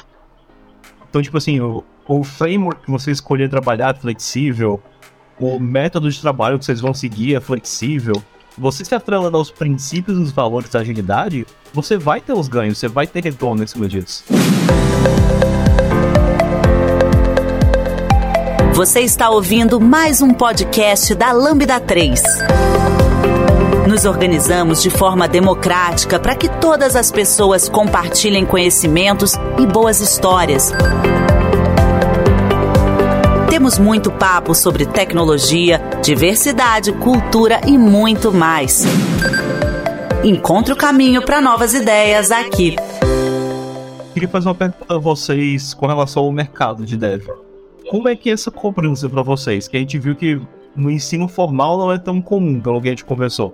Então, 1.09 1.21
tipo 1.21 1.37
assim, 1.37 1.59
o, 1.59 1.83
o 2.07 2.23
framework 2.23 2.85
que 2.85 2.91
você 2.91 3.11
escolher 3.11 3.49
trabalhar 3.49 3.95
é 3.95 3.99
flexível, 3.99 4.81
o 5.39 5.59
método 5.59 6.09
de 6.09 6.19
trabalho 6.19 6.59
que 6.59 6.65
vocês 6.65 6.81
vão 6.81 6.93
seguir 6.93 7.35
é 7.35 7.39
flexível. 7.39 8.21
Você 8.57 8.83
se 8.83 8.93
atrelando 8.93 9.37
aos 9.37 9.49
princípios 9.49 10.17
e 10.17 10.21
os 10.21 10.31
valores 10.31 10.69
da 10.69 10.79
agilidade, 10.79 11.47
você 11.73 11.97
vai 11.97 12.19
ter 12.19 12.33
os 12.33 12.47
ganhos, 12.47 12.77
você 12.77 12.87
vai 12.87 13.07
ter 13.07 13.23
retorno 13.23 13.63
em 13.63 13.67
cima. 13.67 13.87
Você 18.73 19.01
está 19.01 19.29
ouvindo 19.29 19.79
mais 19.79 20.21
um 20.21 20.33
podcast 20.33 21.15
da 21.15 21.31
Lambda 21.31 21.79
3. 21.79 22.21
Nos 23.87 24.05
organizamos 24.05 24.81
de 24.81 24.89
forma 24.89 25.27
democrática 25.27 26.19
para 26.19 26.35
que 26.35 26.49
todas 26.59 26.95
as 26.95 27.09
pessoas 27.09 27.69
compartilhem 27.69 28.45
conhecimentos 28.45 29.33
e 29.57 29.65
boas 29.65 30.01
histórias. 30.01 30.73
Temos 33.51 33.77
muito 33.77 34.09
papo 34.09 34.55
sobre 34.55 34.85
tecnologia, 34.85 35.77
diversidade, 36.01 36.93
cultura 36.93 37.59
e 37.67 37.77
muito 37.77 38.31
mais. 38.31 38.85
Encontre 40.23 40.71
o 40.71 40.77
caminho 40.77 41.21
para 41.21 41.41
novas 41.41 41.73
ideias 41.73 42.31
aqui. 42.31 42.77
Queria 44.13 44.29
fazer 44.29 44.47
uma 44.47 44.55
pergunta 44.55 44.85
para 44.85 44.97
vocês 44.97 45.73
com 45.73 45.85
relação 45.85 46.23
ao 46.23 46.31
mercado 46.31 46.85
de 46.85 46.95
dev. 46.95 47.27
Como 47.89 48.07
é 48.07 48.15
que 48.15 48.29
é 48.29 48.33
essa 48.33 48.49
cobrança 48.49 49.09
para 49.09 49.21
vocês? 49.21 49.67
Que 49.67 49.75
a 49.75 49.81
gente 49.81 49.99
viu 49.99 50.15
que 50.15 50.39
no 50.73 50.89
ensino 50.89 51.27
formal 51.27 51.77
não 51.77 51.91
é 51.91 51.97
tão 51.97 52.21
comum, 52.21 52.57
pelo 52.57 52.81
que 52.81 52.87
a 52.87 52.91
gente 52.91 53.03
conversou. 53.03 53.53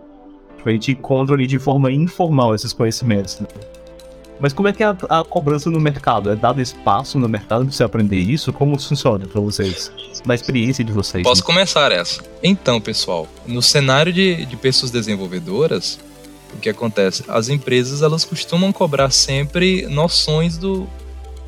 A 0.63 0.69
gente 0.69 0.91
encontra 0.91 1.33
ali 1.33 1.47
de 1.47 1.57
forma 1.57 1.91
informal 1.91 2.53
esses 2.53 2.71
conhecimentos. 2.71 3.39
Né? 3.39 3.47
Mas 4.39 4.53
como 4.53 4.67
é 4.67 4.73
que 4.73 4.83
é 4.83 4.85
a, 4.85 4.97
a, 5.09 5.23
cobrança 5.23 5.69
no 5.69 5.79
mercado? 5.79 6.29
É 6.29 6.35
dado 6.35 6.61
espaço 6.61 7.17
no 7.17 7.27
mercado 7.27 7.65
para 7.65 7.73
você 7.73 7.83
aprender 7.83 8.17
isso? 8.17 8.53
Como 8.53 8.79
funciona 8.79 9.25
para 9.25 9.41
vocês? 9.41 9.91
Na 10.25 10.35
experiência 10.35 10.83
de 10.83 10.91
vocês. 10.91 11.23
Posso 11.23 11.41
né? 11.41 11.45
começar 11.45 11.91
essa. 11.91 12.21
Então, 12.43 12.79
pessoal, 12.79 13.27
no 13.45 13.61
cenário 13.61 14.13
de, 14.13 14.45
de 14.45 14.55
pessoas 14.55 14.91
desenvolvedoras, 14.91 15.99
o 16.53 16.57
que 16.59 16.69
acontece? 16.69 17.23
As 17.27 17.49
empresas 17.49 18.01
elas 18.01 18.23
costumam 18.23 18.71
cobrar 18.71 19.09
sempre 19.09 19.87
noções 19.87 20.57
do, 20.57 20.87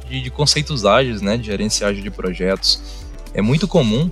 de, 0.10 0.22
de 0.22 0.30
conceitos 0.30 0.86
ágeis, 0.86 1.22
né, 1.22 1.38
de 1.38 1.46
gerenciagem 1.46 2.02
de 2.02 2.10
projetos. 2.10 2.82
É 3.34 3.42
muito 3.42 3.68
comum 3.68 4.10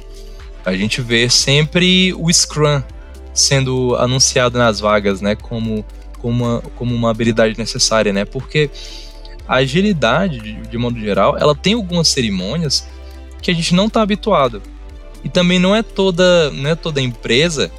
a 0.63 0.73
gente 0.73 1.01
ver 1.01 1.31
sempre 1.31 2.13
o 2.13 2.31
Scrum 2.31 2.81
sendo 3.33 3.95
anunciado 3.95 4.57
nas 4.57 4.79
vagas, 4.79 5.21
né, 5.21 5.35
como, 5.35 5.85
como, 6.19 6.43
uma, 6.43 6.61
como 6.75 6.95
uma 6.95 7.11
habilidade 7.11 7.57
necessária, 7.57 8.11
né, 8.11 8.25
porque 8.25 8.69
a 9.47 9.55
agilidade, 9.55 10.39
de, 10.39 10.53
de 10.53 10.77
modo 10.77 10.99
geral, 10.99 11.37
ela 11.37 11.55
tem 11.55 11.73
algumas 11.73 12.07
cerimônias 12.09 12.87
que 13.41 13.49
a 13.49 13.53
gente 13.53 13.73
não 13.73 13.87
está 13.87 14.01
habituado. 14.01 14.61
E 15.23 15.29
também 15.29 15.57
não 15.59 15.75
é 15.75 15.81
toda, 15.81 16.51
não 16.51 16.69
é 16.69 16.75
toda 16.75 17.01
empresa 17.01 17.71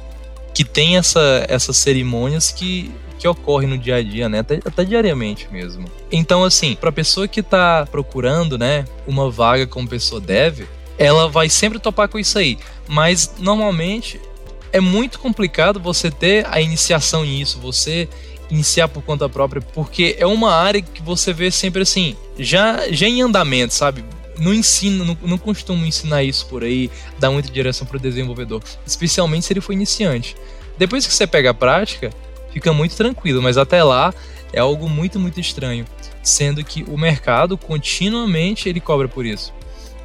que 0.53 0.63
tem 0.63 0.97
essa, 0.97 1.45
essas 1.47 1.77
cerimônias 1.77 2.51
que 2.51 2.91
que 3.19 3.27
ocorre 3.27 3.67
no 3.67 3.77
dia 3.77 3.97
a 3.97 4.01
dia, 4.01 4.29
né? 4.29 4.39
Até, 4.39 4.61
até 4.65 4.85
diariamente 4.85 5.49
mesmo. 5.51 5.85
Então, 6.09 6.43
assim, 6.43 6.75
para 6.75 6.89
pessoa 6.89 7.27
que 7.27 7.43
tá 7.43 7.85
procurando, 7.91 8.57
né, 8.57 8.85
uma 9.05 9.29
vaga 9.29 9.67
como 9.67 9.87
pessoa 9.87 10.21
deve, 10.21 10.65
ela 10.97 11.27
vai 11.27 11.49
sempre 11.49 11.79
topar 11.79 12.07
com 12.07 12.17
isso 12.17 12.39
aí. 12.39 12.57
Mas 12.87 13.35
normalmente 13.37 14.19
é 14.71 14.79
muito 14.79 15.19
complicado 15.19 15.79
você 15.79 16.11
ter 16.11 16.45
a 16.47 16.61
iniciação 16.61 17.23
nisso, 17.23 17.59
você 17.59 18.07
iniciar 18.49 18.87
por 18.87 19.03
conta 19.03 19.29
própria, 19.29 19.61
porque 19.61 20.15
é 20.17 20.25
uma 20.25 20.53
área 20.53 20.81
que 20.81 21.01
você 21.01 21.31
vê 21.31 21.51
sempre 21.51 21.83
assim, 21.83 22.15
já, 22.37 22.91
já 22.91 23.07
em 23.07 23.21
andamento, 23.21 23.73
sabe? 23.73 24.03
Não 24.37 24.53
ensino, 24.53 25.05
não, 25.05 25.17
não 25.21 25.37
costumo 25.37 25.85
ensinar 25.85 26.23
isso 26.23 26.45
por 26.47 26.63
aí, 26.63 26.89
dar 27.19 27.29
muita 27.29 27.51
direção 27.51 27.85
para 27.85 27.97
o 27.97 27.99
desenvolvedor, 27.99 28.63
especialmente 28.85 29.45
se 29.45 29.53
ele 29.53 29.61
for 29.61 29.73
iniciante. 29.73 30.35
Depois 30.77 31.05
que 31.05 31.13
você 31.13 31.27
pega 31.27 31.51
a 31.51 31.53
prática, 31.53 32.09
fica 32.51 32.73
muito 32.73 32.95
tranquilo, 32.95 33.41
mas 33.41 33.57
até 33.57 33.83
lá 33.83 34.13
é 34.51 34.59
algo 34.59 34.89
muito, 34.89 35.19
muito 35.19 35.39
estranho, 35.39 35.85
sendo 36.23 36.63
que 36.63 36.83
o 36.83 36.97
mercado 36.97 37.57
continuamente 37.57 38.67
ele 38.67 38.79
cobra 38.79 39.07
por 39.07 39.25
isso. 39.25 39.53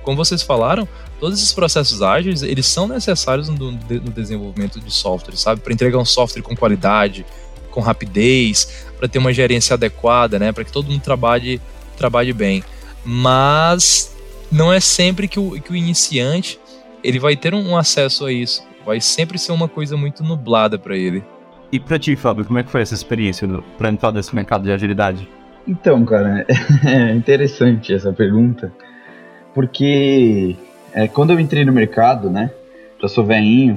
Como 0.02 0.16
vocês 0.16 0.42
falaram, 0.42 0.86
todos 1.24 1.38
esses 1.38 1.54
processos 1.54 2.02
ágeis, 2.02 2.42
eles 2.42 2.66
são 2.66 2.86
necessários 2.86 3.48
no, 3.48 3.72
no 3.72 4.10
desenvolvimento 4.10 4.78
de 4.78 4.90
software, 4.90 5.36
sabe? 5.36 5.62
Para 5.62 5.72
entregar 5.72 5.96
um 5.96 6.04
software 6.04 6.42
com 6.42 6.54
qualidade, 6.54 7.24
com 7.70 7.80
rapidez, 7.80 8.84
para 8.98 9.08
ter 9.08 9.18
uma 9.18 9.32
gerência 9.32 9.72
adequada, 9.72 10.38
né? 10.38 10.52
Para 10.52 10.64
que 10.64 10.70
todo 10.70 10.90
mundo 10.90 11.00
trabalhe, 11.00 11.62
trabalhe 11.96 12.30
bem. 12.34 12.62
Mas 13.02 14.14
não 14.52 14.70
é 14.70 14.80
sempre 14.80 15.26
que 15.26 15.40
o, 15.40 15.52
que 15.52 15.72
o 15.72 15.74
iniciante 15.74 16.60
ele 17.02 17.18
vai 17.18 17.34
ter 17.34 17.54
um 17.54 17.74
acesso 17.74 18.26
a 18.26 18.30
isso. 18.30 18.62
Vai 18.84 19.00
sempre 19.00 19.38
ser 19.38 19.52
uma 19.52 19.66
coisa 19.66 19.96
muito 19.96 20.22
nublada 20.22 20.78
para 20.78 20.94
ele. 20.94 21.24
E 21.72 21.80
para 21.80 21.98
ti, 21.98 22.14
Fábio, 22.16 22.44
como 22.44 22.58
é 22.58 22.62
que 22.62 22.70
foi 22.70 22.82
essa 22.82 22.92
experiência 22.92 23.48
para 23.78 23.88
entrar 23.88 24.12
nesse 24.12 24.34
mercado 24.34 24.64
de 24.64 24.72
agilidade? 24.72 25.26
Então, 25.66 26.04
cara, 26.04 26.44
é 26.84 27.12
interessante 27.14 27.94
essa 27.94 28.12
pergunta, 28.12 28.70
porque 29.54 30.54
é, 30.95 31.09
quando 31.09 31.32
eu 31.32 31.40
entrei 31.40 31.64
no 31.64 31.72
mercado, 31.72 32.30
né, 32.30 32.51
já 33.03 33.09
sou 33.09 33.24
veinho, 33.24 33.76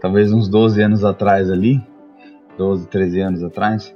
talvez 0.00 0.30
uns 0.30 0.46
12 0.48 0.82
anos 0.82 1.04
atrás 1.04 1.50
ali, 1.50 1.80
12, 2.58 2.86
13 2.88 3.20
anos 3.20 3.42
atrás, 3.42 3.94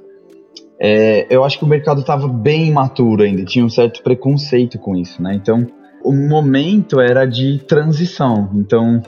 é, 0.81 1.27
eu 1.29 1.43
acho 1.43 1.59
que 1.59 1.65
o 1.65 1.67
mercado 1.67 2.01
estava 2.01 2.27
bem 2.27 2.67
imaturo 2.67 3.21
ainda, 3.21 3.43
tinha 3.45 3.63
um 3.63 3.69
certo 3.69 4.01
preconceito 4.01 4.79
com 4.79 4.95
isso, 4.95 5.21
né? 5.21 5.33
Então, 5.35 5.67
o 6.03 6.13
momento 6.13 6.99
era 6.99 7.25
de 7.25 7.59
transição. 7.67 8.49
Então, 8.55 9.03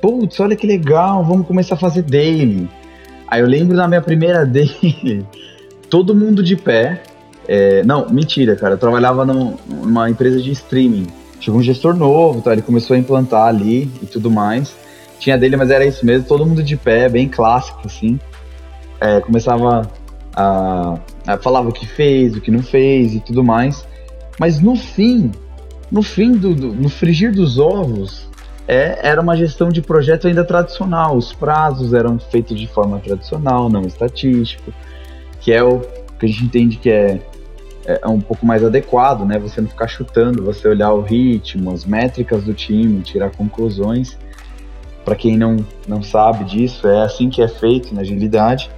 putz, 0.00 0.38
olha 0.38 0.54
que 0.54 0.66
legal, 0.66 1.24
vamos 1.24 1.46
começar 1.46 1.74
a 1.74 1.78
fazer 1.78 2.02
daily. 2.02 2.68
Aí 3.26 3.40
eu 3.40 3.46
lembro 3.46 3.76
da 3.76 3.88
minha 3.88 4.02
primeira 4.02 4.44
daily, 4.46 5.26
todo 5.90 6.14
mundo 6.14 6.42
de 6.42 6.56
pé. 6.56 7.02
É, 7.46 7.82
não, 7.82 8.08
mentira, 8.10 8.54
cara, 8.54 8.74
eu 8.74 8.78
trabalhava 8.78 9.24
numa 9.24 10.10
empresa 10.10 10.40
de 10.40 10.52
streaming. 10.52 11.06
Chegou 11.40 11.60
um 11.60 11.62
gestor 11.62 11.94
novo, 11.94 12.40
tá? 12.40 12.52
ele 12.52 12.62
começou 12.62 12.96
a 12.96 12.98
implantar 12.98 13.46
ali 13.46 13.90
e 14.02 14.06
tudo 14.06 14.30
mais. 14.30 14.74
Tinha 15.18 15.36
dele, 15.36 15.56
mas 15.56 15.70
era 15.70 15.84
isso 15.84 16.06
mesmo, 16.06 16.26
todo 16.26 16.46
mundo 16.46 16.62
de 16.62 16.76
pé, 16.76 17.08
bem 17.08 17.28
clássico, 17.28 17.80
assim 17.84 18.18
é, 19.00 19.20
começava 19.20 19.90
a, 20.34 20.98
a 21.26 21.38
falava 21.38 21.68
o 21.68 21.72
que 21.72 21.86
fez, 21.86 22.36
o 22.36 22.40
que 22.40 22.50
não 22.50 22.62
fez 22.62 23.14
e 23.14 23.20
tudo 23.20 23.42
mais. 23.44 23.86
Mas 24.38 24.60
no 24.60 24.76
fim, 24.76 25.30
no 25.90 26.02
fim 26.02 26.32
do, 26.32 26.54
do 26.54 26.74
no 26.74 26.88
frigir 26.88 27.32
dos 27.32 27.58
ovos, 27.58 28.28
é, 28.66 28.98
era 29.02 29.20
uma 29.20 29.36
gestão 29.36 29.68
de 29.68 29.80
projeto 29.80 30.26
ainda 30.26 30.44
tradicional. 30.44 31.16
Os 31.16 31.32
prazos 31.32 31.94
eram 31.94 32.18
feitos 32.18 32.58
de 32.58 32.66
forma 32.66 32.98
tradicional, 32.98 33.68
não 33.68 33.82
estatístico, 33.82 34.72
que 35.40 35.52
é 35.52 35.62
o 35.62 35.80
que 36.18 36.26
a 36.26 36.28
gente 36.28 36.44
entende 36.44 36.76
que 36.76 36.90
é, 36.90 37.20
é, 37.88 38.00
é 38.02 38.08
um 38.08 38.20
pouco 38.20 38.44
mais 38.44 38.62
adequado, 38.62 39.24
né? 39.24 39.38
Você 39.38 39.62
não 39.62 39.68
ficar 39.68 39.88
chutando, 39.88 40.44
você 40.44 40.68
olhar 40.68 40.92
o 40.92 41.00
ritmo, 41.00 41.72
as 41.72 41.86
métricas 41.86 42.44
do 42.44 42.52
time, 42.52 43.00
tirar 43.00 43.30
conclusões. 43.30 44.18
Para 45.04 45.16
quem 45.16 45.38
não, 45.38 45.64
não 45.86 46.02
sabe 46.02 46.44
disso, 46.44 46.86
é 46.86 47.02
assim 47.02 47.30
que 47.30 47.40
é 47.40 47.48
feito 47.48 47.94
na 47.94 48.02
agilidade. 48.02 48.70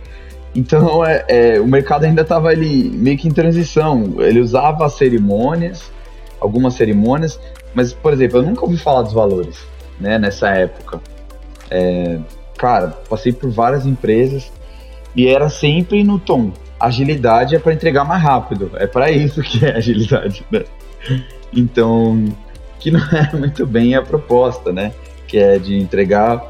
Então 0.54 1.02
é, 1.04 1.24
é, 1.28 1.60
o 1.60 1.66
mercado 1.66 2.04
ainda 2.04 2.22
estava 2.22 2.54
meio 2.54 3.18
que 3.18 3.26
em 3.26 3.32
transição. 3.32 4.14
Ele 4.20 4.38
usava 4.38 4.88
cerimônias, 4.88 5.90
algumas 6.40 6.74
cerimônias, 6.74 7.38
mas, 7.74 7.92
por 7.92 8.12
exemplo, 8.12 8.38
eu 8.38 8.42
nunca 8.42 8.64
ouvi 8.64 8.76
falar 8.76 9.02
dos 9.02 9.12
valores 9.12 9.58
né, 9.98 10.18
nessa 10.18 10.50
época. 10.50 11.00
É, 11.68 12.18
cara, 12.56 12.88
passei 13.08 13.32
por 13.32 13.50
várias 13.50 13.84
empresas 13.86 14.52
e 15.16 15.26
era 15.26 15.48
sempre 15.48 16.04
no 16.04 16.16
tom. 16.16 16.52
Agilidade 16.80 17.54
é 17.54 17.58
para 17.58 17.74
entregar 17.74 18.04
mais 18.04 18.22
rápido. 18.22 18.70
É 18.74 18.86
para 18.86 19.10
isso 19.10 19.42
que 19.42 19.64
é 19.64 19.76
agilidade, 19.76 20.44
né? 20.50 20.64
Então, 21.52 22.24
que 22.78 22.90
não 22.90 23.00
é 23.00 23.30
muito 23.36 23.66
bem 23.66 23.94
a 23.94 24.02
proposta, 24.02 24.72
né? 24.72 24.92
Que 25.28 25.38
é 25.38 25.58
de 25.58 25.76
entregar 25.76 26.42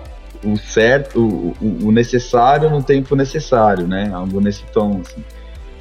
o 0.45 0.57
certo, 0.57 1.21
o, 1.21 1.87
o, 1.87 1.93
necessário 1.93 2.71
no 2.71 2.83
tempo 2.83 3.15
necessário, 3.15 3.87
né? 3.87 4.11
Algo 4.13 4.41
nesse 4.41 4.63
tom, 4.73 5.01
assim, 5.05 5.23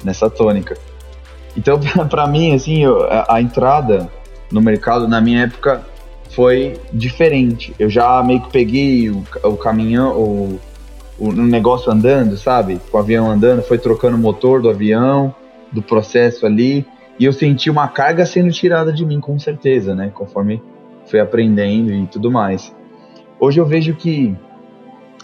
nessa 0.04 0.28
tônica. 0.28 0.76
Então, 1.56 1.80
para 2.10 2.26
mim, 2.26 2.54
assim, 2.54 2.84
a, 2.84 3.34
a, 3.36 3.40
entrada 3.40 4.10
no 4.50 4.60
mercado 4.60 5.08
na 5.08 5.20
minha 5.20 5.44
época 5.44 5.82
foi 6.30 6.78
diferente. 6.92 7.74
Eu 7.78 7.88
já 7.88 8.22
meio 8.22 8.42
que 8.42 8.50
peguei 8.50 9.08
o, 9.08 9.24
o 9.44 9.56
caminhão, 9.56 10.12
o, 10.16 10.60
o 11.20 11.30
negócio 11.32 11.92
andando, 11.92 12.36
sabe? 12.36 12.80
Com 12.90 12.96
o 12.96 13.00
avião 13.00 13.30
andando, 13.30 13.62
foi 13.62 13.76
trocando 13.76 14.16
o 14.16 14.20
motor 14.20 14.62
do 14.62 14.70
avião, 14.70 15.34
do 15.70 15.82
processo 15.82 16.46
ali, 16.46 16.86
e 17.18 17.26
eu 17.26 17.32
senti 17.32 17.68
uma 17.68 17.86
carga 17.86 18.24
sendo 18.24 18.50
tirada 18.50 18.90
de 18.90 19.04
mim, 19.04 19.20
com 19.20 19.38
certeza, 19.38 19.94
né? 19.94 20.10
Conforme 20.12 20.62
fui 21.04 21.20
aprendendo 21.20 21.92
e 21.92 22.06
tudo 22.06 22.30
mais. 22.30 22.74
Hoje 23.38 23.60
eu 23.60 23.66
vejo 23.66 23.94
que 23.94 24.34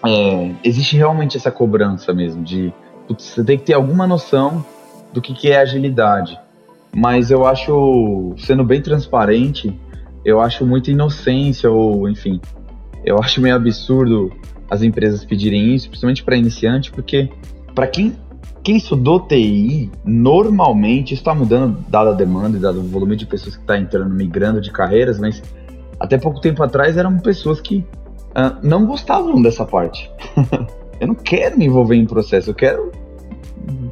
é, 0.05 0.53
existe 0.63 0.97
realmente 0.97 1.37
essa 1.37 1.51
cobrança 1.51 2.13
mesmo 2.13 2.45
de 2.45 2.73
putz, 3.09 3.25
você 3.25 3.43
tem 3.43 3.57
que 3.57 3.65
ter 3.65 3.75
alguma 3.75 4.07
noção 4.07 4.65
do 5.13 5.23
que, 5.23 5.33
que 5.33 5.51
é 5.51 5.59
agilidade. 5.59 6.39
Mas 6.95 7.31
eu 7.31 7.47
acho, 7.47 8.35
sendo 8.39 8.65
bem 8.65 8.83
transparente, 8.83 9.79
eu 10.25 10.41
acho 10.41 10.67
muita 10.67 10.91
inocência 10.91 11.71
ou, 11.71 12.09
enfim, 12.09 12.41
eu 13.05 13.19
acho 13.19 13.41
meio 13.41 13.55
absurdo 13.55 14.31
as 14.71 14.83
empresas 14.83 15.25
pedirem 15.25 15.75
isso, 15.75 15.89
principalmente 15.89 16.25
para 16.25 16.37
iniciante, 16.37 16.91
porque 16.91 17.31
para 17.75 17.87
quem 17.87 18.15
quem 18.63 18.79
estudou 18.79 19.21
TI, 19.21 19.93
normalmente 20.05 21.15
está 21.15 21.33
mudando 21.33 21.85
dada 21.89 22.11
a 22.11 22.13
demanda 22.13 22.57
e 22.57 22.61
dado 22.61 22.81
o 22.81 22.83
volume 22.83 23.15
de 23.15 23.25
pessoas 23.25 23.55
que 23.55 23.63
está 23.63 23.79
entrando, 23.79 24.13
migrando 24.13 24.61
de 24.61 24.73
carreiras, 24.73 25.21
mas 25.21 25.41
até 26.01 26.19
pouco 26.19 26.41
tempo 26.41 26.65
atrás 26.65 26.97
eram 26.97 27.17
pessoas 27.21 27.61
que 27.61 27.87
uh, 28.31 28.59
não 28.65 28.85
gostavam 28.85 29.41
dessa 29.41 29.65
parte. 29.65 30.11
eu 30.99 31.07
não 31.07 31.15
quero 31.15 31.57
me 31.57 31.67
envolver 31.67 31.95
em 31.95 32.05
processo, 32.07 32.51
eu 32.51 32.55
quero 32.55 32.91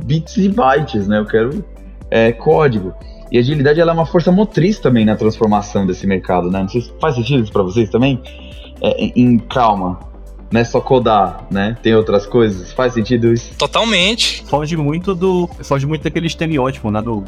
bits 0.04 0.36
e 0.38 0.48
bytes, 0.48 1.06
né? 1.06 1.20
Eu 1.20 1.26
quero 1.26 1.64
é, 2.10 2.32
código. 2.32 2.92
E 3.30 3.38
agilidade 3.38 3.80
ela 3.80 3.92
é 3.92 3.94
uma 3.94 4.06
força 4.06 4.32
motriz 4.32 4.80
também 4.80 5.04
na 5.04 5.14
transformação 5.14 5.86
desse 5.86 6.04
mercado, 6.04 6.50
né? 6.50 6.60
Não 6.60 6.68
sei 6.68 6.80
se 6.80 6.92
faz 7.00 7.14
sentido 7.14 7.44
isso 7.44 7.52
para 7.52 7.62
vocês 7.62 7.88
também. 7.90 8.20
É, 8.82 9.04
em 9.16 9.38
calma, 9.38 10.00
não 10.54 10.60
é 10.60 10.64
só 10.64 10.80
codar, 10.80 11.44
né? 11.50 11.76
Tem 11.82 11.96
outras 11.96 12.26
coisas. 12.26 12.72
Faz 12.72 12.94
sentido 12.94 13.32
isso? 13.32 13.52
Totalmente. 13.56 14.44
Foge 14.46 14.76
muito 14.76 15.12
do, 15.12 15.50
foge 15.64 15.84
muito 15.84 16.04
daquele 16.04 16.28
estereótipo, 16.28 16.92
né? 16.92 17.02
Do 17.02 17.24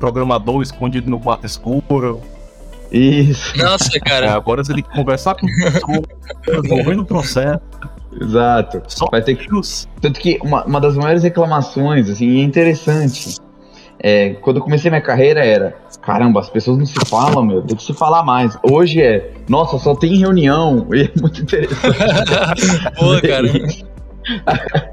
programador 0.00 0.60
escondido 0.60 1.08
no 1.08 1.20
quarto 1.20 1.46
escuro, 1.46 2.20
isso. 2.90 3.56
Nossa, 3.56 4.00
cara. 4.00 4.26
É, 4.30 4.30
agora 4.30 4.64
você 4.64 4.74
tem 4.74 4.82
que 4.82 4.90
conversar 4.90 5.36
com 5.36 5.46
o 5.46 6.60
resolvendo 6.62 7.00
o 7.00 7.04
processo. 7.04 7.60
Exato. 8.20 8.82
Só 8.88 9.06
Vai 9.08 9.22
ter 9.22 9.36
que. 9.36 9.46
Tanto 10.00 10.18
que 10.18 10.40
uma, 10.42 10.64
uma 10.64 10.80
das 10.80 10.96
maiores 10.96 11.22
reclamações, 11.22 12.10
assim, 12.10 12.40
é 12.40 12.42
interessante. 12.42 13.36
É, 14.02 14.30
quando 14.40 14.56
eu 14.56 14.62
comecei 14.62 14.90
minha 14.90 15.02
carreira 15.02 15.44
era, 15.44 15.76
caramba, 16.00 16.40
as 16.40 16.48
pessoas 16.48 16.78
não 16.78 16.86
se 16.86 16.98
falam, 17.06 17.44
meu, 17.44 17.60
tem 17.60 17.76
que 17.76 17.82
se 17.82 17.92
falar 17.92 18.22
mais. 18.22 18.56
Hoje 18.62 19.02
é, 19.02 19.32
nossa, 19.48 19.78
só 19.78 19.94
tem 19.94 20.16
reunião. 20.16 20.86
E 20.92 21.02
é 21.02 21.10
muito 21.20 21.42
interessante. 21.42 21.98
Pô, 22.98 23.20
cara. 23.26 23.46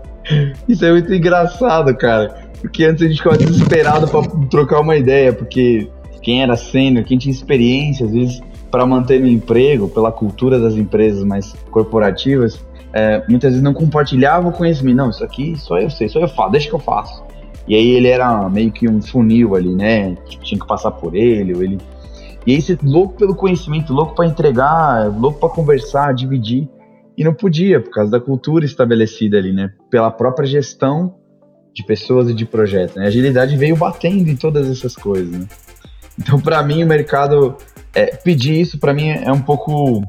Isso 0.68 0.84
é 0.84 0.92
muito 0.92 1.14
engraçado, 1.14 1.96
cara. 1.96 2.50
Porque 2.62 2.84
antes 2.84 3.04
a 3.04 3.08
gente 3.08 3.18
ficava 3.18 3.38
desesperado 3.38 4.08
pra 4.08 4.22
trocar 4.50 4.82
uma 4.82 4.96
ideia, 4.96 5.32
porque 5.32 5.90
quem 6.22 6.44
era 6.44 6.56
sênior, 6.56 7.06
quem 7.06 7.18
tinha 7.18 7.34
experiência, 7.34 8.06
às 8.06 8.12
vezes, 8.12 8.42
para 8.70 8.86
manter 8.86 9.22
no 9.22 9.28
emprego, 9.28 9.88
pela 9.88 10.12
cultura 10.12 10.60
das 10.60 10.76
empresas 10.76 11.24
mais 11.24 11.54
corporativas, 11.72 12.64
é, 12.94 13.24
muitas 13.30 13.52
vezes 13.52 13.64
não 13.64 13.74
compartilhava 13.74 14.50
o 14.50 14.52
conhecimento. 14.52 14.98
Não, 14.98 15.10
isso 15.10 15.24
aqui 15.24 15.56
só 15.58 15.80
eu 15.80 15.90
sei, 15.90 16.10
só 16.10 16.20
eu 16.20 16.28
faço, 16.28 16.52
deixa 16.52 16.70
que 16.70 16.76
eu 16.76 16.80
faço. 16.80 17.27
E 17.68 17.76
aí 17.76 17.90
ele 17.90 18.08
era 18.08 18.48
meio 18.50 18.72
que 18.72 18.90
um 18.90 19.02
funil 19.02 19.56
ali, 19.56 19.74
né? 19.74 20.16
Tinha 20.42 20.60
que 20.60 20.68
passar 20.68 20.92
por 20.92 21.16
ele, 21.16 21.54
ou 21.54 21.64
ele. 21.64 21.78
E 22.46 22.54
aí 22.54 22.62
você 22.62 22.78
louco 22.82 23.16
pelo 23.16 23.36
conhecimento, 23.36 23.94
louco 23.94 24.16
para 24.16 24.26
entregar, 24.26 25.14
louco 25.20 25.40
para 25.40 25.50
conversar, 25.50 26.14
dividir. 26.14 26.70
E 27.18 27.24
não 27.24 27.34
podia, 27.34 27.82
por 27.82 27.92
causa 27.92 28.12
da 28.12 28.20
cultura 28.20 28.64
estabelecida 28.64 29.38
ali, 29.38 29.52
né? 29.52 29.74
Pela 29.90 30.10
própria 30.10 30.48
gestão 30.48 31.16
de 31.74 31.84
pessoas 31.84 32.30
e 32.30 32.34
de 32.34 32.46
projetos. 32.46 32.96
Né? 32.96 33.06
A 33.06 33.08
agilidade 33.08 33.58
veio 33.58 33.76
batendo 33.76 34.30
em 34.30 34.36
todas 34.36 34.70
essas 34.70 34.96
coisas, 34.96 35.30
né? 35.30 35.48
Então, 36.18 36.40
para 36.40 36.64
mim, 36.64 36.84
o 36.84 36.88
mercado 36.88 37.56
é, 37.94 38.16
pedir 38.16 38.60
isso, 38.62 38.80
para 38.80 38.94
mim, 38.94 39.10
é 39.10 39.32
um 39.32 39.42
pouco 39.42 40.04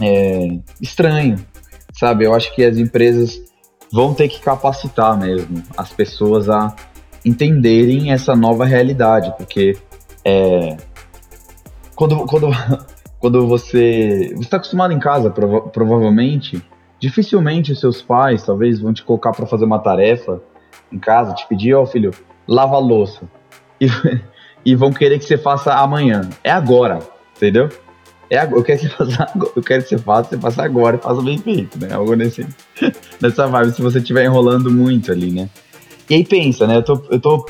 é, 0.00 0.58
estranho, 0.80 1.36
sabe? 1.92 2.24
Eu 2.24 2.34
acho 2.34 2.54
que 2.54 2.64
as 2.64 2.76
empresas 2.76 3.40
vão 3.94 4.12
ter 4.12 4.26
que 4.26 4.40
capacitar 4.40 5.16
mesmo 5.16 5.62
as 5.76 5.92
pessoas 5.92 6.48
a 6.50 6.74
entenderem 7.24 8.10
essa 8.10 8.34
nova 8.34 8.64
realidade, 8.64 9.32
porque 9.36 9.78
é, 10.24 10.76
quando, 11.94 12.26
quando, 12.26 12.48
quando 13.20 13.46
você 13.46 14.34
está 14.40 14.56
acostumado 14.56 14.92
em 14.92 14.98
casa, 14.98 15.30
prova 15.30 15.60
provavelmente, 15.68 16.60
dificilmente 16.98 17.70
os 17.70 17.78
seus 17.78 18.02
pais 18.02 18.44
talvez 18.44 18.80
vão 18.80 18.92
te 18.92 19.04
colocar 19.04 19.30
para 19.30 19.46
fazer 19.46 19.64
uma 19.64 19.78
tarefa 19.78 20.42
em 20.90 20.98
casa, 20.98 21.32
te 21.32 21.46
pedir, 21.46 21.74
ó 21.74 21.82
oh, 21.82 21.86
filho, 21.86 22.10
lava 22.48 22.74
a 22.74 22.80
louça. 22.80 23.22
E, 23.80 23.86
e 24.66 24.74
vão 24.74 24.92
querer 24.92 25.20
que 25.20 25.24
você 25.24 25.38
faça 25.38 25.72
amanhã. 25.72 26.28
É 26.42 26.50
agora, 26.50 26.98
entendeu? 27.36 27.68
É 28.34 28.38
agora, 28.38 28.58
eu 28.58 28.64
quero 28.64 28.80
que 28.80 28.88
você 28.88 28.94
faça 28.96 29.32
eu 29.54 29.62
quero 29.62 29.82
que 29.84 29.88
você 29.90 29.98
faça, 29.98 30.30
você 30.30 30.38
faça 30.38 30.62
agora 30.64 30.96
e 30.96 31.00
faça 31.00 31.22
bem 31.22 31.38
feito, 31.38 31.78
né? 31.78 31.92
Algo 31.92 32.14
nesse, 32.14 32.44
nessa 33.22 33.46
vibe, 33.46 33.72
se 33.72 33.80
você 33.80 33.98
estiver 33.98 34.24
enrolando 34.24 34.70
muito 34.72 35.12
ali, 35.12 35.30
né? 35.30 35.48
E 36.10 36.14
aí 36.14 36.24
pensa, 36.24 36.66
né? 36.66 36.76
Eu 36.76 36.82
tô, 36.82 37.02
eu 37.10 37.20
tô 37.20 37.46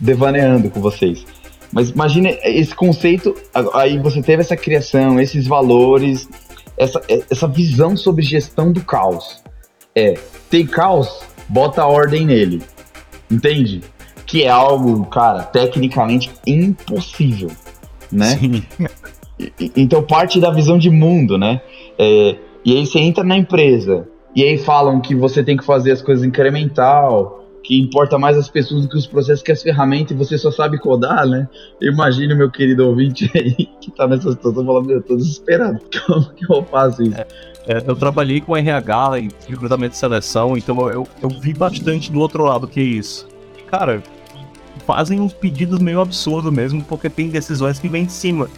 devaneando 0.00 0.68
com 0.70 0.80
vocês. 0.80 1.24
Mas 1.72 1.90
imagine 1.90 2.38
esse 2.42 2.74
conceito, 2.74 3.34
aí 3.74 3.98
você 3.98 4.22
teve 4.22 4.42
essa 4.42 4.56
criação, 4.56 5.20
esses 5.20 5.46
valores, 5.46 6.28
essa, 6.76 7.00
essa 7.08 7.46
visão 7.46 7.96
sobre 7.96 8.24
gestão 8.24 8.72
do 8.72 8.80
caos. 8.82 9.42
É, 9.94 10.14
tem 10.50 10.66
caos, 10.66 11.20
bota 11.48 11.84
ordem 11.84 12.26
nele. 12.26 12.62
Entende? 13.30 13.82
Que 14.26 14.44
é 14.44 14.50
algo, 14.50 15.06
cara, 15.06 15.42
tecnicamente 15.44 16.30
impossível, 16.46 17.50
né? 18.10 18.36
Sim. 18.36 18.64
Então 19.76 20.02
parte 20.02 20.40
da 20.40 20.50
visão 20.50 20.78
de 20.78 20.90
mundo, 20.90 21.36
né? 21.36 21.60
É, 21.98 22.36
e 22.64 22.76
aí 22.76 22.86
você 22.86 22.98
entra 22.98 23.22
na 23.22 23.36
empresa, 23.36 24.08
e 24.34 24.42
aí 24.42 24.58
falam 24.58 25.00
que 25.00 25.14
você 25.14 25.42
tem 25.42 25.56
que 25.56 25.64
fazer 25.64 25.92
as 25.92 26.02
coisas 26.02 26.24
incremental, 26.24 27.44
que 27.62 27.80
importa 27.80 28.18
mais 28.18 28.36
as 28.36 28.48
pessoas 28.48 28.82
do 28.82 28.88
que 28.88 28.96
os 28.96 29.06
processos, 29.06 29.42
que 29.42 29.50
as 29.50 29.62
ferramentas, 29.62 30.12
e 30.12 30.14
você 30.14 30.38
só 30.38 30.50
sabe 30.50 30.78
codar, 30.78 31.26
né? 31.26 31.48
Imagine 31.80 32.34
meu 32.34 32.50
querido 32.50 32.86
ouvinte 32.86 33.30
aí 33.34 33.54
que 33.80 33.90
tá 33.90 34.06
nessa 34.06 34.30
situação 34.30 34.64
falando, 34.64 34.86
meu, 34.86 34.96
eu 34.98 35.02
tô 35.02 35.16
desesperado, 35.16 35.80
como 36.06 36.30
que 36.34 36.52
eu 36.52 36.62
faço 36.64 37.02
isso? 37.02 37.16
É, 37.16 37.26
é, 37.66 37.82
eu 37.84 37.96
trabalhei 37.96 38.40
com 38.40 38.56
RH 38.56 39.18
em 39.18 39.28
recrutamento 39.48 39.92
de 39.92 39.98
seleção, 39.98 40.56
então 40.56 40.88
eu, 40.90 41.08
eu 41.20 41.28
vi 41.28 41.52
bastante 41.52 42.12
do 42.12 42.20
outro 42.20 42.44
lado 42.44 42.68
que 42.68 42.78
é 42.78 42.84
isso. 42.84 43.26
Cara, 43.66 44.00
fazem 44.86 45.20
uns 45.20 45.32
pedidos 45.32 45.80
meio 45.80 46.00
absurdos 46.00 46.52
mesmo, 46.52 46.84
porque 46.84 47.10
tem 47.10 47.28
decisões 47.28 47.78
que 47.80 47.88
vêm 47.88 48.04
de 48.04 48.12
cima. 48.12 48.48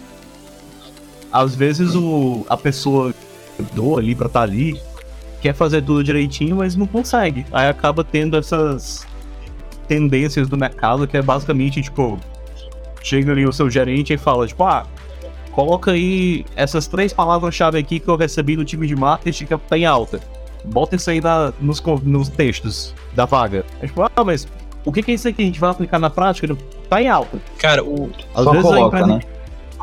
Às 1.32 1.54
vezes 1.54 1.94
o, 1.94 2.44
a 2.48 2.56
pessoa 2.56 3.12
que 3.56 3.62
dou 3.74 3.98
ali 3.98 4.14
pra 4.14 4.26
estar 4.26 4.40
tá 4.40 4.44
ali 4.44 4.80
quer 5.40 5.54
fazer 5.54 5.82
tudo 5.82 6.02
direitinho, 6.02 6.56
mas 6.56 6.76
não 6.76 6.86
consegue. 6.86 7.44
Aí 7.52 7.68
acaba 7.68 8.02
tendo 8.02 8.36
essas 8.36 9.06
tendências 9.86 10.48
do 10.48 10.56
mercado 10.56 11.06
que 11.06 11.16
é 11.16 11.22
basicamente, 11.22 11.80
tipo, 11.82 12.18
chega 13.02 13.32
ali 13.32 13.46
o 13.46 13.52
seu 13.52 13.70
gerente 13.70 14.12
e 14.12 14.18
fala, 14.18 14.46
tipo, 14.46 14.64
ah, 14.64 14.86
coloca 15.52 15.92
aí 15.92 16.44
essas 16.54 16.86
três 16.86 17.12
palavras-chave 17.12 17.78
aqui 17.78 17.98
que 17.98 18.08
eu 18.08 18.16
recebi 18.16 18.56
no 18.56 18.64
time 18.64 18.86
de 18.86 18.96
marketing 18.96 19.46
que 19.46 19.56
tá 19.56 19.78
em 19.78 19.86
alta. 19.86 20.20
Bota 20.64 20.96
isso 20.96 21.10
aí 21.10 21.20
na, 21.20 21.52
nos, 21.60 21.80
nos 22.02 22.28
textos 22.28 22.94
da 23.14 23.24
vaga. 23.24 23.64
É 23.80 23.86
tipo, 23.86 24.02
ah, 24.02 24.24
mas 24.24 24.46
o 24.84 24.92
que, 24.92 25.02
que 25.02 25.12
é 25.12 25.14
isso 25.14 25.28
aqui? 25.28 25.42
A 25.42 25.46
gente 25.46 25.60
vai 25.60 25.70
aplicar 25.70 25.98
na 25.98 26.10
prática? 26.10 26.56
Tá 26.88 27.02
em 27.02 27.08
alta. 27.08 27.38
Cara, 27.58 27.84
o... 27.84 28.10
Às 28.34 28.44
Só 28.44 28.50
vezes 28.50 28.66
coloca, 28.66 28.96
a 28.96 29.00
empresa 29.00 29.06
né? 29.06 29.37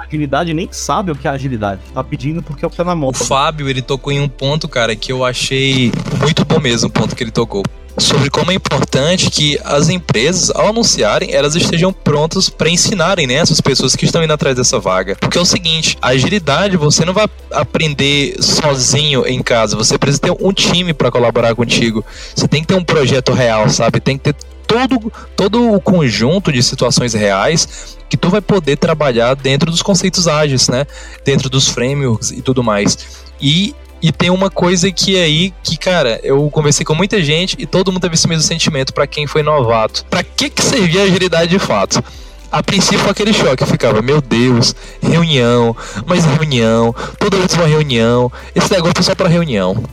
Agilidade 0.08 0.54
nem 0.54 0.70
sabe 0.72 1.12
o 1.12 1.16
que 1.16 1.28
é 1.28 1.32
agilidade. 1.32 1.82
Tá 1.94 2.04
pedindo 2.04 2.42
porque 2.42 2.64
é 2.64 2.68
o 2.68 2.72
que 2.72 2.78
tá 2.78 2.84
na 2.84 2.96
mão. 2.96 3.10
O 3.10 3.14
Fábio, 3.14 3.70
ele 3.70 3.82
tocou 3.82 4.12
em 4.12 4.20
um 4.20 4.28
ponto, 4.28 4.68
cara, 4.68 4.96
que 4.96 5.12
eu 5.12 5.24
achei 5.24 5.92
muito 6.20 6.46
bom 6.46 6.60
mesmo, 6.60 6.90
o 6.90 6.92
ponto 6.92 7.16
que 7.16 7.24
ele 7.24 7.32
tocou 7.32 7.64
sobre 7.98 8.30
como 8.30 8.52
é 8.52 8.54
importante 8.54 9.30
que 9.30 9.60
as 9.64 9.90
empresas, 9.90 10.52
ao 10.52 10.70
anunciarem, 10.70 11.34
elas 11.34 11.56
estejam 11.56 11.94
prontas 11.94 12.50
para 12.50 12.70
ensinarem 12.70 13.26
né, 13.26 13.36
essas 13.36 13.62
pessoas 13.62 13.96
que 13.96 14.06
estão 14.06 14.24
indo 14.24 14.34
atrás 14.34 14.56
dessa 14.56 14.80
vaga. 14.80 15.16
Porque 15.16 15.38
é 15.38 15.42
o 15.42 15.46
seguinte, 15.46 15.98
a 16.02 16.10
agilidade 16.10 16.78
você 16.78 17.06
não 17.06 17.14
vai 17.14 17.28
aprender 17.52 18.36
sozinho 18.42 19.26
em 19.26 19.42
casa, 19.42 19.78
você 19.78 19.98
precisa 19.98 20.22
ter 20.22 20.32
um 20.32 20.52
time 20.52 20.94
para 20.94 21.10
colaborar 21.10 21.56
contigo. 21.56 22.04
Você 22.36 22.48
tem 22.48 22.62
que 22.62 22.68
ter 22.68 22.76
um 22.76 22.84
projeto 22.84 23.32
real, 23.32 23.70
sabe? 23.70 24.00
Tem 24.00 24.18
que 24.18 24.26
ter 24.26 24.36
todo, 24.76 25.14
todo 25.36 25.74
o 25.74 25.80
conjunto 25.80 26.52
de 26.52 26.62
situações 26.62 27.14
reais 27.14 27.98
que 28.10 28.18
tu 28.18 28.30
vai 28.30 28.42
poder 28.42 28.78
trabalhar 28.78 29.36
dentro 29.36 29.72
dos 29.72 29.82
conceitos 29.82 30.28
ágeis, 30.28 30.68
né? 30.70 30.86
Dentro 31.24 31.50
dos 31.50 31.70
frameworks 31.70 32.32
e 32.32 32.42
tudo 32.42 32.64
mais. 32.64 33.26
E 33.42 33.76
e 34.02 34.12
tem 34.12 34.30
uma 34.30 34.52
coisa 34.52 34.92
que 34.92 35.18
é 35.18 35.24
aí 35.24 35.54
que, 35.64 35.78
cara, 35.78 36.20
eu 36.22 36.48
conversei 36.52 36.86
com 36.86 36.94
muita 36.94 37.24
gente 37.24 37.56
e 37.58 37.66
todo 37.66 37.92
mundo 37.92 38.02
teve 38.02 38.14
esse 38.14 38.28
mesmo 38.28 38.44
sentimento 38.44 38.94
para 38.94 39.08
quem 39.08 39.26
foi 39.26 39.42
novato. 39.42 40.06
Para 40.06 40.24
que 40.24 40.48
que 40.48 40.62
servia 40.62 41.02
a 41.02 41.06
agilidade 41.06 41.50
de 41.50 41.58
fato? 41.58 42.04
A 42.52 42.62
princípio 42.62 43.10
aquele 43.10 43.34
choque, 43.34 43.66
ficava, 43.66 44.04
meu 44.04 44.22
Deus, 44.22 44.76
reunião, 45.02 45.76
mais 46.06 46.24
reunião, 46.24 46.94
toda 47.18 47.38
vez 47.38 47.54
uma 47.54 47.66
reunião, 47.66 48.32
esse 48.54 48.72
negócio 48.72 49.00
é 49.00 49.02
só 49.02 49.16
para 49.16 49.28
reunião. 49.28 49.84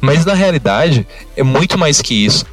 Mas 0.00 0.24
na 0.24 0.32
realidade 0.32 1.06
é 1.36 1.42
muito 1.42 1.76
mais 1.76 2.00
que 2.00 2.24
isso. 2.24 2.46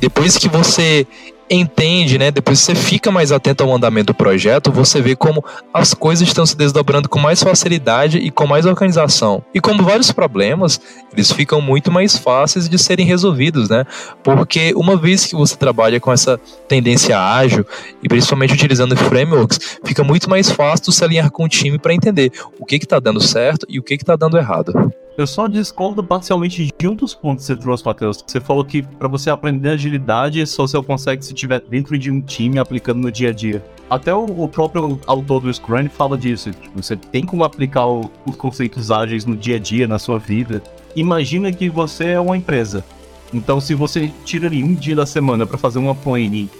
Depois 0.00 0.36
que 0.36 0.48
você 0.48 1.06
entende, 1.50 2.18
né? 2.18 2.30
Depois 2.30 2.58
você 2.60 2.74
fica 2.74 3.10
mais 3.10 3.30
atento 3.30 3.62
ao 3.62 3.74
andamento 3.74 4.06
do 4.06 4.14
projeto, 4.14 4.72
você 4.72 5.00
vê 5.00 5.14
como 5.14 5.44
as 5.72 5.94
coisas 5.94 6.26
estão 6.26 6.44
se 6.44 6.56
desdobrando 6.56 7.08
com 7.08 7.18
mais 7.18 7.42
facilidade 7.42 8.18
e 8.18 8.30
com 8.30 8.46
mais 8.46 8.66
organização. 8.66 9.42
E 9.54 9.60
como 9.60 9.84
vários 9.84 10.10
problemas, 10.10 10.80
eles 11.12 11.30
ficam 11.30 11.60
muito 11.60 11.90
mais 11.90 12.16
fáceis 12.16 12.68
de 12.68 12.78
serem 12.78 13.06
resolvidos, 13.06 13.68
né? 13.68 13.84
Porque 14.22 14.72
uma 14.76 14.96
vez 14.96 15.26
que 15.26 15.34
você 15.34 15.56
trabalha 15.56 16.00
com 16.00 16.12
essa 16.12 16.38
tendência 16.68 17.18
ágil 17.18 17.64
e 18.02 18.08
principalmente 18.08 18.54
utilizando 18.54 18.96
frameworks, 18.96 19.78
fica 19.84 20.02
muito 20.02 20.28
mais 20.28 20.50
fácil 20.50 20.92
se 20.92 21.04
alinhar 21.04 21.30
com 21.30 21.44
o 21.44 21.48
time 21.48 21.78
para 21.78 21.94
entender 21.94 22.32
o 22.58 22.66
que 22.66 22.76
está 22.76 22.98
dando 22.98 23.20
certo 23.20 23.66
e 23.68 23.78
o 23.78 23.82
que 23.82 23.94
está 23.94 24.16
dando 24.16 24.36
errado. 24.36 24.72
Eu 25.18 25.26
só 25.26 25.46
discordo 25.46 26.04
parcialmente 26.04 26.70
de 26.78 26.88
um 26.88 26.94
dos 26.94 27.14
pontos 27.14 27.46
que 27.46 27.54
você 27.54 27.56
trouxe, 27.58 27.86
Matheus. 27.86 28.22
Você 28.26 28.38
falou 28.38 28.62
que 28.62 28.82
para 28.82 29.08
você 29.08 29.30
aprender 29.30 29.70
agilidade, 29.70 30.46
só 30.46 30.66
você 30.66 30.80
consegue 30.82 31.24
se 31.24 31.32
estiver 31.32 31.58
dentro 31.60 31.98
de 31.98 32.10
um 32.10 32.20
time 32.20 32.58
aplicando 32.58 33.00
no 33.00 33.10
dia 33.10 33.30
a 33.30 33.32
dia. 33.32 33.64
Até 33.88 34.14
o, 34.14 34.24
o 34.24 34.46
próprio 34.46 35.00
autor 35.06 35.40
do 35.40 35.52
Scrum 35.52 35.88
fala 35.88 36.18
disso. 36.18 36.50
Tipo, 36.50 36.82
você 36.82 36.96
tem 36.96 37.24
como 37.24 37.44
aplicar 37.44 37.86
o, 37.86 38.10
os 38.26 38.36
conceitos 38.36 38.90
ágeis 38.90 39.24
no 39.24 39.34
dia 39.34 39.56
a 39.56 39.58
dia, 39.58 39.88
na 39.88 39.98
sua 39.98 40.18
vida. 40.18 40.62
Imagina 40.94 41.50
que 41.50 41.70
você 41.70 42.08
é 42.08 42.20
uma 42.20 42.36
empresa. 42.36 42.84
Então, 43.32 43.58
se 43.58 43.74
você 43.74 44.12
tira 44.22 44.48
ali 44.48 44.62
um 44.62 44.74
dia 44.74 44.96
da 44.96 45.06
semana 45.06 45.46
para 45.46 45.56
fazer 45.56 45.78
uma 45.78 45.94
planning, 45.94 46.50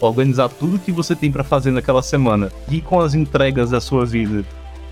organizar 0.00 0.48
tudo 0.50 0.78
que 0.78 0.92
você 0.92 1.16
tem 1.16 1.32
para 1.32 1.42
fazer 1.42 1.72
naquela 1.72 2.02
semana 2.02 2.52
e 2.70 2.80
com 2.80 3.00
as 3.00 3.12
entregas 3.12 3.70
da 3.70 3.80
sua 3.80 4.06
vida 4.06 4.44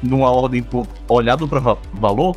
numa 0.03 0.29
ordem 0.29 0.63
por 0.63 0.87
olhado 1.09 1.47
para 1.47 1.77
valor, 1.95 2.37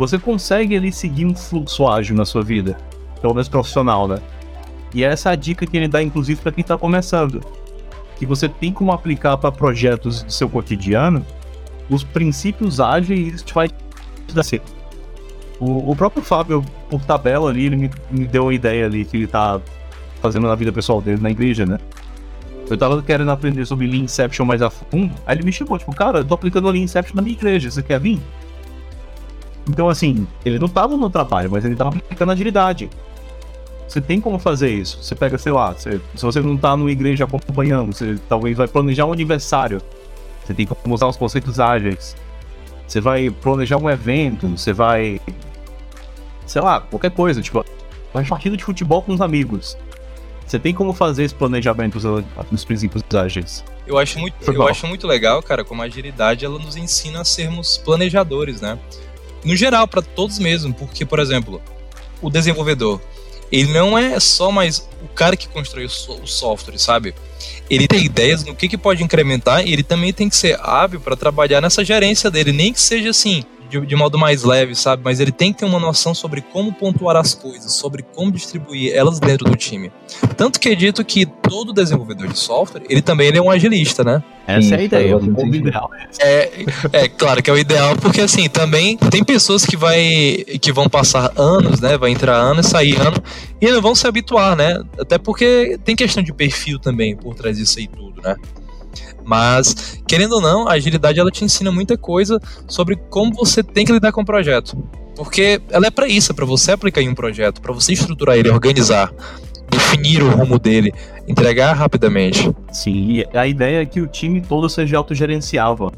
você 0.00 0.18
consegue 0.18 0.74
ali 0.74 0.90
seguir 0.90 1.26
um 1.26 1.34
fluxo 1.34 1.86
ágil 1.86 2.16
na 2.16 2.24
sua 2.24 2.42
vida, 2.42 2.74
pelo 3.20 3.34
menos 3.34 3.50
profissional, 3.50 4.08
né? 4.08 4.18
E 4.94 5.04
essa 5.04 5.28
é 5.28 5.32
a 5.34 5.36
dica 5.36 5.66
que 5.66 5.76
ele 5.76 5.86
dá, 5.86 6.02
inclusive, 6.02 6.40
para 6.40 6.50
quem 6.50 6.62
está 6.62 6.78
começando. 6.78 7.42
Que 8.16 8.24
você 8.24 8.48
tem 8.48 8.72
como 8.72 8.92
aplicar 8.92 9.36
para 9.36 9.52
projetos 9.52 10.22
do 10.22 10.32
seu 10.32 10.48
cotidiano 10.48 11.22
os 11.90 12.02
princípios 12.02 12.80
ágeis 12.80 13.42
te 13.42 13.52
vai 13.52 13.68
dar 14.32 14.42
certo. 14.42 14.72
O, 15.58 15.90
o, 15.90 15.94
próprio 15.94 16.22
Fábio, 16.22 16.64
por 16.88 17.04
tabela 17.04 17.50
ali, 17.50 17.66
ele 17.66 17.76
me, 17.76 17.90
me 18.10 18.26
deu 18.26 18.44
uma 18.44 18.54
ideia 18.54 18.86
ali 18.86 19.04
que 19.04 19.18
ele 19.18 19.24
está 19.24 19.60
fazendo 20.22 20.48
na 20.48 20.54
vida 20.54 20.72
pessoal 20.72 21.02
dele 21.02 21.20
na 21.20 21.30
igreja, 21.30 21.66
né? 21.66 21.78
Eu 22.70 22.78
tava 22.78 23.02
querendo 23.02 23.30
aprender 23.30 23.66
sobre 23.66 23.86
Lean 23.86 24.04
Inception 24.04 24.46
mais 24.46 24.62
a 24.62 24.70
fundo, 24.70 25.12
aí 25.26 25.36
ele 25.36 25.44
me 25.44 25.52
chamou, 25.52 25.76
tipo, 25.76 25.94
cara, 25.94 26.20
eu 26.20 26.24
tô 26.24 26.32
aplicando 26.32 26.70
Lean 26.70 26.84
Inception 26.84 27.16
na 27.16 27.20
minha 27.20 27.36
igreja, 27.36 27.70
você 27.70 27.82
quer 27.82 28.00
vir? 28.00 28.18
Então, 29.68 29.88
assim, 29.88 30.26
ele 30.44 30.58
não 30.58 30.66
estava 30.66 30.96
no 30.96 31.10
trabalho, 31.10 31.50
mas 31.50 31.64
ele 31.64 31.74
estava 31.74 31.90
aplicando 31.90 32.32
agilidade. 32.32 32.90
Você 33.86 34.00
tem 34.00 34.20
como 34.20 34.38
fazer 34.38 34.70
isso. 34.70 35.02
Você 35.02 35.14
pega, 35.14 35.36
sei 35.36 35.52
lá, 35.52 35.72
você, 35.72 36.00
se 36.14 36.22
você 36.22 36.40
não 36.40 36.54
está 36.54 36.76
numa 36.76 36.90
igreja 36.90 37.24
acompanhando, 37.24 37.92
você 37.92 38.18
talvez 38.28 38.56
vai 38.56 38.68
planejar 38.68 39.04
um 39.04 39.12
aniversário. 39.12 39.82
Você 40.44 40.54
tem 40.54 40.66
como 40.66 40.94
usar 40.94 41.08
os 41.08 41.16
conceitos 41.16 41.58
ágeis. 41.58 42.16
Você 42.86 43.00
vai 43.00 43.30
planejar 43.30 43.78
um 43.78 43.90
evento, 43.90 44.48
você 44.48 44.72
vai. 44.72 45.20
Sei 46.46 46.62
lá, 46.62 46.80
qualquer 46.80 47.10
coisa. 47.10 47.42
Tipo, 47.42 47.64
vai 48.12 48.24
partido 48.24 48.56
de 48.56 48.64
futebol 48.64 49.02
com 49.02 49.12
os 49.12 49.20
amigos. 49.20 49.76
Você 50.46 50.58
tem 50.58 50.74
como 50.74 50.92
fazer 50.92 51.22
esse 51.22 51.34
planejamento 51.34 51.96
usando 51.96 52.24
os 52.50 52.64
princípios 52.64 53.04
ágeis. 53.14 53.64
Eu 53.86 53.98
acho 53.98 54.18
muito, 54.18 54.34
eu 54.52 54.68
acho 54.68 54.86
muito 54.86 55.06
legal, 55.06 55.40
cara, 55.42 55.64
como 55.64 55.82
a 55.82 55.84
agilidade 55.84 56.44
ela 56.44 56.58
nos 56.58 56.76
ensina 56.76 57.20
a 57.20 57.24
sermos 57.24 57.78
planejadores, 57.78 58.60
né? 58.60 58.76
No 59.44 59.56
geral, 59.56 59.86
para 59.88 60.02
todos 60.02 60.38
mesmo, 60.38 60.72
porque, 60.74 61.04
por 61.04 61.18
exemplo, 61.18 61.60
o 62.20 62.30
desenvolvedor, 62.30 63.00
ele 63.50 63.72
não 63.72 63.98
é 63.98 64.18
só 64.20 64.50
mais 64.50 64.88
o 65.02 65.08
cara 65.08 65.36
que 65.36 65.48
constrói 65.48 65.86
o 65.86 66.26
software, 66.26 66.78
sabe? 66.78 67.14
Ele 67.68 67.88
tem 67.88 68.04
ideias 68.04 68.44
no 68.44 68.54
que, 68.54 68.68
que 68.68 68.78
pode 68.78 69.02
incrementar 69.02 69.66
e 69.66 69.72
ele 69.72 69.82
também 69.82 70.12
tem 70.12 70.28
que 70.28 70.36
ser 70.36 70.58
hábil 70.60 71.00
para 71.00 71.16
trabalhar 71.16 71.60
nessa 71.60 71.84
gerência 71.84 72.30
dele, 72.30 72.52
nem 72.52 72.72
que 72.72 72.80
seja 72.80 73.10
assim, 73.10 73.44
de, 73.70 73.86
de, 73.86 73.96
modo 73.96 74.18
mais 74.18 74.42
leve, 74.42 74.74
sabe? 74.74 75.02
Mas 75.04 75.20
ele 75.20 75.30
tem 75.30 75.52
que 75.52 75.60
ter 75.60 75.64
uma 75.64 75.78
noção 75.78 76.12
sobre 76.12 76.40
como 76.40 76.72
pontuar 76.72 77.16
as 77.16 77.34
coisas, 77.34 77.72
sobre 77.72 78.02
como 78.02 78.32
distribuir 78.32 78.92
elas 78.94 79.20
dentro 79.20 79.48
do 79.48 79.56
time. 79.56 79.92
Tanto 80.36 80.58
que 80.58 80.70
é 80.70 80.74
dito 80.74 81.04
que 81.04 81.24
todo 81.24 81.72
desenvolvedor 81.72 82.28
de 82.28 82.38
software, 82.38 82.82
ele 82.88 83.00
também 83.00 83.28
ele 83.28 83.38
é 83.38 83.42
um 83.42 83.50
agilista, 83.50 84.02
né? 84.02 84.22
Essa 84.46 84.68
Sim, 84.68 84.74
é 84.74 84.78
a 84.78 84.82
ideia, 84.82 85.16
o 85.16 85.54
ideal. 85.54 85.90
É, 86.18 86.50
é 86.92 87.08
claro 87.08 87.42
que 87.42 87.48
é 87.48 87.52
o 87.52 87.58
ideal, 87.58 87.94
porque 87.96 88.20
assim, 88.20 88.48
também 88.48 88.96
tem 88.96 89.22
pessoas 89.22 89.64
que, 89.64 89.76
vai, 89.76 90.44
que 90.60 90.72
vão 90.72 90.88
passar 90.88 91.30
anos, 91.36 91.80
né? 91.80 91.96
Vai 91.96 92.10
entrar 92.10 92.34
ano 92.34 92.60
e 92.60 92.64
sair 92.64 93.00
ano, 93.00 93.22
e 93.60 93.70
não 93.70 93.80
vão 93.80 93.94
se 93.94 94.06
habituar, 94.06 94.56
né? 94.56 94.82
Até 94.98 95.18
porque 95.18 95.78
tem 95.84 95.94
questão 95.94 96.22
de 96.22 96.32
perfil 96.32 96.78
também 96.78 97.16
por 97.16 97.34
trás 97.34 97.56
disso 97.56 97.78
aí 97.78 97.86
tudo, 97.86 98.20
né? 98.22 98.34
Mas, 99.30 100.02
querendo 100.08 100.32
ou 100.32 100.40
não, 100.40 100.66
a 100.66 100.72
agilidade 100.72 101.20
ela 101.20 101.30
te 101.30 101.44
ensina 101.44 101.70
muita 101.70 101.96
coisa 101.96 102.40
sobre 102.66 102.96
como 102.96 103.32
você 103.32 103.62
tem 103.62 103.86
que 103.86 103.92
lidar 103.92 104.10
com 104.10 104.22
o 104.22 104.24
projeto. 104.24 104.76
Porque 105.14 105.62
ela 105.70 105.86
é 105.86 105.90
para 105.90 106.08
isso, 106.08 106.32
é 106.32 106.34
para 106.34 106.44
você 106.44 106.72
aplicar 106.72 107.00
em 107.00 107.08
um 107.08 107.14
projeto, 107.14 107.60
para 107.60 107.72
você 107.72 107.92
estruturar 107.92 108.36
ele, 108.36 108.50
organizar, 108.50 109.12
definir 109.70 110.20
o 110.20 110.30
rumo 110.30 110.58
dele, 110.58 110.92
entregar 111.28 111.74
rapidamente. 111.74 112.52
Sim, 112.72 113.22
a 113.32 113.46
ideia 113.46 113.82
é 113.82 113.86
que 113.86 114.00
o 114.00 114.08
time 114.08 114.40
todo 114.40 114.68
seja 114.68 114.96
autogerenciável. 114.96 115.92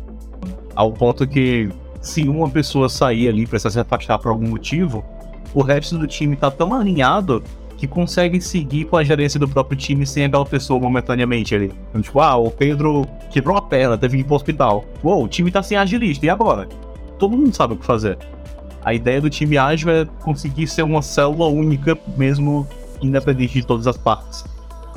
Ao 0.75 0.93
ponto 0.93 1.27
que, 1.27 1.71
se 2.03 2.29
uma 2.29 2.51
pessoa 2.51 2.91
sair 2.91 3.31
ali, 3.31 3.47
precisar 3.47 3.71
se 3.71 3.81
afastar 3.81 4.19
por 4.19 4.29
algum 4.29 4.51
motivo, 4.51 5.03
o 5.55 5.63
resto 5.63 5.97
do 5.97 6.07
time 6.07 6.37
tá 6.37 6.51
tão 6.51 6.75
alinhado 6.75 7.43
que 7.83 7.89
consegue 7.89 8.41
seguir 8.41 8.85
com 8.85 8.97
a 8.97 9.03
gerência 9.03 9.41
do 9.41 9.49
próprio 9.49 9.77
time 9.77 10.07
sem 10.07 10.25
aquela 10.25 10.47
pessoa 10.47 10.79
momentaneamente 10.79 11.53
ali. 11.53 11.73
Então, 11.91 12.01
tipo, 12.01 12.21
ah, 12.21 12.37
o 12.37 12.49
Pedro 12.49 13.05
quebrou 13.29 13.57
a 13.57 13.61
perna, 13.61 13.99
teve 13.99 14.19
que 14.19 14.21
ir 14.21 14.25
pro 14.25 14.37
hospital. 14.37 14.85
Uou, 15.03 15.25
o 15.25 15.27
time 15.27 15.51
tá 15.51 15.65
sem 15.65 15.77
agilista, 15.77 16.25
e 16.25 16.31
agora? 16.31 16.69
Todo 17.19 17.37
mundo 17.37 17.53
sabe 17.53 17.75
o 17.75 17.77
que 17.77 17.85
fazer. 17.85 18.17
A 18.85 18.95
ideia 18.95 19.21
do 19.21 19.29
time 19.29 19.59
ágil 19.59 19.91
é 19.91 20.07
conseguir 20.21 20.69
ser 20.69 20.83
uma 20.83 21.03
célula 21.03 21.49
única, 21.49 21.99
mesmo 22.17 22.69
independente 23.03 23.55
de 23.55 23.67
todas 23.67 23.89
as 23.89 23.97
partes. 23.97 24.45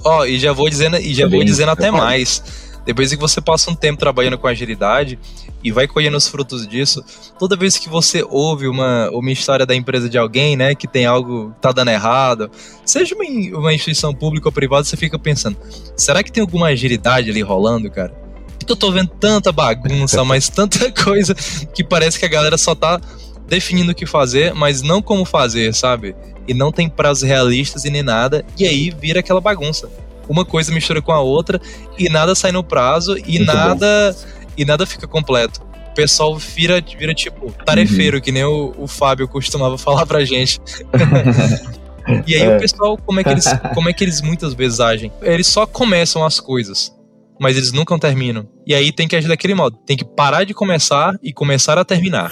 Ó, 0.03 0.19
oh, 0.19 0.25
e 0.27 0.37
já 0.37 0.53
vou 0.53 0.69
dizendo, 0.69 0.97
e 0.97 1.11
já 1.11 1.27
vou 1.27 1.43
dizendo 1.43 1.71
até 1.71 1.89
mais 1.89 2.74
depois 2.85 3.09
que 3.09 3.17
você 3.17 3.41
passa 3.41 3.71
um 3.71 3.75
tempo 3.75 3.99
trabalhando 3.99 4.37
com 4.37 4.47
agilidade 4.47 5.17
e 5.63 5.71
vai 5.71 5.87
colhendo 5.87 6.15
os 6.15 6.27
frutos 6.27 6.67
disso, 6.67 7.03
toda 7.39 7.55
vez 7.55 7.77
que 7.77 7.89
você 7.89 8.23
ouve 8.29 8.67
uma, 8.67 9.09
uma 9.09 9.31
história 9.31 9.65
da 9.65 9.73
empresa 9.73 10.07
de 10.07 10.17
alguém, 10.17 10.55
né, 10.55 10.75
que 10.75 10.87
tem 10.87 11.05
algo 11.05 11.51
que 11.51 11.61
tá 11.61 11.71
dando 11.71 11.89
errado, 11.89 12.51
seja 12.85 13.15
uma, 13.15 13.25
uma 13.59 13.73
instituição 13.73 14.13
pública 14.13 14.47
ou 14.47 14.51
privada, 14.51 14.83
você 14.83 14.95
fica 14.95 15.17
pensando, 15.17 15.57
será 15.97 16.21
que 16.21 16.31
tem 16.31 16.41
alguma 16.41 16.67
agilidade 16.67 17.29
ali 17.29 17.41
rolando, 17.41 17.89
cara? 17.89 18.13
Porque 18.59 18.71
eu 18.71 18.75
tô 18.77 18.91
vendo 18.91 19.09
tanta 19.09 19.51
bagunça, 19.51 20.23
mas 20.25 20.47
tanta 20.47 20.91
coisa 20.91 21.33
que 21.73 21.83
parece 21.83 22.19
que 22.19 22.25
a 22.25 22.29
galera 22.29 22.57
só 22.57 22.75
tá 22.75 23.01
definindo 23.47 23.91
o 23.91 23.95
que 23.95 24.05
fazer, 24.05 24.53
mas 24.53 24.81
não 24.81 25.01
como 25.01 25.25
fazer, 25.25 25.73
sabe? 25.73 26.15
E 26.47 26.53
não 26.53 26.71
tem 26.71 26.87
prazos 26.87 27.23
realistas 27.23 27.85
e 27.85 27.89
nem 27.89 28.03
nada, 28.03 28.45
e 28.57 28.65
aí 28.67 28.91
vira 28.91 29.19
aquela 29.19 29.41
bagunça 29.41 29.89
uma 30.27 30.45
coisa 30.45 30.71
mistura 30.71 31.01
com 31.01 31.11
a 31.11 31.19
outra 31.19 31.59
e 31.97 32.09
nada 32.09 32.35
sai 32.35 32.51
no 32.51 32.63
prazo 32.63 33.17
e 33.17 33.37
Muito 33.37 33.45
nada 33.45 34.13
bom. 34.13 34.49
e 34.57 34.65
nada 34.65 34.85
fica 34.85 35.07
completo. 35.07 35.61
O 35.91 35.95
pessoal 35.95 36.35
vira, 36.37 36.83
vira 36.97 37.13
tipo 37.13 37.51
tarefeiro, 37.65 38.17
uhum. 38.17 38.21
que 38.21 38.31
nem 38.31 38.43
o, 38.43 38.73
o 38.77 38.87
Fábio 38.87 39.27
costumava 39.27 39.77
falar 39.79 40.05
pra 40.05 40.25
gente. 40.25 40.59
e 42.27 42.35
aí 42.35 42.41
é. 42.41 42.55
o 42.55 42.59
pessoal, 42.59 42.97
como 42.97 43.19
é, 43.19 43.23
que 43.23 43.29
eles, 43.29 43.45
como 43.73 43.89
é 43.89 43.93
que 43.93 44.03
eles 44.03 44.21
muitas 44.21 44.53
vezes 44.53 44.79
agem? 44.79 45.11
Eles 45.21 45.47
só 45.47 45.65
começam 45.65 46.25
as 46.25 46.39
coisas, 46.39 46.93
mas 47.39 47.55
eles 47.55 47.71
nunca 47.71 47.97
terminam. 47.97 48.47
E 48.67 48.75
aí 48.75 48.91
tem 48.91 49.07
que 49.07 49.15
agir 49.15 49.27
daquele 49.27 49.55
modo. 49.55 49.77
Tem 49.85 49.95
que 49.95 50.03
parar 50.03 50.43
de 50.43 50.53
começar 50.53 51.15
e 51.23 51.31
começar 51.31 51.77
a 51.77 51.85
terminar. 51.85 52.31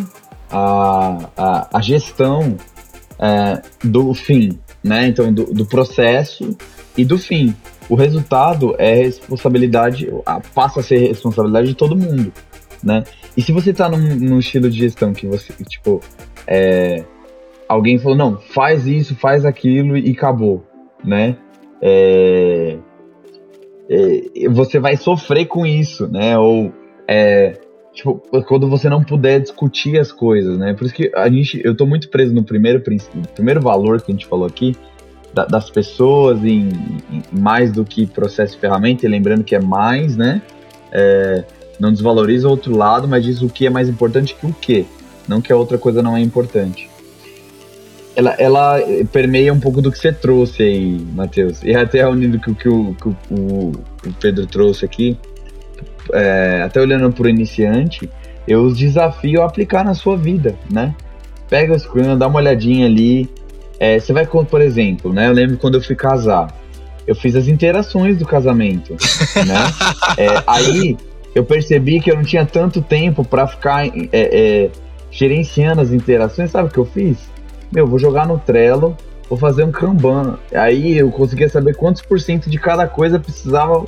a, 0.48 1.18
a, 1.36 1.68
a 1.76 1.82
gestão 1.82 2.56
é, 3.18 3.60
do 3.82 4.14
fim, 4.14 4.56
né? 4.84 5.08
Então, 5.08 5.32
do, 5.32 5.52
do 5.52 5.66
processo 5.66 6.56
e 6.96 7.04
do 7.04 7.18
fim. 7.18 7.56
O 7.88 7.96
resultado 7.96 8.76
é 8.78 8.94
responsabilidade, 8.94 10.08
passa 10.54 10.78
a 10.78 10.82
ser 10.82 11.08
responsabilidade 11.08 11.66
de 11.66 11.74
todo 11.74 11.96
mundo 11.96 12.32
né? 12.84 13.04
E 13.36 13.42
se 13.42 13.52
você 13.52 13.72
tá 13.72 13.88
num, 13.88 14.16
num 14.16 14.38
estilo 14.38 14.70
de 14.70 14.78
gestão 14.78 15.12
que 15.12 15.26
você, 15.26 15.52
tipo, 15.64 16.00
é, 16.46 17.04
alguém 17.68 17.98
falou, 17.98 18.16
não, 18.16 18.36
faz 18.36 18.86
isso, 18.86 19.14
faz 19.14 19.44
aquilo 19.44 19.96
e 19.96 20.10
acabou, 20.10 20.64
né? 21.04 21.36
É, 21.80 22.76
é, 23.88 24.48
você 24.48 24.78
vai 24.78 24.96
sofrer 24.96 25.46
com 25.46 25.66
isso, 25.66 26.06
né? 26.08 26.38
Ou, 26.38 26.72
é, 27.08 27.58
tipo, 27.92 28.22
quando 28.46 28.68
você 28.68 28.88
não 28.88 29.02
puder 29.02 29.40
discutir 29.40 29.98
as 29.98 30.12
coisas, 30.12 30.58
né? 30.58 30.74
Por 30.74 30.84
isso 30.84 30.94
que 30.94 31.10
a 31.14 31.28
gente, 31.28 31.60
eu 31.64 31.74
tô 31.76 31.86
muito 31.86 32.08
preso 32.10 32.34
no 32.34 32.44
primeiro 32.44 32.82
primeiro 33.34 33.60
valor 33.60 34.00
que 34.00 34.12
a 34.12 34.14
gente 34.14 34.26
falou 34.26 34.46
aqui, 34.46 34.76
da, 35.32 35.44
das 35.44 35.68
pessoas 35.68 36.44
em, 36.44 36.68
em, 37.10 37.22
mais 37.32 37.72
do 37.72 37.84
que 37.84 38.06
processo 38.06 38.56
e 38.56 38.60
ferramenta, 38.60 39.04
e 39.04 39.08
lembrando 39.08 39.42
que 39.42 39.54
é 39.54 39.60
mais, 39.60 40.16
né? 40.16 40.40
É, 40.92 41.44
não 41.78 41.92
desvaloriza 41.92 42.46
o 42.46 42.50
outro 42.50 42.76
lado, 42.76 43.08
mas 43.08 43.24
diz 43.24 43.42
o 43.42 43.48
que 43.48 43.66
é 43.66 43.70
mais 43.70 43.88
importante 43.88 44.34
que 44.34 44.46
o 44.46 44.52
que, 44.52 44.86
não 45.28 45.40
que 45.40 45.52
a 45.52 45.56
outra 45.56 45.78
coisa 45.78 46.02
não 46.02 46.16
é 46.16 46.20
importante. 46.20 46.88
Ela, 48.16 48.30
ela 48.38 48.76
permeia 49.12 49.52
um 49.52 49.58
pouco 49.58 49.82
do 49.82 49.90
que 49.90 49.98
você 49.98 50.12
trouxe 50.12 50.62
aí, 50.62 51.04
Matheus. 51.14 51.62
E 51.64 51.74
até 51.74 52.06
unindo 52.06 52.38
com 52.40 52.52
o 52.52 52.54
que 52.54 52.68
o, 52.68 52.94
que 52.94 53.08
o, 53.08 53.72
o 54.06 54.12
Pedro 54.20 54.46
trouxe 54.46 54.84
aqui, 54.84 55.18
é, 56.12 56.62
até 56.64 56.80
olhando 56.80 57.12
para 57.12 57.24
o 57.24 57.28
iniciante, 57.28 58.08
eu 58.46 58.62
os 58.62 58.78
desafio 58.78 59.42
a 59.42 59.46
aplicar 59.46 59.84
na 59.84 59.94
sua 59.94 60.16
vida, 60.16 60.54
né? 60.70 60.94
Pega 61.48 61.74
o 61.74 61.78
screen, 61.78 62.16
dá 62.16 62.26
uma 62.28 62.38
olhadinha 62.38 62.86
ali. 62.86 63.28
É, 63.80 63.98
você 63.98 64.12
vai, 64.12 64.26
por 64.26 64.60
exemplo, 64.60 65.12
né? 65.12 65.26
Eu 65.26 65.32
lembro 65.32 65.56
quando 65.56 65.74
eu 65.74 65.82
fui 65.82 65.96
casar. 65.96 66.54
Eu 67.06 67.14
fiz 67.14 67.34
as 67.34 67.48
interações 67.48 68.16
do 68.16 68.24
casamento, 68.24 68.92
né? 68.92 69.54
É, 70.16 70.42
aí 70.46 70.96
eu 71.34 71.44
percebi 71.44 72.00
que 72.00 72.10
eu 72.10 72.16
não 72.16 72.22
tinha 72.22 72.46
tanto 72.46 72.80
tempo 72.80 73.24
para 73.24 73.46
ficar 73.46 73.86
é, 73.86 73.90
é, 74.12 74.70
gerenciando 75.10 75.80
as 75.80 75.90
interações. 75.90 76.50
Sabe 76.50 76.68
o 76.68 76.70
que 76.70 76.78
eu 76.78 76.84
fiz? 76.84 77.28
Meu, 77.72 77.86
vou 77.86 77.98
jogar 77.98 78.26
no 78.26 78.38
Trello, 78.38 78.96
vou 79.28 79.38
fazer 79.38 79.64
um 79.64 79.72
Kanban. 79.72 80.38
Aí 80.54 80.96
eu 80.96 81.10
conseguia 81.10 81.48
saber 81.48 81.74
quantos 81.74 82.02
por 82.02 82.20
cento 82.20 82.48
de 82.48 82.58
cada 82.58 82.86
coisa 82.86 83.18
precisava 83.18 83.84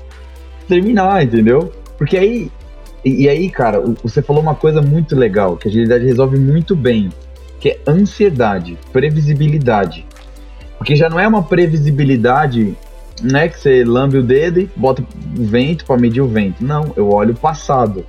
terminar, 0.68 1.22
entendeu? 1.22 1.72
Porque 1.96 2.16
aí. 2.16 2.50
E, 3.04 3.28
aí, 3.28 3.48
cara, 3.48 3.80
você 4.02 4.20
falou 4.20 4.42
uma 4.42 4.56
coisa 4.56 4.82
muito 4.82 5.14
legal, 5.14 5.56
que 5.56 5.68
a 5.68 5.70
agilidade 5.70 6.04
resolve 6.04 6.36
muito 6.36 6.74
bem, 6.74 7.10
que 7.60 7.68
é 7.68 7.78
ansiedade, 7.86 8.76
previsibilidade. 8.92 10.04
Porque 10.76 10.96
já 10.96 11.08
não 11.08 11.20
é 11.20 11.28
uma 11.28 11.40
previsibilidade 11.40 12.76
não 13.22 13.40
é 13.40 13.48
que 13.48 13.58
você 13.58 13.84
lambe 13.84 14.18
o 14.18 14.22
dedo 14.22 14.60
e 14.60 14.70
bota 14.76 15.02
o 15.02 15.06
vento 15.44 15.84
para 15.84 15.96
medir 15.96 16.20
o 16.20 16.28
vento. 16.28 16.62
Não, 16.62 16.92
eu 16.96 17.10
olho 17.10 17.32
o 17.32 17.36
passado. 17.36 18.04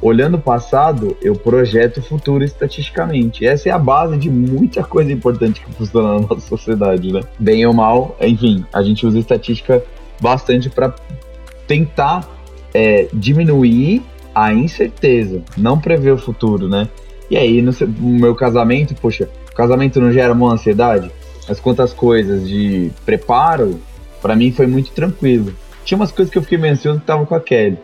Olhando 0.00 0.36
o 0.36 0.40
passado, 0.40 1.16
eu 1.22 1.34
projeto 1.34 1.98
o 1.98 2.02
futuro 2.02 2.42
estatisticamente. 2.42 3.46
Essa 3.46 3.68
é 3.68 3.72
a 3.72 3.78
base 3.78 4.16
de 4.18 4.28
muita 4.28 4.82
coisa 4.82 5.12
importante 5.12 5.60
que 5.60 5.72
funciona 5.72 6.14
na 6.14 6.20
nossa 6.26 6.40
sociedade, 6.40 7.12
né? 7.12 7.20
Bem 7.38 7.64
ou 7.64 7.72
mal, 7.72 8.16
enfim, 8.20 8.64
a 8.72 8.82
gente 8.82 9.06
usa 9.06 9.18
estatística 9.18 9.82
bastante 10.20 10.68
para 10.68 10.94
tentar 11.66 12.28
é, 12.74 13.08
diminuir 13.12 14.02
a 14.34 14.52
incerteza, 14.52 15.42
não 15.56 15.78
prever 15.78 16.12
o 16.12 16.18
futuro, 16.18 16.68
né? 16.68 16.88
E 17.30 17.36
aí, 17.36 17.62
no, 17.62 17.70
no 17.72 18.18
meu 18.18 18.34
casamento, 18.34 18.94
poxa, 18.96 19.28
casamento 19.54 20.00
não 20.00 20.12
gera 20.12 20.32
uma 20.32 20.52
ansiedade? 20.52 21.10
Mas 21.48 21.60
quantas 21.60 21.92
coisas 21.92 22.48
de 22.48 22.90
preparo 23.04 23.80
para 24.22 24.36
mim 24.36 24.52
foi 24.52 24.66
muito 24.66 24.92
tranquilo. 24.92 25.52
Tinha 25.84 25.96
umas 25.96 26.12
coisas 26.12 26.32
que 26.32 26.38
eu 26.38 26.42
fiquei 26.42 26.56
meio 26.56 26.74
ansioso 26.74 27.00
que 27.00 27.06
tava 27.06 27.26
com 27.26 27.34
a 27.34 27.40
Kelly. 27.40 27.78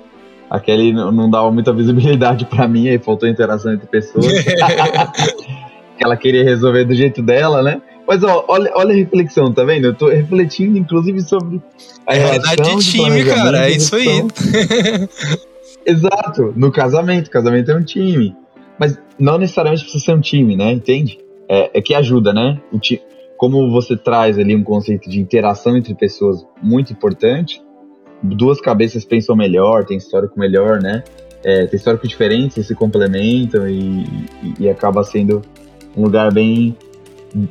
A 0.48 0.58
Kelly 0.58 0.92
não 0.92 1.28
dava 1.28 1.50
muita 1.50 1.72
visibilidade 1.72 2.46
para 2.48 2.66
mim, 2.66 2.88
aí 2.88 2.98
faltou 2.98 3.28
interação 3.28 3.74
entre 3.74 3.86
pessoas. 3.86 4.26
ela 6.00 6.16
queria 6.16 6.44
resolver 6.44 6.84
do 6.84 6.94
jeito 6.94 7.20
dela, 7.20 7.62
né? 7.62 7.82
Mas 8.06 8.22
ó, 8.22 8.44
olha, 8.48 8.70
olha 8.74 8.94
a 8.94 8.96
reflexão, 8.96 9.52
tá 9.52 9.64
vendo? 9.64 9.86
Eu 9.86 9.94
tô 9.94 10.08
refletindo, 10.08 10.78
inclusive, 10.78 11.20
sobre 11.20 11.60
a 12.06 12.14
é 12.14 12.18
realidade 12.18 12.62
de 12.62 12.90
time, 12.90 13.24
cara. 13.24 13.68
É 13.68 13.70
isso 13.72 13.94
aí. 13.96 14.06
Exato, 15.84 16.54
no 16.56 16.72
casamento. 16.72 17.28
Casamento 17.28 17.70
é 17.70 17.76
um 17.76 17.82
time. 17.82 18.34
Mas 18.78 18.98
não 19.18 19.36
necessariamente 19.36 19.82
precisa 19.82 20.04
ser 20.04 20.14
um 20.14 20.20
time, 20.20 20.56
né? 20.56 20.72
Entende? 20.72 21.18
É, 21.48 21.78
é 21.78 21.82
que 21.82 21.94
ajuda, 21.94 22.32
né? 22.32 22.58
O 22.72 22.78
ti... 22.78 23.02
Como 23.38 23.70
você 23.70 23.96
traz 23.96 24.36
ali 24.36 24.54
um 24.54 24.64
conceito 24.64 25.08
de 25.08 25.20
interação 25.20 25.76
entre 25.76 25.94
pessoas 25.94 26.44
muito 26.60 26.92
importante, 26.92 27.62
duas 28.20 28.60
cabeças 28.60 29.04
pensam 29.04 29.36
melhor, 29.36 29.84
tem 29.84 29.96
histórico 29.96 30.38
melhor, 30.38 30.82
né? 30.82 31.04
É, 31.44 31.64
tem 31.66 31.76
histórico 31.76 32.06
diferente, 32.06 32.62
se 32.62 32.74
complementam 32.74 33.68
e, 33.68 34.02
e, 34.42 34.54
e 34.58 34.68
acaba 34.68 35.04
sendo 35.04 35.40
um 35.96 36.02
lugar 36.02 36.32
bem 36.32 36.76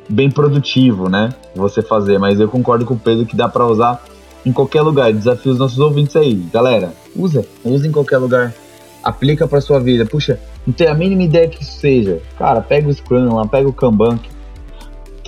bem 0.08 0.30
produtivo, 0.30 1.08
né? 1.08 1.30
Você 1.54 1.80
fazer, 1.80 2.18
mas 2.18 2.38
eu 2.38 2.48
concordo 2.48 2.84
com 2.84 2.94
o 2.94 2.98
Pedro 2.98 3.24
que 3.24 3.34
dá 3.34 3.48
para 3.48 3.66
usar 3.66 4.04
em 4.44 4.52
qualquer 4.52 4.82
lugar. 4.82 5.12
Desafio 5.12 5.52
os 5.52 5.58
nossos 5.58 5.78
ouvintes 5.78 6.16
aí, 6.16 6.34
galera. 6.52 6.92
Usa, 7.16 7.46
usa 7.64 7.86
em 7.86 7.92
qualquer 7.92 8.18
lugar. 8.18 8.54
Aplica 9.02 9.48
para 9.48 9.60
sua 9.60 9.80
vida. 9.80 10.04
Puxa, 10.04 10.38
não 10.66 10.74
tem 10.74 10.86
a 10.86 10.94
mínima 10.94 11.22
ideia 11.22 11.48
que 11.48 11.62
isso 11.62 11.78
seja. 11.78 12.20
Cara, 12.36 12.60
pega 12.60 12.88
o 12.88 12.92
Scrum 12.92 13.34
lá, 13.34 13.46
pega 13.46 13.68
o 13.68 13.72
Kanban. 13.72 14.18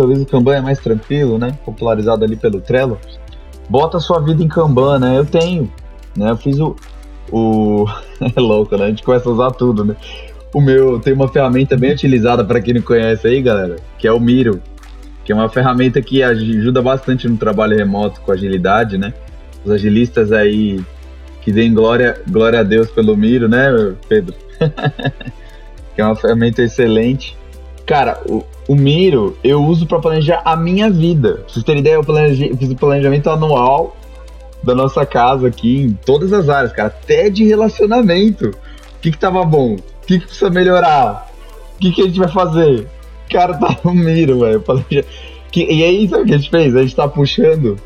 Talvez 0.00 0.22
o 0.22 0.24
Kanban 0.24 0.56
é 0.56 0.60
mais 0.62 0.78
tranquilo, 0.78 1.36
né? 1.36 1.58
Popularizado 1.62 2.24
ali 2.24 2.34
pelo 2.34 2.58
Trello. 2.58 2.98
Bota 3.68 4.00
sua 4.00 4.18
vida 4.18 4.42
em 4.42 4.48
Kanban, 4.48 4.98
né? 4.98 5.18
Eu 5.18 5.26
tenho, 5.26 5.70
né? 6.16 6.30
Eu 6.30 6.38
fiz 6.38 6.58
o 6.58 6.74
o 7.30 7.84
é 8.34 8.40
louco, 8.40 8.78
né? 8.78 8.86
A 8.86 8.88
gente 8.88 9.02
começa 9.02 9.28
a 9.28 9.32
usar 9.32 9.50
tudo, 9.50 9.84
né? 9.84 9.94
O 10.54 10.60
meu 10.60 10.98
tem 10.98 11.12
uma 11.12 11.28
ferramenta 11.28 11.76
bem 11.76 11.92
utilizada 11.92 12.42
para 12.42 12.62
quem 12.62 12.72
não 12.72 12.80
conhece 12.80 13.28
aí, 13.28 13.42
galera, 13.42 13.76
que 13.98 14.08
é 14.08 14.12
o 14.12 14.18
Miro, 14.18 14.62
que 15.22 15.32
é 15.32 15.34
uma 15.34 15.50
ferramenta 15.50 16.00
que 16.00 16.22
ajuda 16.22 16.80
bastante 16.80 17.28
no 17.28 17.36
trabalho 17.36 17.76
remoto 17.76 18.22
com 18.22 18.32
agilidade, 18.32 18.96
né? 18.96 19.12
Os 19.62 19.70
agilistas 19.70 20.32
aí 20.32 20.82
que 21.42 21.52
deem 21.52 21.74
glória, 21.74 22.22
glória 22.26 22.60
a 22.60 22.62
Deus 22.62 22.90
pelo 22.90 23.14
Miro, 23.18 23.50
né, 23.50 23.94
Pedro? 24.08 24.34
que 25.94 26.00
é 26.00 26.04
uma 26.06 26.16
ferramenta 26.16 26.62
excelente. 26.62 27.36
Cara, 27.84 28.18
o, 28.26 28.42
o 28.70 28.76
Miro 28.76 29.36
eu 29.42 29.64
uso 29.64 29.86
para 29.86 29.98
planejar 29.98 30.42
a 30.44 30.56
minha 30.56 30.88
vida. 30.88 31.34
Pra 31.34 31.48
vocês 31.48 31.64
terem 31.64 31.80
ideia, 31.80 31.94
eu 31.94 32.04
planejei, 32.04 32.54
fiz 32.56 32.70
o 32.70 32.76
planejamento 32.76 33.28
anual 33.28 33.96
da 34.62 34.74
nossa 34.74 35.04
casa 35.04 35.48
aqui 35.48 35.80
em 35.80 35.92
todas 35.92 36.32
as 36.32 36.48
áreas, 36.48 36.72
cara, 36.72 36.88
até 36.88 37.30
de 37.30 37.44
relacionamento. 37.44 38.50
O 38.50 39.00
que 39.00 39.10
que 39.10 39.18
tava 39.18 39.44
bom? 39.44 39.76
que, 40.10 40.18
que 40.18 40.26
precisa 40.26 40.50
melhorar? 40.50 41.30
O 41.76 41.78
que, 41.78 41.92
que 41.92 42.02
a 42.02 42.04
gente 42.06 42.18
vai 42.18 42.28
fazer? 42.28 42.86
Cara, 43.30 43.54
tá 43.58 43.76
no 43.84 43.94
miro, 43.94 44.40
velho. 44.40 44.62
E 45.54 45.84
aí, 45.84 46.08
sabe 46.08 46.22
o 46.22 46.26
que 46.26 46.34
a 46.34 46.38
gente 46.38 46.50
fez? 46.50 46.74
A 46.74 46.82
gente 46.82 46.96
tá 46.96 47.06
puxando. 47.06 47.76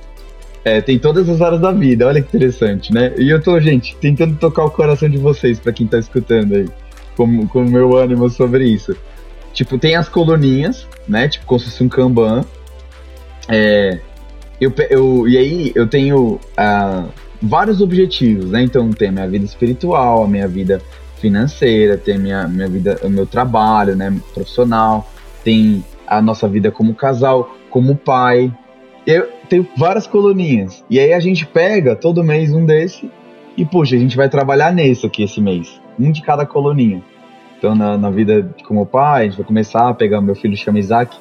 É, 0.64 0.80
tem 0.80 0.98
todas 0.98 1.28
as 1.28 1.42
áreas 1.42 1.60
da 1.60 1.72
vida, 1.72 2.06
olha 2.06 2.22
que 2.22 2.28
interessante, 2.28 2.90
né? 2.92 3.12
E 3.18 3.28
eu 3.28 3.42
tô, 3.42 3.60
gente, 3.60 3.94
tentando 3.96 4.36
tocar 4.36 4.64
o 4.64 4.70
coração 4.70 5.10
de 5.10 5.18
vocês, 5.18 5.60
para 5.60 5.72
quem 5.74 5.86
tá 5.86 5.98
escutando 5.98 6.54
aí, 6.54 6.66
com 7.14 7.26
o 7.26 7.70
meu 7.70 7.94
ânimo 7.96 8.30
sobre 8.30 8.64
isso. 8.66 8.96
Tipo, 9.54 9.78
tem 9.78 9.96
as 9.96 10.08
coluninhas, 10.08 10.86
né? 11.08 11.28
Tipo, 11.28 11.46
como 11.46 11.60
se 11.60 11.66
fosse 11.66 11.82
um 11.82 11.88
Kanban. 11.88 12.44
É, 13.48 14.00
eu, 14.60 14.72
eu, 14.90 15.28
e 15.28 15.38
aí 15.38 15.72
eu 15.74 15.86
tenho 15.86 16.40
uh, 16.58 17.08
vários 17.40 17.80
objetivos, 17.80 18.50
né? 18.50 18.62
Então 18.62 18.90
tem 18.90 19.08
a 19.08 19.12
minha 19.12 19.28
vida 19.28 19.44
espiritual, 19.44 20.24
a 20.24 20.28
minha 20.28 20.48
vida 20.48 20.82
financeira, 21.24 21.96
tem 21.96 22.18
minha, 22.18 22.46
minha 22.46 22.68
vida, 22.68 23.00
o 23.02 23.08
meu 23.08 23.24
trabalho, 23.24 23.96
né, 23.96 24.14
profissional, 24.34 25.08
tem 25.42 25.82
a 26.06 26.20
nossa 26.20 26.46
vida 26.46 26.70
como 26.70 26.94
casal, 26.94 27.56
como 27.70 27.96
pai. 27.96 28.52
Eu 29.06 29.28
tenho 29.48 29.66
várias 29.76 30.06
coluninhas. 30.06 30.84
E 30.90 30.98
aí 30.98 31.14
a 31.14 31.20
gente 31.20 31.46
pega 31.46 31.96
todo 31.96 32.22
mês 32.22 32.52
um 32.52 32.66
desse 32.66 33.10
e, 33.56 33.64
puxa, 33.64 33.96
a 33.96 33.98
gente 33.98 34.16
vai 34.16 34.28
trabalhar 34.28 34.72
nesse 34.72 35.06
aqui 35.06 35.22
esse 35.22 35.40
mês. 35.40 35.80
Um 35.98 36.12
de 36.12 36.20
cada 36.20 36.44
coluninha. 36.44 37.02
Então, 37.64 37.74
na, 37.74 37.96
na 37.96 38.10
vida 38.10 38.46
como 38.68 38.84
pai, 38.84 39.22
a 39.22 39.24
gente 39.24 39.38
vai 39.38 39.46
começar 39.46 39.88
a 39.88 39.94
pegar. 39.94 40.20
Meu 40.20 40.34
filho 40.34 40.54
chama 40.54 40.78
Isaac. 40.78 41.16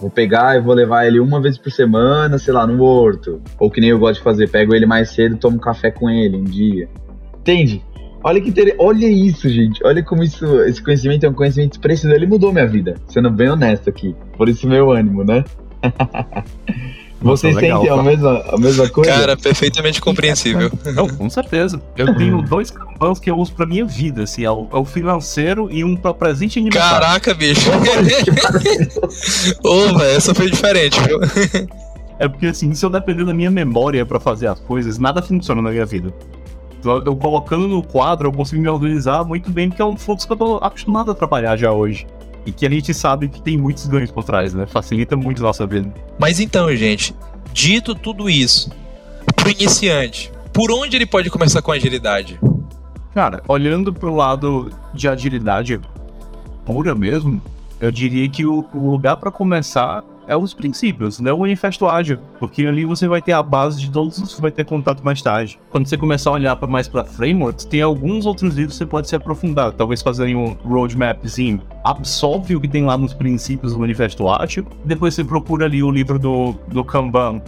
Vou 0.00 0.08
pegar 0.08 0.56
e 0.56 0.60
vou 0.62 0.72
levar 0.72 1.06
ele 1.06 1.20
uma 1.20 1.38
vez 1.38 1.58
por 1.58 1.70
semana, 1.70 2.38
sei 2.38 2.54
lá, 2.54 2.66
no 2.66 2.82
horto. 2.82 3.42
Ou 3.58 3.70
que 3.70 3.78
nem 3.78 3.90
eu 3.90 3.98
gosto 3.98 4.16
de 4.16 4.24
fazer, 4.24 4.48
pego 4.48 4.74
ele 4.74 4.86
mais 4.86 5.10
cedo, 5.10 5.36
tomo 5.36 5.58
café 5.58 5.90
com 5.90 6.08
ele 6.08 6.34
um 6.34 6.44
dia. 6.44 6.88
Entende? 7.40 7.84
Olha 8.24 8.40
que 8.40 8.48
inter... 8.48 8.74
Olha 8.78 9.06
isso, 9.06 9.50
gente. 9.50 9.84
Olha 9.84 10.02
como 10.02 10.22
isso, 10.22 10.46
esse 10.62 10.82
conhecimento 10.82 11.26
é 11.26 11.28
um 11.28 11.34
conhecimento 11.34 11.78
precioso. 11.78 12.16
Ele 12.16 12.26
mudou 12.26 12.54
minha 12.54 12.66
vida, 12.66 12.94
sendo 13.06 13.30
bem 13.30 13.50
honesto 13.50 13.90
aqui. 13.90 14.16
Por 14.34 14.48
isso 14.48 14.66
meu 14.66 14.90
ânimo, 14.90 15.24
né? 15.24 15.44
Vocês 17.20 17.54
legal, 17.54 17.80
sentem 17.80 17.98
a 17.98 18.02
mesma, 18.02 18.44
a 18.48 18.58
mesma 18.58 18.88
coisa? 18.88 19.10
Cara, 19.10 19.36
perfeitamente 19.36 20.00
compreensível. 20.00 20.70
Não, 20.94 21.08
com 21.08 21.28
certeza. 21.30 21.80
Eu 21.96 22.14
tenho 22.14 22.42
dois 22.42 22.70
campos 22.70 23.18
que 23.18 23.30
eu 23.30 23.38
uso 23.38 23.52
pra 23.52 23.64
minha 23.64 23.84
vida, 23.84 24.24
assim, 24.24 24.44
é 24.44 24.50
o, 24.50 24.68
é 24.72 24.76
o 24.76 24.84
financeiro 24.84 25.68
e 25.70 25.82
um 25.82 25.96
pra 25.96 26.12
presente 26.12 26.58
aniversário. 26.58 27.00
Caraca, 27.00 27.34
bicho. 27.34 27.70
Ô, 29.64 29.98
velho, 29.98 30.16
essa 30.16 30.34
foi 30.34 30.50
diferente, 30.50 31.00
viu? 31.00 31.18
É 32.18 32.28
porque 32.28 32.46
assim, 32.46 32.74
se 32.74 32.84
eu 32.84 32.90
depender 32.90 33.24
da 33.24 33.34
minha 33.34 33.50
memória 33.50 34.04
para 34.04 34.20
fazer 34.20 34.46
as 34.46 34.60
coisas, 34.60 34.98
nada 34.98 35.22
funciona 35.22 35.60
na 35.60 35.70
minha 35.70 35.86
vida 35.86 36.12
eu 37.04 37.16
colocando 37.16 37.66
no 37.66 37.82
quadro, 37.82 38.28
eu 38.28 38.32
consigo 38.32 38.62
me 38.62 38.68
organizar 38.68 39.24
muito 39.24 39.50
bem, 39.50 39.68
porque 39.68 39.82
é 39.82 39.84
um 39.84 39.96
fluxo 39.96 40.26
que 40.26 40.32
eu 40.32 40.36
tô 40.36 40.56
acostumado 40.56 41.10
a 41.10 41.14
trabalhar 41.14 41.56
já 41.56 41.72
hoje. 41.72 42.06
E 42.46 42.52
que 42.52 42.64
a 42.64 42.70
gente 42.70 42.94
sabe 42.94 43.28
que 43.28 43.42
tem 43.42 43.58
muitos 43.58 43.86
ganhos 43.86 44.10
por 44.10 44.24
trás, 44.24 44.54
né? 44.54 44.66
Facilita 44.66 45.16
muito 45.16 45.42
a 45.42 45.46
nossa 45.46 45.66
vida. 45.66 45.92
Mas 46.18 46.40
então, 46.40 46.74
gente, 46.74 47.14
dito 47.52 47.94
tudo 47.94 48.30
isso, 48.30 48.70
pro 49.34 49.50
iniciante, 49.50 50.32
por 50.52 50.70
onde 50.70 50.96
ele 50.96 51.06
pode 51.06 51.28
começar 51.28 51.60
com 51.60 51.72
agilidade? 51.72 52.40
Cara, 53.12 53.42
olhando 53.48 53.92
pro 53.92 54.14
lado 54.14 54.70
de 54.94 55.08
agilidade 55.08 55.80
pura 56.64 56.94
mesmo, 56.94 57.42
eu 57.80 57.90
diria 57.90 58.28
que 58.28 58.46
o, 58.46 58.64
o 58.72 58.90
lugar 58.90 59.16
para 59.16 59.30
começar 59.30 60.04
é 60.26 60.36
os 60.36 60.52
princípios, 60.52 61.20
né? 61.20 61.32
O 61.32 61.40
manifesto 61.40 61.86
ágil, 61.86 62.18
porque 62.38 62.66
ali 62.66 62.84
você 62.84 63.06
vai 63.06 63.22
ter 63.22 63.32
a 63.32 63.42
base 63.42 63.80
de 63.80 63.90
todos 63.90 64.18
os 64.18 64.34
que 64.34 64.40
vai 64.40 64.50
ter 64.50 64.64
contato 64.64 65.02
mais 65.02 65.22
tarde. 65.22 65.58
Quando 65.70 65.86
você 65.86 65.96
começar 65.96 66.30
a 66.30 66.34
olhar 66.34 66.56
para 66.56 66.68
mais 66.68 66.88
para 66.88 67.04
frameworks, 67.04 67.64
tem 67.64 67.80
alguns 67.82 68.26
outros 68.26 68.54
livros 68.54 68.74
que 68.74 68.78
você 68.78 68.86
pode 68.86 69.08
se 69.08 69.16
aprofundar, 69.16 69.72
talvez 69.72 70.02
fazer 70.02 70.34
um 70.34 70.56
roadmapzinho, 70.64 71.60
absorve 71.84 72.56
o 72.56 72.60
que 72.60 72.68
tem 72.68 72.84
lá 72.84 72.96
nos 72.96 73.14
princípios 73.14 73.72
do 73.72 73.78
manifesto 73.78 74.28
ágil, 74.28 74.66
depois 74.84 75.14
você 75.14 75.24
procura 75.24 75.66
ali 75.66 75.82
o 75.82 75.90
livro 75.90 76.18
do, 76.18 76.54
do 76.68 76.84
Kanban 76.84 77.40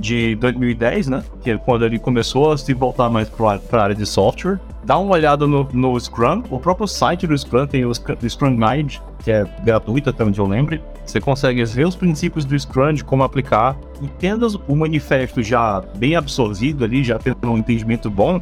de 0.00 0.34
2010, 0.36 1.08
né? 1.08 1.22
Que 1.42 1.50
é 1.50 1.58
quando 1.58 1.84
ele 1.84 1.98
começou 1.98 2.52
a 2.52 2.58
se 2.58 2.72
voltar 2.72 3.10
mais 3.10 3.28
para 3.28 3.60
a 3.72 3.82
área 3.82 3.94
de 3.94 4.06
software. 4.06 4.58
Dá 4.82 4.98
uma 4.98 5.12
olhada 5.12 5.46
no, 5.46 5.68
no 5.72 6.00
Scrum, 6.00 6.42
o 6.50 6.58
próprio 6.58 6.88
site 6.88 7.26
do 7.26 7.36
Scrum 7.36 7.66
tem 7.66 7.84
o 7.84 7.92
Scrum 7.94 8.56
Guide, 8.56 9.00
que 9.22 9.30
é 9.30 9.44
gratuito 9.62 10.08
até 10.08 10.24
onde 10.24 10.40
eu 10.40 10.46
lembre. 10.46 10.82
Você 11.04 11.20
consegue 11.20 11.62
ver 11.64 11.86
os 11.86 11.94
princípios 11.94 12.44
do 12.44 12.58
Scrum, 12.58 12.94
de 12.94 13.04
como 13.04 13.22
aplicar, 13.22 13.76
e 14.00 14.08
tendo 14.18 14.62
o 14.66 14.74
manifesto 14.74 15.42
já 15.42 15.82
bem 15.96 16.16
absorvido 16.16 16.84
ali, 16.84 17.04
já 17.04 17.18
tendo 17.18 17.38
um 17.50 17.58
entendimento 17.58 18.08
bom, 18.08 18.40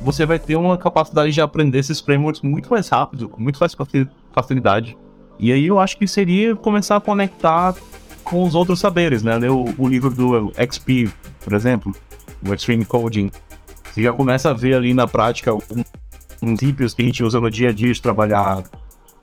você 0.00 0.24
vai 0.24 0.38
ter 0.38 0.56
uma 0.56 0.78
capacidade 0.78 1.32
de 1.32 1.40
aprender 1.40 1.78
esses 1.78 2.00
frameworks 2.00 2.42
muito 2.42 2.70
mais 2.70 2.88
rápido, 2.88 3.28
com 3.28 3.40
muito 3.40 3.58
mais 3.58 3.74
facilidade. 4.32 4.96
E 5.38 5.52
aí 5.52 5.66
eu 5.66 5.78
acho 5.78 5.96
que 5.98 6.06
seria 6.06 6.54
começar 6.54 6.96
a 6.96 7.00
conectar 7.00 7.74
com 8.28 8.42
os 8.42 8.54
outros 8.54 8.80
saberes, 8.80 9.22
né? 9.22 9.36
Ler 9.36 9.50
o, 9.50 9.88
livro 9.88 10.10
do 10.10 10.52
XP, 10.52 11.08
por 11.42 11.52
exemplo, 11.52 11.94
o 12.46 12.52
Extreme 12.52 12.84
Coding. 12.84 13.30
Você 13.90 14.02
já 14.02 14.12
começa 14.12 14.50
a 14.50 14.52
ver 14.52 14.74
ali 14.74 14.92
na 14.92 15.06
prática 15.06 15.52
princípios 16.40 16.92
que 16.92 17.02
a 17.02 17.04
gente 17.04 17.22
usa 17.22 17.40
no 17.40 17.50
dia 17.50 17.70
a 17.70 17.72
dia 17.72 17.92
de 17.92 18.02
trabalhar 18.02 18.62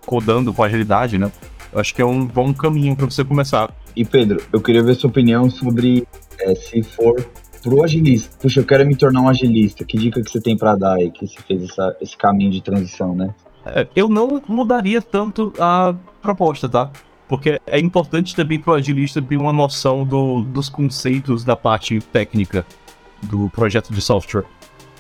codando 0.06 0.54
com 0.54 0.64
agilidade, 0.64 1.18
né? 1.18 1.32
Eu 1.72 1.80
acho 1.80 1.94
que 1.94 2.02
é 2.02 2.06
um 2.06 2.26
bom 2.26 2.54
caminho 2.54 2.96
para 2.96 3.06
você 3.06 3.24
começar. 3.24 3.74
E 3.96 4.06
Pedro, 4.06 4.42
eu 4.52 4.62
queria 4.62 4.82
ver 4.82 4.96
sua 4.96 5.10
opinião 5.10 5.50
sobre 5.50 6.08
é, 6.40 6.56
se 6.56 6.82
for 6.82 7.24
pro 7.62 7.84
agilista. 7.84 8.36
Puxa, 8.42 8.62
eu 8.62 8.66
quero 8.66 8.86
me 8.86 8.96
tornar 8.96 9.22
um 9.22 9.30
agilista. 9.30 9.84
Que 9.84 9.98
dica 9.98 10.22
que 10.22 10.30
você 10.30 10.40
tem 10.40 10.58
para 10.58 10.76
dar 10.76 10.96
aí 10.96 11.12
que 11.12 11.28
você 11.28 11.40
fez 11.48 11.64
essa, 11.64 11.96
esse 12.02 12.18
caminho 12.18 12.52
de 12.52 12.62
transição, 12.62 13.16
né? 13.16 13.34
É, 13.66 13.88
eu 13.96 14.08
não 14.08 14.42
mudaria 14.48 15.02
tanto 15.02 15.54
a 15.60 15.96
proposta, 16.22 16.68
tá? 16.68 16.92
Porque 17.28 17.60
é 17.66 17.80
importante 17.80 18.36
também 18.36 18.60
para 18.60 18.72
o 18.72 18.76
agilista 18.76 19.22
ter 19.22 19.38
uma 19.38 19.54
noção 19.54 20.06
do, 20.06 20.42
dos 20.42 20.70
conceitos 20.70 21.44
da 21.44 21.56
parte 21.56 22.00
técnica 22.12 22.66
do 23.24 23.50
projeto 23.50 23.94
de 23.94 24.02
software. 24.02 24.44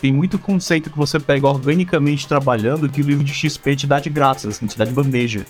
Tem 0.01 0.11
muito 0.11 0.37
conceito 0.37 0.89
que 0.89 0.97
você 0.97 1.19
pega 1.19 1.47
organicamente 1.47 2.27
trabalhando 2.27 2.89
que 2.89 3.01
o 3.01 3.05
livro 3.05 3.23
de 3.23 3.33
XP 3.33 3.75
te 3.75 3.87
dá 3.87 3.99
de 3.99 4.09
graça, 4.09 4.49
assim, 4.49 4.65
te 4.65 4.77
dá 4.77 4.83
de 4.83 4.91
bandeja. 4.91 5.45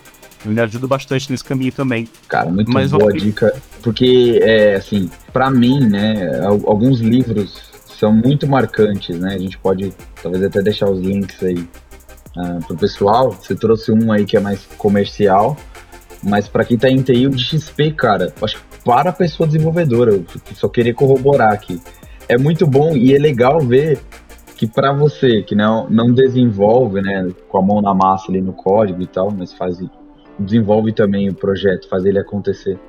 Ele 0.46 0.60
ajuda 0.60 0.86
bastante 0.88 1.32
nesse 1.32 1.44
caminho 1.44 1.72
também. 1.72 2.08
Cara, 2.28 2.50
muito 2.52 2.72
Mas 2.72 2.92
boa 2.92 3.12
dica. 3.14 3.54
Porque, 3.82 4.40
é, 4.44 4.76
assim, 4.76 5.10
para 5.32 5.50
mim, 5.50 5.80
né, 5.88 6.42
alguns 6.46 7.00
livros 7.00 7.72
são 7.98 8.12
muito 8.12 8.48
marcantes, 8.48 9.18
né? 9.18 9.36
A 9.36 9.38
gente 9.38 9.58
pode 9.58 9.94
talvez 10.22 10.44
até 10.44 10.62
deixar 10.62 10.90
os 10.90 11.00
links 11.00 11.42
aí 11.42 11.68
uh, 12.36 12.66
pro 12.68 12.76
pessoal. 12.76 13.32
Você 13.32 13.56
trouxe 13.56 13.92
um 13.92 14.12
aí 14.12 14.26
que 14.26 14.36
é 14.36 14.40
mais 14.40 14.66
comercial, 14.78 15.58
mas 16.24 16.48
para 16.48 16.64
quem 16.64 16.78
tá 16.78 16.90
em 16.90 17.02
TI, 17.02 17.28
o 17.28 17.30
de 17.30 17.44
XP, 17.44 17.92
cara, 17.92 18.34
acho 18.42 18.58
que 18.58 18.64
para 18.84 19.10
a 19.10 19.14
pessoa 19.14 19.48
desenvolvedora, 19.48 20.20
só 20.56 20.68
queria 20.68 20.94
corroborar 20.94 21.54
aqui. 21.54 21.82
É 22.28 22.38
muito 22.38 22.66
bom 22.66 22.96
e 22.96 23.14
é 23.14 23.20
legal 23.20 23.60
ver 23.60 24.00
que 24.56 24.68
para 24.68 24.94
você 24.94 25.42
que 25.42 25.56
não, 25.56 25.90
não 25.90 26.14
desenvolve, 26.14 27.02
né, 27.02 27.30
com 27.50 27.58
a 27.58 27.62
mão 27.62 27.82
na 27.82 27.94
massa 27.94 28.32
ali 28.32 28.42
no 28.42 28.54
código 28.54 29.02
e 29.02 29.08
tal, 29.08 29.32
mas 29.32 29.54
faz 29.54 29.78
desenvolve 30.40 30.94
também 30.94 31.30
o 31.30 31.34
projeto, 31.34 31.88
faz 31.88 32.06
ele 32.06 32.18
acontecer, 32.18 32.80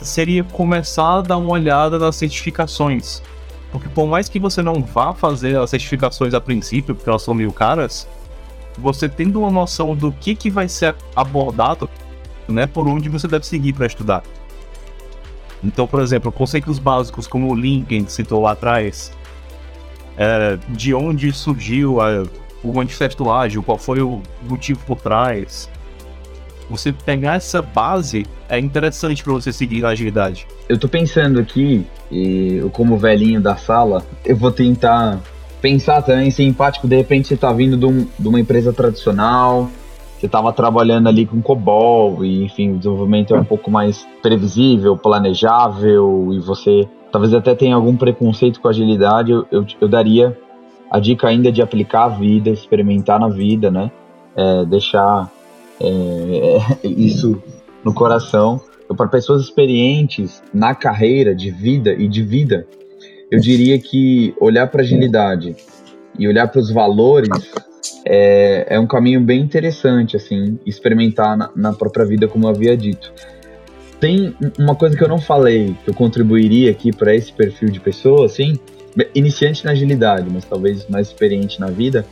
seria 0.02 0.46
começar 0.46 1.18
a 1.18 1.22
dar 1.22 1.36
uma 1.38 1.52
olhada 1.52 2.00
nas 2.00 2.16
certificações. 2.16 3.22
Porque 3.74 3.90
por 3.90 4.06
mais 4.06 4.30
que 4.30 4.40
você 4.40 4.62
não 4.62 4.84
vá 4.84 5.16
fazer 5.16 5.58
as 5.58 5.72
certificações 5.72 6.36
a 6.36 6.40
princípio, 6.40 6.94
porque 6.94 7.10
elas 7.10 7.24
são 7.24 7.34
meio 7.34 7.52
caras, 7.52 8.08
você 8.78 9.10
tendo 9.10 9.40
uma 9.40 9.50
noção 9.50 9.96
do 9.96 10.12
que, 10.12 10.36
que 10.36 10.52
vai 10.52 10.70
ser 10.70 10.96
abordado 11.16 11.90
né, 12.48 12.68
por 12.68 12.88
onde 12.88 13.10
você 13.10 13.28
deve 13.28 13.48
seguir 13.48 13.74
para 13.74 13.88
estudar. 13.88 14.24
Então, 15.64 15.88
por 15.88 16.02
exemplo, 16.02 16.32
conceitos 16.32 16.78
básicos 16.78 17.26
como 17.26 17.52
o 17.52 17.56
Lincoln 17.56 18.08
citou 18.08 18.44
lá 18.44 18.52
atrás, 18.52 19.12
é, 20.18 20.60
de 20.70 20.94
onde 20.94 21.34
surgiu 21.34 22.00
a, 22.00 22.28
o 22.64 22.74
manifesto 22.74 23.32
ágil, 23.32 23.64
qual 23.64 23.80
foi 23.80 24.02
o 24.02 24.22
motivo 24.48 24.80
por 24.86 25.00
trás. 25.00 25.68
Você 26.74 26.92
pegar 26.92 27.36
essa 27.36 27.62
base 27.62 28.26
é 28.50 28.58
interessante 28.58 29.24
para 29.24 29.32
você 29.34 29.54
seguir 29.54 29.82
na 29.82 29.90
agilidade. 29.90 30.48
Eu 30.68 30.76
tô 30.76 30.88
pensando 30.88 31.40
aqui, 31.40 31.86
e 32.12 32.68
como 32.74 32.98
velhinho 32.98 33.40
da 33.40 33.56
sala, 33.56 34.04
eu 34.26 34.36
vou 34.36 34.52
tentar 34.52 35.20
pensar 35.62 36.02
também, 36.02 36.32
ser 36.32 36.44
empático, 36.44 36.88
de 36.88 36.96
repente 36.96 37.28
você 37.28 37.38
tá 37.38 37.54
vindo 37.54 37.78
de, 37.78 37.86
um, 37.86 38.08
de 38.18 38.28
uma 38.28 38.40
empresa 38.40 38.74
tradicional, 38.74 39.70
você 40.18 40.26
estava 40.26 40.52
trabalhando 40.52 41.08
ali 41.08 41.28
com 41.28 41.44
COBOL 41.44 42.26
e, 42.26 42.44
enfim, 42.44 42.72
o 42.72 42.78
desenvolvimento 42.78 43.36
é 43.36 43.40
um 43.40 43.46
pouco 43.46 43.70
mais 43.70 44.08
previsível, 44.24 44.98
planejável 44.98 46.30
e 46.34 46.40
você 46.40 46.88
talvez 47.12 47.36
até 47.36 47.54
tenha 47.54 47.76
algum 47.76 47.96
preconceito 47.96 48.60
com 48.60 48.68
agilidade, 48.68 49.32
eu, 49.32 49.46
eu, 49.52 49.66
eu 49.80 49.88
daria 49.88 50.36
a 50.90 51.00
dica 51.00 51.28
ainda 51.28 51.52
de 51.52 51.62
aplicar 51.62 52.06
a 52.06 52.10
vida, 52.10 52.50
experimentar 52.50 53.20
na 53.20 53.30
vida, 53.30 53.70
né? 53.70 53.92
É, 54.36 54.66
deixar 54.66 55.32
é, 55.80 56.88
isso 56.88 57.42
no 57.84 57.94
coração. 57.94 58.62
Para 58.96 59.08
pessoas 59.08 59.44
experientes 59.44 60.44
na 60.54 60.76
carreira 60.76 61.34
de 61.34 61.50
vida 61.50 61.94
e 61.94 62.08
de 62.08 62.22
vida, 62.22 62.68
eu 63.32 63.40
diria 63.40 63.80
que 63.80 64.36
olhar 64.40 64.68
para 64.68 64.82
agilidade 64.82 65.56
e 66.20 66.28
olhar 66.28 66.48
para 66.48 66.60
os 66.60 66.70
valores 66.70 67.30
é, 68.06 68.66
é 68.70 68.80
um 68.80 68.86
caminho 68.86 69.22
bem 69.22 69.42
interessante, 69.42 70.16
assim, 70.16 70.60
experimentar 70.66 71.38
na, 71.38 71.50
na 71.56 71.74
própria 71.74 72.06
vida, 72.06 72.28
como 72.28 72.46
eu 72.46 72.50
havia 72.50 72.76
dito. 72.76 73.12
Tem 74.00 74.36
uma 74.60 74.76
coisa 74.76 74.98
que 74.98 75.04
eu 75.04 75.08
não 75.08 75.20
falei, 75.20 75.76
que 75.84 75.90
eu 75.90 75.94
contribuiria 75.94 76.70
aqui 76.72 76.92
para 76.92 77.16
esse 77.16 77.32
perfil 77.32 77.70
de 77.70 77.80
pessoa, 77.80 78.26
assim, 78.26 78.60
iniciante 79.16 79.64
na 79.64 79.72
agilidade, 79.72 80.30
mas 80.30 80.44
talvez 80.46 80.86
mais 80.88 81.08
experiente 81.08 81.60
na 81.60 81.68
vida, 81.68 82.06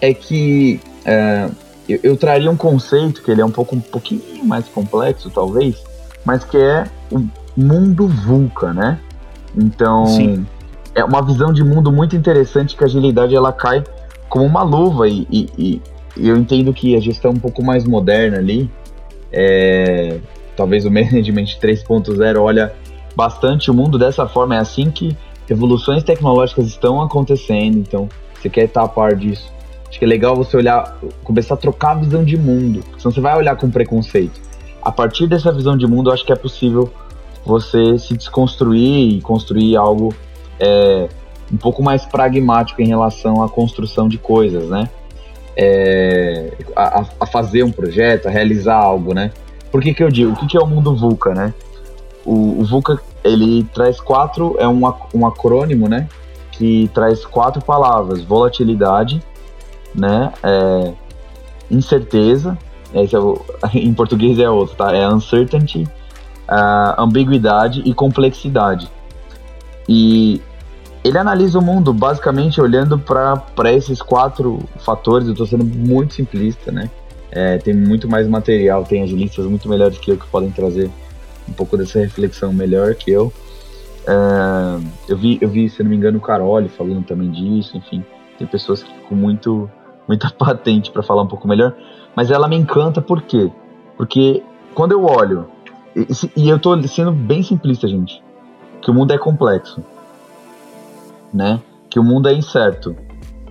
é 0.00 0.12
que 0.14 0.80
é, 1.04 1.48
eu, 1.88 2.00
eu, 2.02 2.16
traria 2.16 2.50
um 2.50 2.56
conceito 2.56 3.22
que 3.22 3.30
ele 3.30 3.40
é 3.40 3.44
um 3.44 3.50
pouco 3.50 3.76
um 3.76 3.80
pouquinho 3.80 4.44
mais 4.44 4.66
complexo, 4.68 5.30
talvez, 5.30 5.82
mas 6.24 6.44
que 6.44 6.56
é 6.56 6.84
o 7.10 7.24
mundo 7.56 8.08
VUCA, 8.08 8.72
né? 8.72 8.98
Então, 9.56 10.06
Sim. 10.06 10.46
é 10.94 11.04
uma 11.04 11.22
visão 11.22 11.52
de 11.52 11.62
mundo 11.64 11.90
muito 11.90 12.16
interessante 12.16 12.76
que 12.76 12.84
a 12.84 12.86
agilidade 12.86 13.34
ela 13.34 13.52
cai 13.52 13.82
como 14.28 14.44
uma 14.44 14.62
luva 14.62 15.08
e, 15.08 15.26
e, 15.30 15.48
e, 15.56 15.82
eu 16.16 16.36
entendo 16.36 16.72
que 16.72 16.96
a 16.96 17.00
gestão 17.00 17.30
um 17.30 17.38
pouco 17.38 17.62
mais 17.62 17.84
moderna 17.84 18.38
ali, 18.38 18.70
é, 19.32 20.18
talvez 20.56 20.84
o 20.84 20.90
Management 20.92 21.58
3.0 21.60 22.40
olha 22.40 22.74
bastante 23.14 23.70
o 23.70 23.74
mundo 23.74 23.98
dessa 23.98 24.26
forma, 24.26 24.56
é 24.56 24.58
assim 24.58 24.90
que 24.90 25.16
revoluções 25.48 26.02
tecnológicas 26.02 26.66
estão 26.66 27.00
acontecendo, 27.00 27.78
então 27.78 28.08
você 28.34 28.50
quer 28.50 28.64
estar 28.64 28.82
a 28.82 28.88
par 28.88 29.14
disso. 29.14 29.55
Acho 29.88 29.98
que 29.98 30.04
é 30.04 30.08
legal 30.08 30.34
você 30.34 30.56
olhar, 30.56 30.98
começar 31.22 31.54
a 31.54 31.56
trocar 31.56 31.92
a 31.92 31.94
visão 31.94 32.24
de 32.24 32.36
mundo, 32.36 32.82
senão 32.98 33.12
você 33.12 33.20
vai 33.20 33.36
olhar 33.36 33.56
com 33.56 33.70
preconceito. 33.70 34.40
A 34.82 34.92
partir 34.92 35.26
dessa 35.26 35.52
visão 35.52 35.76
de 35.76 35.86
mundo, 35.86 36.10
eu 36.10 36.14
acho 36.14 36.24
que 36.24 36.32
é 36.32 36.36
possível 36.36 36.92
você 37.44 37.98
se 37.98 38.16
desconstruir 38.16 39.14
e 39.14 39.20
construir 39.20 39.76
algo 39.76 40.14
é, 40.58 41.08
um 41.52 41.56
pouco 41.56 41.82
mais 41.82 42.04
pragmático 42.04 42.82
em 42.82 42.88
relação 42.88 43.42
à 43.42 43.48
construção 43.48 44.08
de 44.08 44.18
coisas, 44.18 44.68
né? 44.68 44.88
É, 45.56 46.52
a, 46.74 47.04
a, 47.20 47.26
fazer 47.26 47.62
um 47.62 47.70
projeto, 47.70 48.26
a 48.26 48.30
realizar 48.30 48.76
algo, 48.76 49.14
né? 49.14 49.30
Por 49.70 49.80
que, 49.80 49.94
que 49.94 50.02
eu 50.02 50.10
digo? 50.10 50.32
O 50.32 50.36
que, 50.36 50.46
que 50.46 50.56
é 50.56 50.60
o 50.60 50.66
mundo 50.66 50.94
VUCA, 50.94 51.34
né? 51.34 51.54
O, 52.24 52.60
o 52.60 52.64
VUCA, 52.64 53.00
ele 53.24 53.64
traz 53.72 54.00
quatro, 54.00 54.56
é 54.58 54.68
um, 54.68 54.82
um 55.14 55.26
acrônimo, 55.26 55.88
né? 55.88 56.08
Que 56.52 56.90
traz 56.92 57.24
quatro 57.24 57.64
palavras, 57.64 58.22
volatilidade, 58.22 59.22
né? 59.96 60.32
É, 60.42 60.92
incerteza, 61.70 62.56
esse 62.94 63.14
é 63.14 63.18
o, 63.18 63.40
em 63.74 63.92
português 63.94 64.38
é 64.38 64.48
outro, 64.48 64.76
tá? 64.76 64.94
É 64.94 65.08
uncertainty, 65.08 65.86
ambiguidade 66.98 67.82
e 67.84 67.92
complexidade. 67.92 68.90
E 69.88 70.40
ele 71.06 71.18
analisa 71.18 71.58
o 71.58 71.62
mundo 71.62 71.92
basicamente 71.92 72.60
olhando 72.60 72.98
para 72.98 73.72
esses 73.72 74.02
quatro 74.02 74.58
fatores. 74.78 75.26
Eu 75.28 75.32
estou 75.32 75.46
sendo 75.46 75.64
muito 75.64 76.14
simplista, 76.14 76.72
né? 76.72 76.90
É, 77.30 77.58
tem 77.58 77.74
muito 77.74 78.08
mais 78.08 78.26
material, 78.26 78.84
tem 78.84 79.02
agilistas 79.02 79.46
muito 79.46 79.68
melhores 79.68 79.98
que 79.98 80.10
eu 80.10 80.16
que 80.16 80.26
podem 80.26 80.50
trazer 80.50 80.90
um 81.48 81.52
pouco 81.52 81.76
dessa 81.76 81.98
reflexão 82.00 82.52
melhor 82.52 82.94
que 82.94 83.10
eu. 83.10 83.32
É, 84.06 84.80
eu, 85.08 85.16
vi, 85.16 85.38
eu 85.40 85.48
vi, 85.48 85.68
se 85.68 85.82
não 85.82 85.90
me 85.90 85.96
engano, 85.96 86.18
o 86.18 86.20
Caroli 86.20 86.68
falando 86.68 87.04
também 87.04 87.30
disso, 87.30 87.76
enfim. 87.76 88.04
Tem 88.38 88.46
pessoas 88.46 88.82
que, 88.82 88.92
com 89.02 89.14
muito, 89.14 89.70
muita 90.06 90.30
patente 90.36 90.90
para 90.90 91.02
falar 91.02 91.22
um 91.22 91.28
pouco 91.28 91.48
melhor, 91.48 91.74
mas 92.14 92.30
ela 92.30 92.48
me 92.48 92.56
encanta 92.56 93.00
por 93.00 93.22
quê? 93.22 93.50
Porque 93.96 94.42
quando 94.74 94.92
eu 94.92 95.04
olho, 95.04 95.46
e, 95.94 96.06
e 96.44 96.48
eu 96.48 96.56
estou 96.56 96.80
sendo 96.84 97.12
bem 97.12 97.42
simplista, 97.42 97.88
gente, 97.88 98.22
que 98.80 98.90
o 98.90 98.94
mundo 98.94 99.12
é 99.12 99.18
complexo 99.18 99.82
né? 101.32 101.60
Que 101.90 101.98
o 101.98 102.04
mundo 102.04 102.28
é 102.28 102.34
incerto, 102.34 102.96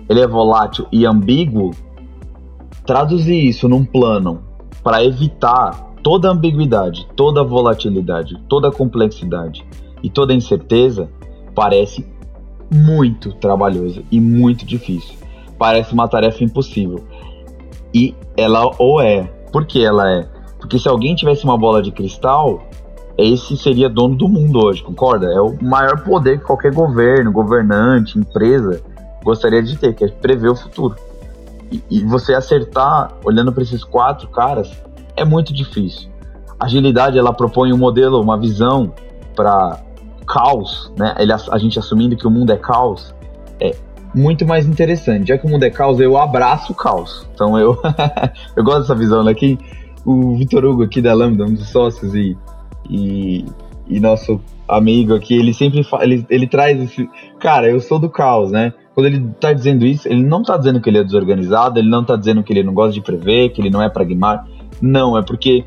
ele 0.08 0.20
é 0.20 0.26
volátil 0.26 0.86
e 0.90 1.06
ambíguo. 1.06 1.70
Traduzir 2.84 3.48
isso 3.48 3.68
num 3.68 3.84
plano 3.84 4.42
para 4.82 5.04
evitar 5.04 5.92
toda 6.02 6.30
ambiguidade, 6.30 7.06
toda 7.16 7.42
volatilidade, 7.42 8.40
toda 8.48 8.70
complexidade 8.70 9.64
e 10.02 10.10
toda 10.10 10.34
incerteza 10.34 11.10
parece 11.54 12.06
muito 12.72 13.32
trabalhoso 13.32 14.04
e 14.10 14.20
muito 14.20 14.64
difícil. 14.64 15.16
Parece 15.58 15.92
uma 15.92 16.08
tarefa 16.08 16.44
impossível. 16.44 17.04
E 17.94 18.14
ela 18.36 18.70
ou 18.78 19.00
é. 19.00 19.24
Por 19.52 19.64
que 19.64 19.84
ela 19.84 20.10
é? 20.10 20.28
Porque 20.58 20.78
se 20.78 20.88
alguém 20.88 21.14
tivesse 21.14 21.44
uma 21.44 21.56
bola 21.56 21.82
de 21.82 21.90
cristal, 21.90 22.62
esse 23.16 23.56
seria 23.56 23.88
dono 23.88 24.14
do 24.14 24.28
mundo 24.28 24.58
hoje, 24.58 24.82
concorda? 24.82 25.32
É 25.32 25.40
o 25.40 25.56
maior 25.62 26.02
poder 26.02 26.38
que 26.38 26.44
qualquer 26.44 26.72
governo, 26.72 27.32
governante, 27.32 28.18
empresa 28.18 28.82
gostaria 29.24 29.62
de 29.62 29.76
ter, 29.76 29.94
que 29.94 30.04
é 30.04 30.08
prever 30.08 30.50
o 30.50 30.56
futuro. 30.56 30.94
E, 31.72 31.82
e 31.90 32.04
você 32.04 32.34
acertar 32.34 33.12
olhando 33.24 33.52
para 33.52 33.62
esses 33.62 33.82
quatro 33.82 34.28
caras 34.28 34.70
é 35.16 35.24
muito 35.24 35.52
difícil. 35.52 36.10
Agilidade 36.60 37.18
ela 37.18 37.32
propõe 37.32 37.72
um 37.72 37.78
modelo, 37.78 38.20
uma 38.20 38.38
visão 38.38 38.92
para 39.34 39.80
caos, 40.26 40.92
né? 40.96 41.14
Ele, 41.18 41.32
a 41.32 41.58
gente 41.58 41.78
assumindo 41.78 42.16
que 42.16 42.26
o 42.26 42.30
mundo 42.30 42.50
é 42.50 42.56
caos, 42.56 43.14
é 43.60 43.74
muito 44.16 44.46
mais 44.46 44.66
interessante. 44.66 45.28
Já 45.28 45.38
que 45.38 45.46
o 45.46 45.50
mundo 45.50 45.62
é 45.62 45.70
caos, 45.70 46.00
eu 46.00 46.16
abraço 46.16 46.72
o 46.72 46.74
caos. 46.74 47.28
Então 47.34 47.58
eu, 47.58 47.78
eu 48.56 48.64
gosto 48.64 48.80
dessa 48.80 48.94
visão 48.94 49.22
daqui. 49.22 49.52
Né? 49.52 49.58
O 50.04 50.36
Vitor 50.36 50.64
Hugo 50.64 50.84
aqui 50.84 51.02
da 51.02 51.12
Lambda, 51.12 51.44
um 51.44 51.52
dos 51.52 51.68
sócios 51.68 52.14
e, 52.14 52.36
e, 52.88 53.44
e 53.88 54.00
nosso 54.00 54.40
amigo 54.68 55.14
aqui, 55.14 55.34
ele 55.34 55.52
sempre 55.52 55.82
fala, 55.84 56.04
ele, 56.04 56.24
ele 56.30 56.46
traz 56.46 56.80
esse. 56.80 57.08
Cara, 57.38 57.68
eu 57.68 57.80
sou 57.80 57.98
do 57.98 58.08
caos, 58.08 58.50
né? 58.50 58.72
Quando 58.94 59.06
ele 59.06 59.28
tá 59.40 59.52
dizendo 59.52 59.84
isso, 59.84 60.08
ele 60.08 60.22
não 60.22 60.42
tá 60.42 60.56
dizendo 60.56 60.80
que 60.80 60.88
ele 60.88 60.98
é 60.98 61.04
desorganizado, 61.04 61.78
ele 61.78 61.88
não 61.88 62.02
tá 62.02 62.16
dizendo 62.16 62.42
que 62.42 62.52
ele 62.52 62.62
não 62.62 62.72
gosta 62.72 62.94
de 62.94 63.02
prever, 63.02 63.50
que 63.50 63.60
ele 63.60 63.68
não 63.68 63.82
é 63.82 63.88
pragmático. 63.88 64.48
Não, 64.80 65.18
é 65.18 65.22
porque 65.22 65.64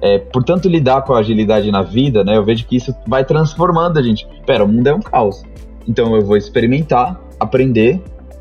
é, 0.00 0.18
por 0.18 0.42
tanto 0.42 0.68
lidar 0.68 1.02
com 1.02 1.12
a 1.12 1.18
agilidade 1.18 1.70
na 1.70 1.82
vida, 1.82 2.24
né, 2.24 2.36
eu 2.36 2.44
vejo 2.44 2.66
que 2.66 2.76
isso 2.76 2.94
vai 3.06 3.24
transformando 3.24 3.98
a 3.98 4.02
gente. 4.02 4.26
Pera, 4.46 4.64
o 4.64 4.68
mundo 4.68 4.86
é 4.86 4.94
um 4.94 5.00
caos. 5.00 5.42
Então 5.86 6.14
eu 6.16 6.24
vou 6.24 6.36
experimentar, 6.36 7.20
aprender, 7.40 8.00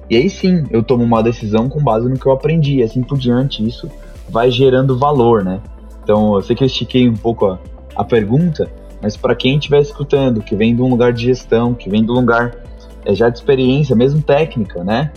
e 0.10 0.18
aí 0.18 0.30
sim 0.30 0.66
eu 0.70 0.84
tomo 0.84 1.04
uma 1.04 1.24
decisão 1.24 1.70
com 1.70 1.82
base 1.82 2.08
no 2.10 2.20
que 2.20 2.26
eu 2.26 2.32
aprendi, 2.32 2.84
assim 2.84 3.02
por 3.02 3.18
diante. 3.18 3.66
Isso 3.66 3.89
vai 4.30 4.52
gerando 4.52 4.97
valor, 4.97 5.43
né? 5.43 5.62
Então 6.04 6.36
eu 6.36 6.41
sei 6.41 6.56
que 6.56 6.64
eu 6.64 6.68
estiquei 6.68 7.08
um 7.08 7.16
pouco 7.16 7.45
a, 7.45 7.60
a 7.95 8.04
pergunta, 8.04 8.70
mas 9.02 9.16
para 9.16 9.34
quem 9.34 9.58
estiver 9.58 9.80
escutando, 9.80 10.41
que 10.41 10.56
vem 10.56 10.76
de 10.76 10.82
um 10.82 10.89
lugar 10.89 11.14
de 11.14 11.24
gestão, 11.24 11.74
que 11.74 11.89
vem 11.89 12.04
de 12.04 12.12
um 12.12 12.16
lugar 12.16 12.56
é, 13.06 13.16
já 13.16 13.30
de 13.30 13.38
experiência, 13.38 13.95
mesmo 13.95 14.22
técnica, 14.22 14.84
né? 14.84 15.12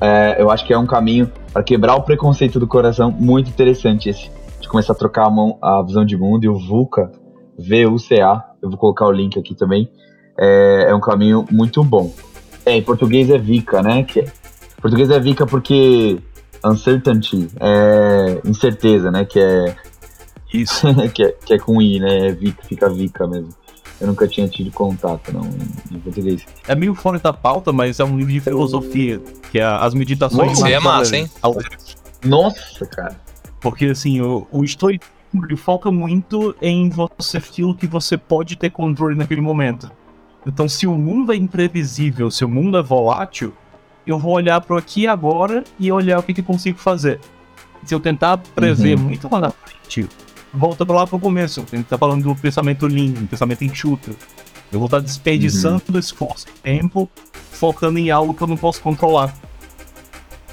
É, 0.00 0.36
eu 0.40 0.50
acho 0.50 0.66
que 0.66 0.72
é 0.72 0.78
um 0.78 0.86
caminho 0.86 1.30
para 1.52 1.62
quebrar 1.62 1.94
o 1.94 2.02
preconceito 2.02 2.58
do 2.58 2.66
coração 2.66 3.10
muito 3.10 3.48
interessante 3.48 4.08
esse 4.08 4.30
de 4.60 4.68
começar 4.68 4.92
a 4.92 4.96
trocar 4.96 5.26
a, 5.26 5.30
mão, 5.30 5.58
a 5.60 5.82
visão 5.82 6.04
de 6.04 6.16
mundo 6.16 6.44
e 6.44 6.48
o 6.48 6.56
VUCA, 6.56 7.10
V-U-C-A, 7.58 8.44
eu 8.62 8.70
vou 8.70 8.78
colocar 8.78 9.06
o 9.06 9.12
link 9.12 9.38
aqui 9.38 9.54
também, 9.54 9.90
é, 10.38 10.86
é 10.88 10.94
um 10.94 11.00
caminho 11.00 11.44
muito 11.50 11.82
bom. 11.82 12.10
É, 12.64 12.76
em 12.76 12.82
português 12.82 13.30
é 13.30 13.38
VICA, 13.38 13.82
né? 13.82 14.02
Que 14.04 14.20
é, 14.20 14.24
em 14.24 14.80
português 14.80 15.10
é 15.10 15.18
VICA 15.18 15.46
porque 15.46 16.18
uncertainty 16.64 17.48
é 17.60 18.40
incerteza, 18.44 19.10
né? 19.10 19.24
Que 19.24 19.40
é. 19.40 19.76
Isso. 20.52 20.86
que, 21.12 21.22
é, 21.22 21.32
que 21.44 21.54
é 21.54 21.58
com 21.58 21.80
I, 21.80 21.98
né? 21.98 22.28
É 22.28 22.32
VICA, 22.32 22.62
fica 22.64 22.88
VICA 22.88 23.26
mesmo. 23.26 23.50
Eu 24.00 24.08
nunca 24.08 24.26
tinha 24.26 24.48
tido 24.48 24.70
contato, 24.72 25.32
não, 25.32 25.48
em 25.92 25.98
português. 26.00 26.44
É 26.66 26.74
meio 26.74 26.92
fora 26.92 27.20
da 27.20 27.32
pauta, 27.32 27.72
mas 27.72 28.00
é 28.00 28.04
um 28.04 28.16
livro 28.16 28.32
de 28.32 28.40
filosofia, 28.40 29.20
que 29.52 29.60
é 29.60 29.64
as 29.64 29.94
meditações. 29.94 30.54
Isso 30.54 30.66
é 30.66 30.80
massa, 30.80 31.16
hein? 31.16 31.30
Nossa, 32.24 32.84
cara. 32.84 33.16
Porque, 33.60 33.86
assim, 33.86 34.20
o, 34.20 34.44
o 34.50 34.64
estoicismo 34.64 35.56
foca 35.56 35.90
muito 35.92 36.52
em 36.60 36.90
você 36.90 37.38
aquilo 37.38 37.76
que 37.76 37.86
você 37.86 38.18
pode 38.18 38.56
ter 38.56 38.70
controle 38.70 39.14
naquele 39.14 39.40
momento. 39.40 39.88
Então, 40.46 40.68
se 40.68 40.86
o 40.86 40.94
mundo 40.94 41.32
é 41.32 41.36
imprevisível, 41.36 42.30
se 42.30 42.44
o 42.44 42.48
mundo 42.48 42.76
é 42.76 42.82
volátil, 42.82 43.54
eu 44.06 44.18
vou 44.18 44.32
olhar 44.32 44.60
para 44.60 44.78
aqui 44.78 45.06
agora 45.06 45.62
e 45.78 45.90
olhar 45.92 46.18
o 46.18 46.22
que, 46.22 46.34
que 46.34 46.40
eu 46.40 46.44
consigo 46.44 46.78
fazer. 46.78 47.20
Se 47.84 47.94
eu 47.94 48.00
tentar 48.00 48.38
prever 48.38 48.96
uhum. 48.96 49.04
muito 49.04 49.28
lá 49.30 49.40
na 49.40 49.50
frente, 49.50 50.08
volta 50.52 50.84
para 50.84 50.96
lá 50.96 51.06
para 51.06 51.16
o 51.16 51.20
começo. 51.20 51.64
A 51.72 51.76
gente 51.76 51.86
tá 51.86 51.98
falando 51.98 52.22
do 52.22 52.34
pensamento 52.34 52.86
lean, 52.86 53.26
pensamento 53.26 53.64
enxuto. 53.64 54.16
Eu 54.72 54.78
vou 54.78 54.86
estar 54.86 55.00
desperdiçando 55.00 55.82
uhum. 55.92 55.98
esforço 55.98 56.46
e 56.48 56.60
tempo 56.60 57.08
focando 57.50 57.98
em 57.98 58.10
algo 58.10 58.34
que 58.34 58.42
eu 58.42 58.46
não 58.46 58.56
posso 58.56 58.80
controlar. 58.80 59.34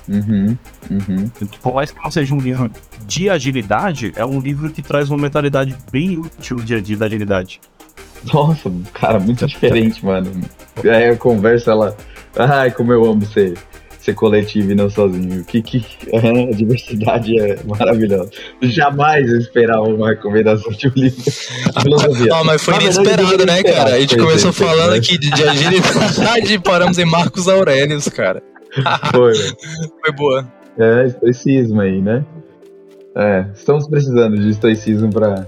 Uhum, 0.07 0.57
uhum. 0.89 1.29
Por 1.61 1.75
mais 1.75 1.91
que 1.91 2.01
não 2.03 2.09
seja 2.09 2.33
um 2.33 2.39
livro 2.39 2.71
de 3.05 3.29
agilidade, 3.29 4.11
é 4.15 4.25
um 4.25 4.39
livro 4.39 4.71
que 4.71 4.81
traz 4.81 5.09
uma 5.09 5.17
mentalidade 5.17 5.75
bem 5.91 6.17
útil 6.17 6.57
no 6.57 6.63
dia 6.63 6.77
a 6.77 6.81
dia 6.81 6.97
da 6.97 7.05
agilidade. 7.05 7.61
Nossa, 8.33 8.71
cara, 8.93 9.19
muito 9.19 9.45
diferente, 9.45 10.03
mano. 10.05 10.29
Aí 10.83 11.09
a 11.09 11.15
conversa, 11.15 11.71
ela. 11.71 11.97
Ai, 12.35 12.71
como 12.71 12.93
eu 12.93 13.03
amo 13.05 13.25
ser, 13.25 13.57
ser 13.99 14.13
coletivo 14.13 14.71
e 14.71 14.75
não 14.75 14.89
sozinho. 14.89 15.43
Que, 15.43 15.61
que 15.61 15.85
a 16.13 16.55
diversidade 16.55 17.39
é 17.39 17.59
maravilhosa. 17.65 18.29
Jamais 18.61 19.29
eu 19.29 19.39
esperava 19.39 19.83
uma 19.83 20.09
recomendação 20.09 20.71
de 20.71 20.87
um 20.87 20.91
livro. 20.95 21.23
Ah, 22.31 22.43
mas 22.45 22.63
foi 22.63 22.75
inesperado, 22.75 23.45
né, 23.45 23.63
cara? 23.63 23.95
A 23.95 23.99
gente 23.99 24.17
começou 24.17 24.53
falando 24.53 24.93
aqui 24.93 25.17
de, 25.17 25.29
de 25.31 25.43
agilidade 25.43 26.53
e 26.53 26.59
paramos 26.59 26.97
em 26.97 27.05
Marcos 27.05 27.47
Aurelius, 27.47 28.07
cara. 28.09 28.41
Foi. 29.11 29.33
Foi 29.33 30.13
boa. 30.15 30.47
É, 30.77 31.07
estoicismo 31.07 31.81
aí, 31.81 32.01
né? 32.01 32.23
É, 33.15 33.45
estamos 33.53 33.87
precisando 33.87 34.37
de 34.37 34.49
estoicismo 34.49 35.11
para 35.11 35.45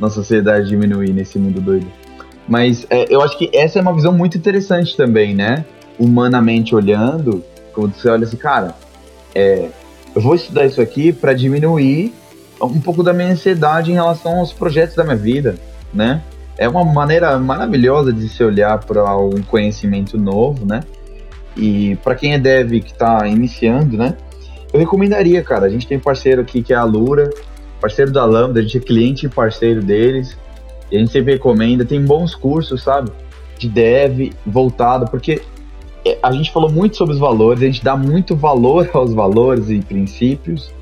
nossa 0.00 0.16
sociedade 0.16 0.68
diminuir 0.68 1.12
nesse 1.12 1.38
mundo 1.38 1.60
doido. 1.60 1.86
Mas 2.48 2.86
é, 2.90 3.06
eu 3.08 3.22
acho 3.22 3.38
que 3.38 3.50
essa 3.52 3.78
é 3.78 3.82
uma 3.82 3.94
visão 3.94 4.12
muito 4.12 4.36
interessante 4.36 4.96
também, 4.96 5.34
né? 5.34 5.64
Humanamente 5.98 6.74
olhando, 6.74 7.42
quando 7.72 7.94
você 7.94 8.08
olha 8.08 8.24
assim, 8.24 8.36
cara, 8.36 8.74
é, 9.34 9.68
eu 10.14 10.20
vou 10.20 10.34
estudar 10.34 10.66
isso 10.66 10.80
aqui 10.80 11.12
para 11.12 11.32
diminuir 11.32 12.12
um 12.60 12.80
pouco 12.80 13.02
da 13.02 13.12
minha 13.12 13.28
ansiedade 13.28 13.90
em 13.90 13.94
relação 13.94 14.38
aos 14.38 14.52
projetos 14.52 14.94
da 14.94 15.04
minha 15.04 15.16
vida, 15.16 15.56
né? 15.92 16.22
É 16.56 16.68
uma 16.68 16.84
maneira 16.84 17.36
maravilhosa 17.38 18.12
de 18.12 18.28
se 18.28 18.42
olhar 18.44 18.78
para 18.84 19.16
um 19.16 19.42
conhecimento 19.42 20.16
novo, 20.16 20.64
né? 20.64 20.82
E 21.56 21.96
para 21.96 22.14
quem 22.14 22.34
é 22.34 22.38
dev 22.38 22.70
que 22.80 22.92
está 22.92 23.26
iniciando, 23.26 23.96
né? 23.96 24.16
Eu 24.72 24.78
recomendaria, 24.78 25.42
cara. 25.42 25.66
A 25.66 25.68
gente 25.68 25.86
tem 25.86 25.98
parceiro 25.98 26.42
aqui 26.42 26.62
que 26.62 26.72
é 26.72 26.76
a 26.76 26.84
Lura, 26.84 27.30
parceiro 27.80 28.12
da 28.12 28.24
Lambda, 28.24 28.60
a 28.60 28.62
gente 28.62 28.78
é 28.78 28.80
cliente 28.80 29.26
e 29.26 29.28
parceiro 29.28 29.82
deles. 29.82 30.36
A 30.96 30.98
gente 30.98 31.12
sempre 31.12 31.32
recomenda. 31.32 31.84
Tem 31.84 32.02
bons 32.02 32.34
cursos, 32.34 32.82
sabe? 32.82 33.10
De 33.58 33.68
dev 33.68 34.32
voltado, 34.46 35.06
porque 35.10 35.42
é, 36.04 36.18
a 36.22 36.32
gente 36.32 36.52
falou 36.52 36.70
muito 36.70 36.96
sobre 36.96 37.14
os 37.14 37.20
valores, 37.20 37.62
a 37.62 37.66
gente 37.66 37.84
dá 37.84 37.96
muito 37.96 38.36
valor 38.36 38.90
aos 38.94 39.12
valores 39.14 39.70
e 39.70 39.80
princípios, 39.80 40.72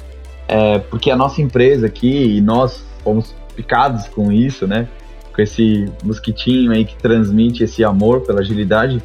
é, 0.48 0.78
porque 0.78 1.10
a 1.10 1.16
nossa 1.16 1.40
empresa 1.40 1.86
aqui, 1.86 2.36
e 2.36 2.40
nós 2.40 2.84
fomos 3.02 3.34
picados 3.54 4.08
com 4.08 4.32
isso, 4.32 4.66
né? 4.66 4.88
Com 5.34 5.42
esse 5.42 5.90
mosquitinho 6.02 6.72
aí 6.72 6.84
que 6.84 6.96
transmite 6.96 7.64
esse 7.64 7.84
amor 7.84 8.20
pela 8.20 8.40
agilidade 8.40 9.02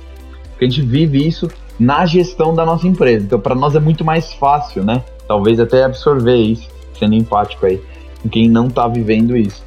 porque 0.58 0.66
a 0.66 0.70
gente 0.70 0.82
vive 0.82 1.26
isso 1.26 1.48
na 1.80 2.04
gestão 2.08 2.54
da 2.56 2.66
nossa 2.66 2.88
empresa. 2.88 3.24
Então, 3.24 3.40
para 3.40 3.54
nós 3.54 3.76
é 3.76 3.80
muito 3.80 4.04
mais 4.04 4.34
fácil, 4.34 4.84
né? 4.84 5.04
Talvez 5.28 5.60
até 5.60 5.84
absorver 5.84 6.36
isso, 6.36 6.68
sendo 6.98 7.14
empático 7.14 7.64
aí 7.68 7.80
com 8.24 8.28
quem 8.28 8.50
não 8.50 8.66
está 8.66 8.88
vivendo 8.88 9.38
isso. 9.38 9.64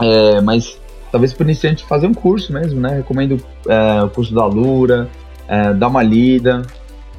É, 0.00 0.40
mas 0.40 0.78
talvez 1.10 1.32
para 1.32 1.44
iniciante 1.44 1.84
fazer 1.84 2.06
um 2.06 2.14
curso 2.14 2.52
mesmo, 2.52 2.80
né? 2.80 2.96
Recomendo 2.96 3.40
é, 3.68 4.02
o 4.02 4.10
curso 4.10 4.34
da 4.34 4.44
Lura, 4.44 5.08
é, 5.48 5.72
dar 5.72 5.88
uma 5.88 6.02
lida. 6.02 6.62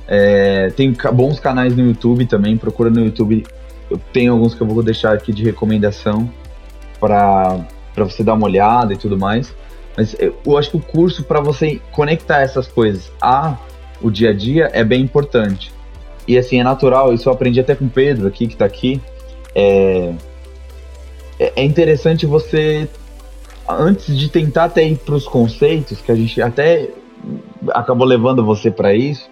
É, 0.08 0.70
tem 0.70 0.96
bons 1.14 1.40
canais 1.40 1.76
no 1.76 1.86
YouTube 1.86 2.26
também, 2.26 2.58
procura 2.58 2.90
no 2.90 3.04
YouTube. 3.04 3.46
Eu 3.90 4.00
tenho 4.12 4.34
alguns 4.34 4.54
que 4.54 4.62
eu 4.62 4.68
vou 4.68 4.84
deixar 4.84 5.14
aqui 5.14 5.34
de 5.34 5.44
recomendação 5.44 6.30
para 7.00 7.66
você 7.96 8.24
dar 8.24 8.34
uma 8.34 8.46
olhada 8.46 8.94
e 8.94 8.98
tudo 8.98 9.18
mais. 9.18 9.54
Mas 9.96 10.16
eu 10.20 10.58
acho 10.58 10.70
que 10.70 10.78
o 10.78 10.80
curso, 10.82 11.24
para 11.24 11.42
você 11.42 11.82
conectar 11.92 12.42
essas 12.42 12.68
coisas 12.68 13.12
a 13.20 13.58
o 14.00 14.12
dia 14.12 14.30
a 14.30 14.34
dia, 14.34 14.70
é 14.74 14.84
bem 14.84 15.02
importante. 15.02 15.74
E 16.28 16.38
assim, 16.38 16.60
é 16.60 16.64
natural, 16.64 17.14
isso 17.14 17.28
eu 17.28 17.34
aprendi 17.34 17.60
até 17.60 17.74
com 17.74 17.86
o 17.86 17.90
Pedro 17.90 18.28
aqui, 18.28 18.48
que 18.48 18.54
está 18.54 18.66
aqui. 18.66 19.02
É, 19.56 20.14
é, 21.40 21.54
é 21.56 21.64
interessante 21.64 22.26
você, 22.26 22.88
antes 23.70 24.18
de 24.18 24.30
tentar 24.30 24.66
até 24.66 24.88
ir 24.88 24.98
para 24.98 25.16
os 25.16 25.28
conceitos, 25.28 26.02
que 26.02 26.12
a 26.12 26.16
gente 26.16 26.42
até 26.42 26.90
acabou 27.70 28.06
levando 28.06 28.44
você 28.46 28.70
para 28.70 28.94
isso, 28.94 29.30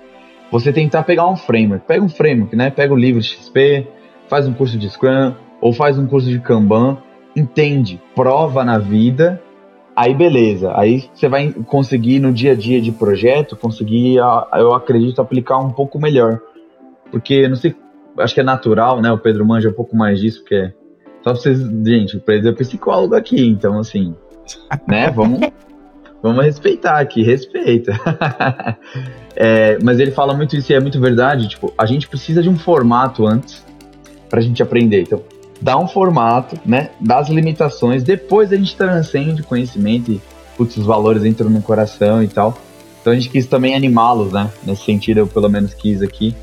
você 0.52 0.72
tentar 0.72 1.04
pegar 1.04 1.28
um 1.28 1.36
framework. 1.36 1.86
Pega 1.86 2.04
um 2.04 2.10
framework, 2.10 2.56
né? 2.56 2.70
Pega 2.70 2.94
o 2.94 2.98
livro 2.98 3.22
XP, 3.22 3.88
faz 4.28 4.48
um 4.48 4.54
curso 4.54 4.78
de 4.78 4.90
Scrum, 4.90 5.34
ou 5.62 5.74
faz 5.74 5.98
um 5.98 6.08
curso 6.08 6.30
de 6.30 6.40
Kanban, 6.40 6.98
entende, 7.36 8.02
prova 8.14 8.64
na 8.64 8.78
vida 8.78 9.42
Aí 9.96 10.14
beleza, 10.14 10.74
aí 10.78 11.10
você 11.14 11.30
vai 11.30 11.54
conseguir 11.54 12.20
no 12.20 12.34
dia 12.34 12.52
a 12.52 12.56
dia 12.56 12.82
de 12.82 12.92
projeto, 12.92 13.56
conseguir, 13.56 14.18
eu 14.18 14.74
acredito, 14.74 15.22
aplicar 15.22 15.58
um 15.60 15.72
pouco 15.72 15.98
melhor. 15.98 16.42
Porque, 17.10 17.48
não 17.48 17.56
sei, 17.56 17.74
acho 18.18 18.34
que 18.34 18.42
é 18.42 18.44
natural, 18.44 19.02
né? 19.02 19.10
O 19.14 19.18
Pedro 19.18 19.46
manja 19.46 19.70
um 19.70 19.74
pouco 19.74 19.96
mais 19.96 20.20
disso, 20.20 20.42
porque 20.42 20.56
é 20.56 20.74
só 21.26 21.32
pra 21.32 21.42
vocês, 21.42 21.60
gente, 21.60 22.18
o 22.18 22.20
Pedro 22.20 22.50
é 22.50 22.52
psicólogo 22.52 23.16
aqui, 23.16 23.48
então 23.48 23.80
assim, 23.80 24.14
né? 24.88 25.10
Vamos, 25.10 25.40
vamos 26.22 26.46
respeitar 26.46 27.00
aqui, 27.00 27.24
respeita. 27.24 28.00
é, 29.36 29.80
mas 29.82 30.00
ele 30.00 30.12
fala 30.12 30.36
muito 30.36 30.56
isso 30.56 30.72
e 30.72 30.76
é 30.76 30.80
muito 30.80 31.02
verdade, 31.02 31.48
tipo, 31.48 31.74
a 31.76 31.88
gente 31.88 32.08
precisa 32.08 32.44
de 32.44 32.50
um 32.50 32.56
formato 32.56 33.26
antes 33.26 33.66
pra 34.30 34.40
gente 34.40 34.62
aprender. 34.62 35.02
Então, 35.02 35.24
dá 35.60 35.76
um 35.80 35.88
formato, 35.88 36.60
né? 36.64 36.92
Das 37.02 37.28
limitações, 37.28 38.04
depois 38.04 38.54
a 38.54 38.56
gente 38.56 38.76
transcende 38.76 39.42
o 39.42 39.46
conhecimento 39.46 40.12
e 40.12 40.22
putz, 40.56 40.78
os 40.78 40.86
valores 40.86 41.26
entram 41.26 41.50
no 41.50 41.60
coração 41.60 42.22
e 42.22 42.28
tal. 42.28 42.56
Então 43.02 43.12
a 43.12 43.16
gente 43.16 43.32
quis 43.32 43.48
também 43.48 43.74
animá-los, 43.74 44.32
né? 44.32 44.52
Nesse 44.64 44.84
sentido, 44.84 45.22
eu 45.22 45.28
pelo 45.28 45.50
menos 45.50 45.74
quis 45.74 46.04
aqui. 46.04 46.36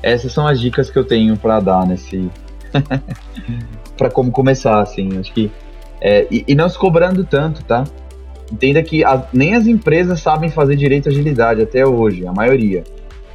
Essas 0.00 0.30
são 0.30 0.46
as 0.46 0.60
dicas 0.60 0.88
que 0.88 0.96
eu 0.96 1.04
tenho 1.04 1.36
para 1.36 1.58
dar 1.58 1.84
nesse. 1.84 2.30
para 4.00 4.10
como 4.10 4.32
começar, 4.32 4.80
assim. 4.80 5.18
Acho 5.18 5.30
que. 5.34 5.50
É, 6.00 6.26
e, 6.30 6.42
e, 6.48 6.54
não 6.54 6.66
se 6.66 6.78
cobrando 6.78 7.22
tanto, 7.22 7.62
tá? 7.62 7.84
Entenda 8.50 8.82
que 8.82 9.04
a, 9.04 9.22
nem 9.34 9.54
as 9.54 9.66
empresas 9.66 10.20
sabem 10.20 10.48
fazer 10.48 10.74
direito 10.74 11.10
à 11.10 11.12
agilidade 11.12 11.60
até 11.60 11.86
hoje, 11.86 12.26
a 12.26 12.32
maioria, 12.32 12.82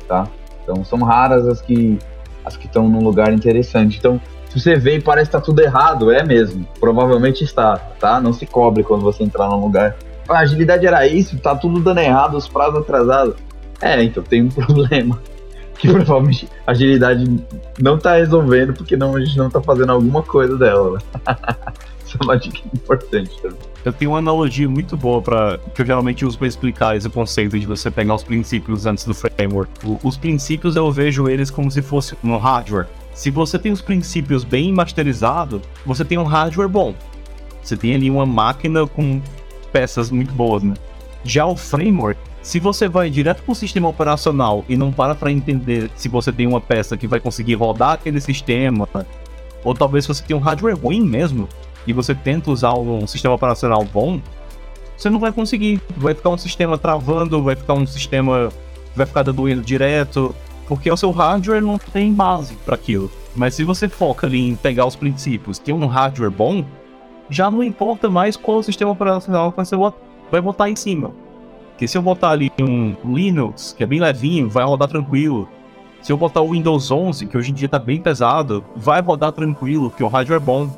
tá? 0.07 0.27
Então 0.63 0.83
são 0.83 0.97
raras 1.03 1.47
as 1.47 1.61
que 1.61 1.99
as 2.43 2.57
que 2.57 2.65
estão 2.65 2.89
num 2.89 3.03
lugar 3.03 3.31
interessante. 3.31 3.99
Então, 3.99 4.19
se 4.49 4.59
você 4.59 4.75
vê 4.75 4.97
e 4.97 5.01
parece 5.01 5.29
que 5.29 5.37
tá 5.37 5.41
tudo 5.41 5.61
errado, 5.61 6.11
é 6.11 6.23
mesmo. 6.23 6.67
Provavelmente 6.79 7.43
está, 7.43 7.77
tá? 7.99 8.19
Não 8.19 8.33
se 8.33 8.47
cobre 8.47 8.83
quando 8.83 9.03
você 9.03 9.23
entrar 9.23 9.47
num 9.47 9.59
lugar. 9.59 9.95
A 10.27 10.39
agilidade 10.39 10.87
era 10.87 11.05
isso, 11.07 11.37
tá 11.37 11.55
tudo 11.55 11.79
dando 11.79 11.99
errado, 11.99 12.35
os 12.35 12.47
prazos 12.47 12.79
atrasados. 12.79 13.35
É, 13.79 14.01
então 14.03 14.23
tem 14.23 14.43
um 14.43 14.49
problema 14.49 15.19
que 15.77 15.87
provavelmente 15.91 16.47
a 16.65 16.71
agilidade 16.71 17.25
não 17.79 17.97
tá 17.97 18.15
resolvendo 18.15 18.73
porque 18.73 18.95
não, 18.95 19.15
a 19.15 19.19
gente 19.19 19.37
não 19.37 19.49
tá 19.49 19.61
fazendo 19.61 19.91
alguma 19.91 20.23
coisa 20.23 20.57
dela. 20.57 20.99
Isso 22.05 22.17
é 22.19 22.23
uma 22.23 22.37
dica 22.37 22.59
importante 22.73 23.31
também. 23.41 23.57
Eu 23.83 23.93
tenho 23.93 24.11
uma 24.11 24.17
analogia 24.17 24.67
muito 24.67 24.97
boa 24.97 25.21
para 25.21 25.59
que 25.73 25.81
eu 25.81 25.85
geralmente 25.85 26.25
uso 26.25 26.37
para 26.37 26.47
explicar 26.47 26.95
esse 26.95 27.09
conceito 27.09 27.59
de 27.59 27.65
você 27.65 27.91
pegar 27.91 28.15
os 28.15 28.23
princípios 28.23 28.85
antes 28.85 29.05
do 29.05 29.13
framework. 29.13 29.71
os 30.03 30.17
princípios 30.17 30.75
eu 30.75 30.91
vejo 30.91 31.29
eles 31.29 31.51
como 31.51 31.69
se 31.69 31.81
fosse 31.81 32.15
um 32.23 32.37
hardware. 32.37 32.87
Se 33.13 33.29
você 33.29 33.57
tem 33.57 33.71
os 33.71 33.81
princípios 33.81 34.43
bem 34.43 34.73
masterizados, 34.73 35.61
você 35.85 36.03
tem 36.03 36.17
um 36.17 36.23
hardware 36.23 36.67
bom. 36.67 36.93
Você 37.61 37.77
tem 37.77 37.95
ali 37.95 38.09
uma 38.09 38.25
máquina 38.25 38.85
com 38.85 39.21
peças 39.71 40.11
muito 40.11 40.33
boas, 40.33 40.63
né? 40.63 40.73
Já 41.25 41.45
o 41.45 41.55
framework, 41.55 42.19
se 42.41 42.59
você 42.59 42.87
vai 42.87 43.09
direto 43.09 43.41
para 43.41 43.51
o 43.51 43.55
sistema 43.55 43.89
operacional 43.89 44.63
e 44.69 44.77
não 44.77 44.91
para 44.91 45.15
para 45.15 45.31
entender 45.31 45.89
se 45.95 46.07
você 46.07 46.31
tem 46.31 46.45
uma 46.45 46.61
peça 46.61 46.95
que 46.95 47.07
vai 47.07 47.19
conseguir 47.19 47.55
rodar 47.55 47.93
aquele 47.93 48.21
sistema, 48.21 48.87
ou 49.63 49.73
talvez 49.73 50.05
você 50.05 50.23
tenha 50.23 50.37
um 50.37 50.41
hardware 50.41 50.79
ruim 50.79 51.01
mesmo, 51.01 51.49
e 51.87 51.91
você 51.91 52.13
tenta 52.13 52.51
usar 52.51 52.73
um 52.73 53.05
sistema 53.07 53.33
operacional 53.33 53.83
bom, 53.83 54.21
você 54.97 55.09
não 55.09 55.19
vai 55.19 55.31
conseguir. 55.31 55.81
Vai 55.97 56.13
ficar 56.13 56.29
um 56.29 56.37
sistema 56.37 56.77
travando, 56.77 57.43
vai 57.43 57.55
ficar 57.55 57.73
um 57.73 57.85
sistema. 57.85 58.49
vai 58.95 59.05
ficar 59.05 59.23
dando 59.23 59.49
erro 59.49 59.61
direto, 59.61 60.33
porque 60.67 60.89
o 60.89 60.95
seu 60.95 61.11
hardware 61.11 61.61
não 61.61 61.77
tem 61.77 62.13
base 62.13 62.53
para 62.65 62.75
aquilo. 62.75 63.11
Mas 63.35 63.55
se 63.55 63.63
você 63.63 63.89
foca 63.89 64.25
ali 64.25 64.47
em 64.49 64.55
pegar 64.55 64.85
os 64.85 64.95
princípios, 64.95 65.59
ter 65.59 65.73
um 65.73 65.85
hardware 65.85 66.31
bom, 66.31 66.63
já 67.29 67.51
não 67.51 67.61
importa 67.61 68.09
mais 68.09 68.37
qual 68.37 68.63
sistema 68.63 68.91
operacional 68.91 69.51
que 69.51 69.57
você 69.57 69.75
vai 70.31 70.41
botar 70.41 70.69
em 70.69 70.75
cima. 70.75 71.11
Porque 71.71 71.87
se 71.87 71.97
eu 71.97 72.01
botar 72.01 72.29
ali 72.29 72.51
um 72.59 72.95
Linux, 73.03 73.73
que 73.77 73.83
é 73.83 73.85
bem 73.85 73.99
levinho, 73.99 74.49
vai 74.49 74.63
rodar 74.63 74.87
tranquilo. 74.87 75.47
Se 76.01 76.11
eu 76.11 76.17
botar 76.17 76.41
o 76.41 76.51
Windows 76.51 76.89
11, 76.89 77.25
que 77.25 77.37
hoje 77.37 77.51
em 77.51 77.53
dia 77.53 77.67
tá 77.67 77.79
bem 77.79 77.99
pesado, 77.99 78.63
vai 78.75 79.01
rodar 79.01 79.31
tranquilo, 79.31 79.89
porque 79.89 80.03
o 80.03 80.07
hardware 80.07 80.41
é 80.41 80.43
bom. 80.43 80.69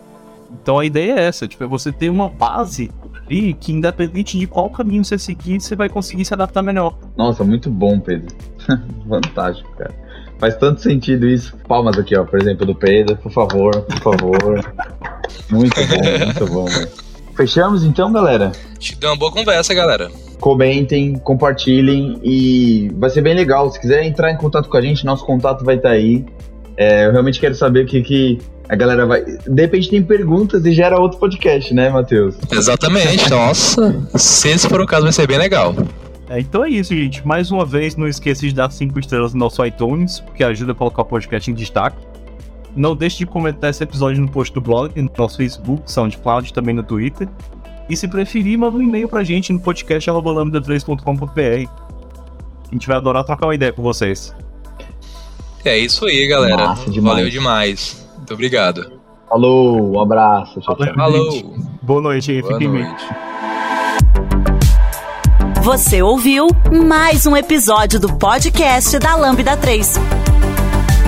Então 0.51 0.79
a 0.79 0.85
ideia 0.85 1.19
é 1.19 1.23
essa, 1.25 1.47
tipo, 1.47 1.63
é 1.63 1.67
você 1.67 1.91
ter 1.91 2.09
uma 2.09 2.29
base 2.29 2.89
ali 3.27 3.53
que 3.53 3.73
independente 3.73 4.39
de 4.39 4.47
qual 4.47 4.69
caminho 4.69 5.03
você 5.03 5.19
seguir, 5.19 5.59
você 5.59 5.75
vai 5.75 5.89
conseguir 5.89 6.25
se 6.25 6.33
adaptar 6.33 6.63
melhor. 6.63 6.97
Nossa, 7.15 7.43
muito 7.43 7.69
bom, 7.69 7.99
Pedro. 7.99 8.33
Fantástico, 9.07 9.69
cara. 9.77 9.93
Faz 10.39 10.55
tanto 10.55 10.81
sentido 10.81 11.27
isso. 11.27 11.55
Palmas 11.67 11.97
aqui, 11.97 12.15
ó, 12.15 12.23
por 12.23 12.41
exemplo, 12.41 12.65
do 12.65 12.73
Pedro, 12.73 13.17
por 13.17 13.31
favor, 13.31 13.81
por 13.81 13.99
favor. 13.99 14.73
muito 15.49 15.75
bom, 15.75 16.25
muito 16.25 16.53
bom. 16.53 16.65
Véio. 16.65 16.89
Fechamos 17.37 17.83
então, 17.83 18.11
galera? 18.11 18.51
Te 18.79 18.95
deu 18.95 19.11
uma 19.11 19.15
boa 19.15 19.31
conversa, 19.31 19.71
galera. 19.71 20.09
Comentem, 20.39 21.13
compartilhem 21.19 22.19
e 22.23 22.91
vai 22.95 23.11
ser 23.11 23.21
bem 23.21 23.35
legal. 23.35 23.69
Se 23.71 23.79
quiser 23.79 24.03
entrar 24.03 24.31
em 24.31 24.37
contato 24.37 24.67
com 24.67 24.75
a 24.75 24.81
gente, 24.81 25.05
nosso 25.05 25.23
contato 25.23 25.63
vai 25.63 25.75
estar 25.75 25.89
tá 25.89 25.95
aí. 25.95 26.25
É, 26.75 27.05
eu 27.05 27.11
realmente 27.11 27.39
quero 27.39 27.53
saber 27.53 27.85
o 27.85 27.85
que, 27.85 28.01
que 28.01 28.39
a 28.67 28.75
galera 28.75 29.05
vai. 29.05 29.23
De 29.23 29.61
repente 29.61 29.87
tem 29.87 30.01
perguntas 30.01 30.65
e 30.65 30.71
gera 30.71 30.99
outro 30.99 31.19
podcast, 31.19 31.71
né, 31.75 31.91
Matheus? 31.91 32.35
Exatamente, 32.51 33.29
nossa. 33.31 34.03
Se 34.15 34.49
esse 34.49 34.67
for 34.67 34.81
o 34.81 34.87
caso, 34.87 35.03
vai 35.03 35.13
ser 35.13 35.27
bem 35.27 35.37
legal. 35.37 35.75
É, 36.27 36.39
então 36.39 36.65
é 36.65 36.69
isso, 36.69 36.95
gente. 36.95 37.25
Mais 37.25 37.51
uma 37.51 37.65
vez, 37.65 37.95
não 37.95 38.07
esqueça 38.07 38.41
de 38.47 38.53
dar 38.53 38.71
5 38.71 38.99
estrelas 38.99 39.35
no 39.35 39.39
nosso 39.39 39.63
iTunes, 39.63 40.21
porque 40.21 40.43
ajuda 40.43 40.71
a 40.71 40.75
colocar 40.75 41.03
o 41.03 41.05
podcast 41.05 41.51
em 41.51 41.53
destaque. 41.53 41.97
Não 42.77 42.95
deixe 42.95 43.17
de 43.17 43.25
comentar 43.25 43.71
esse 43.71 43.83
episódio 43.83 44.21
no 44.21 44.29
post 44.29 44.53
do 44.53 44.61
blog, 44.61 45.01
no 45.01 45.09
nosso 45.17 45.37
Facebook, 45.37 45.91
SoundCloud, 45.91 46.53
também 46.53 46.75
no 46.75 46.83
Twitter. 46.83 47.27
E 47.89 47.97
se 47.97 48.07
preferir, 48.07 48.59
manda 48.59 48.77
um 48.77 48.81
e-mail 48.81 49.09
pra 49.09 49.23
gente 49.23 49.51
no 49.51 49.59
podcast.lambda3.com.br. 49.59 51.71
A 52.69 52.71
gente 52.71 52.87
vai 52.87 52.97
adorar 52.97 53.23
trocar 53.23 53.47
uma 53.47 53.55
ideia 53.55 53.73
com 53.73 53.81
vocês. 53.81 54.35
É 55.65 55.75
isso 55.75 56.05
aí, 56.05 56.27
galera. 56.27 56.75
Demais. 56.87 57.15
Valeu 57.15 57.31
demais. 57.31 58.07
Muito 58.15 58.33
obrigado. 58.35 58.91
Falou, 59.27 59.95
um 59.95 59.99
abraço. 59.99 60.61
Tchau, 60.61 60.75
tchau. 60.75 60.93
Falou. 60.93 61.55
Boa 61.81 62.01
noite, 62.01 62.41
Boa 62.41 62.53
fiquem 62.53 62.67
noite. 62.67 63.05
Você 65.63 66.01
ouviu 66.01 66.47
mais 66.71 67.25
um 67.25 67.35
episódio 67.35 67.99
do 67.99 68.15
podcast 68.17 68.99
da 68.99 69.15
Lambda 69.15 69.57
3. 69.57 70.26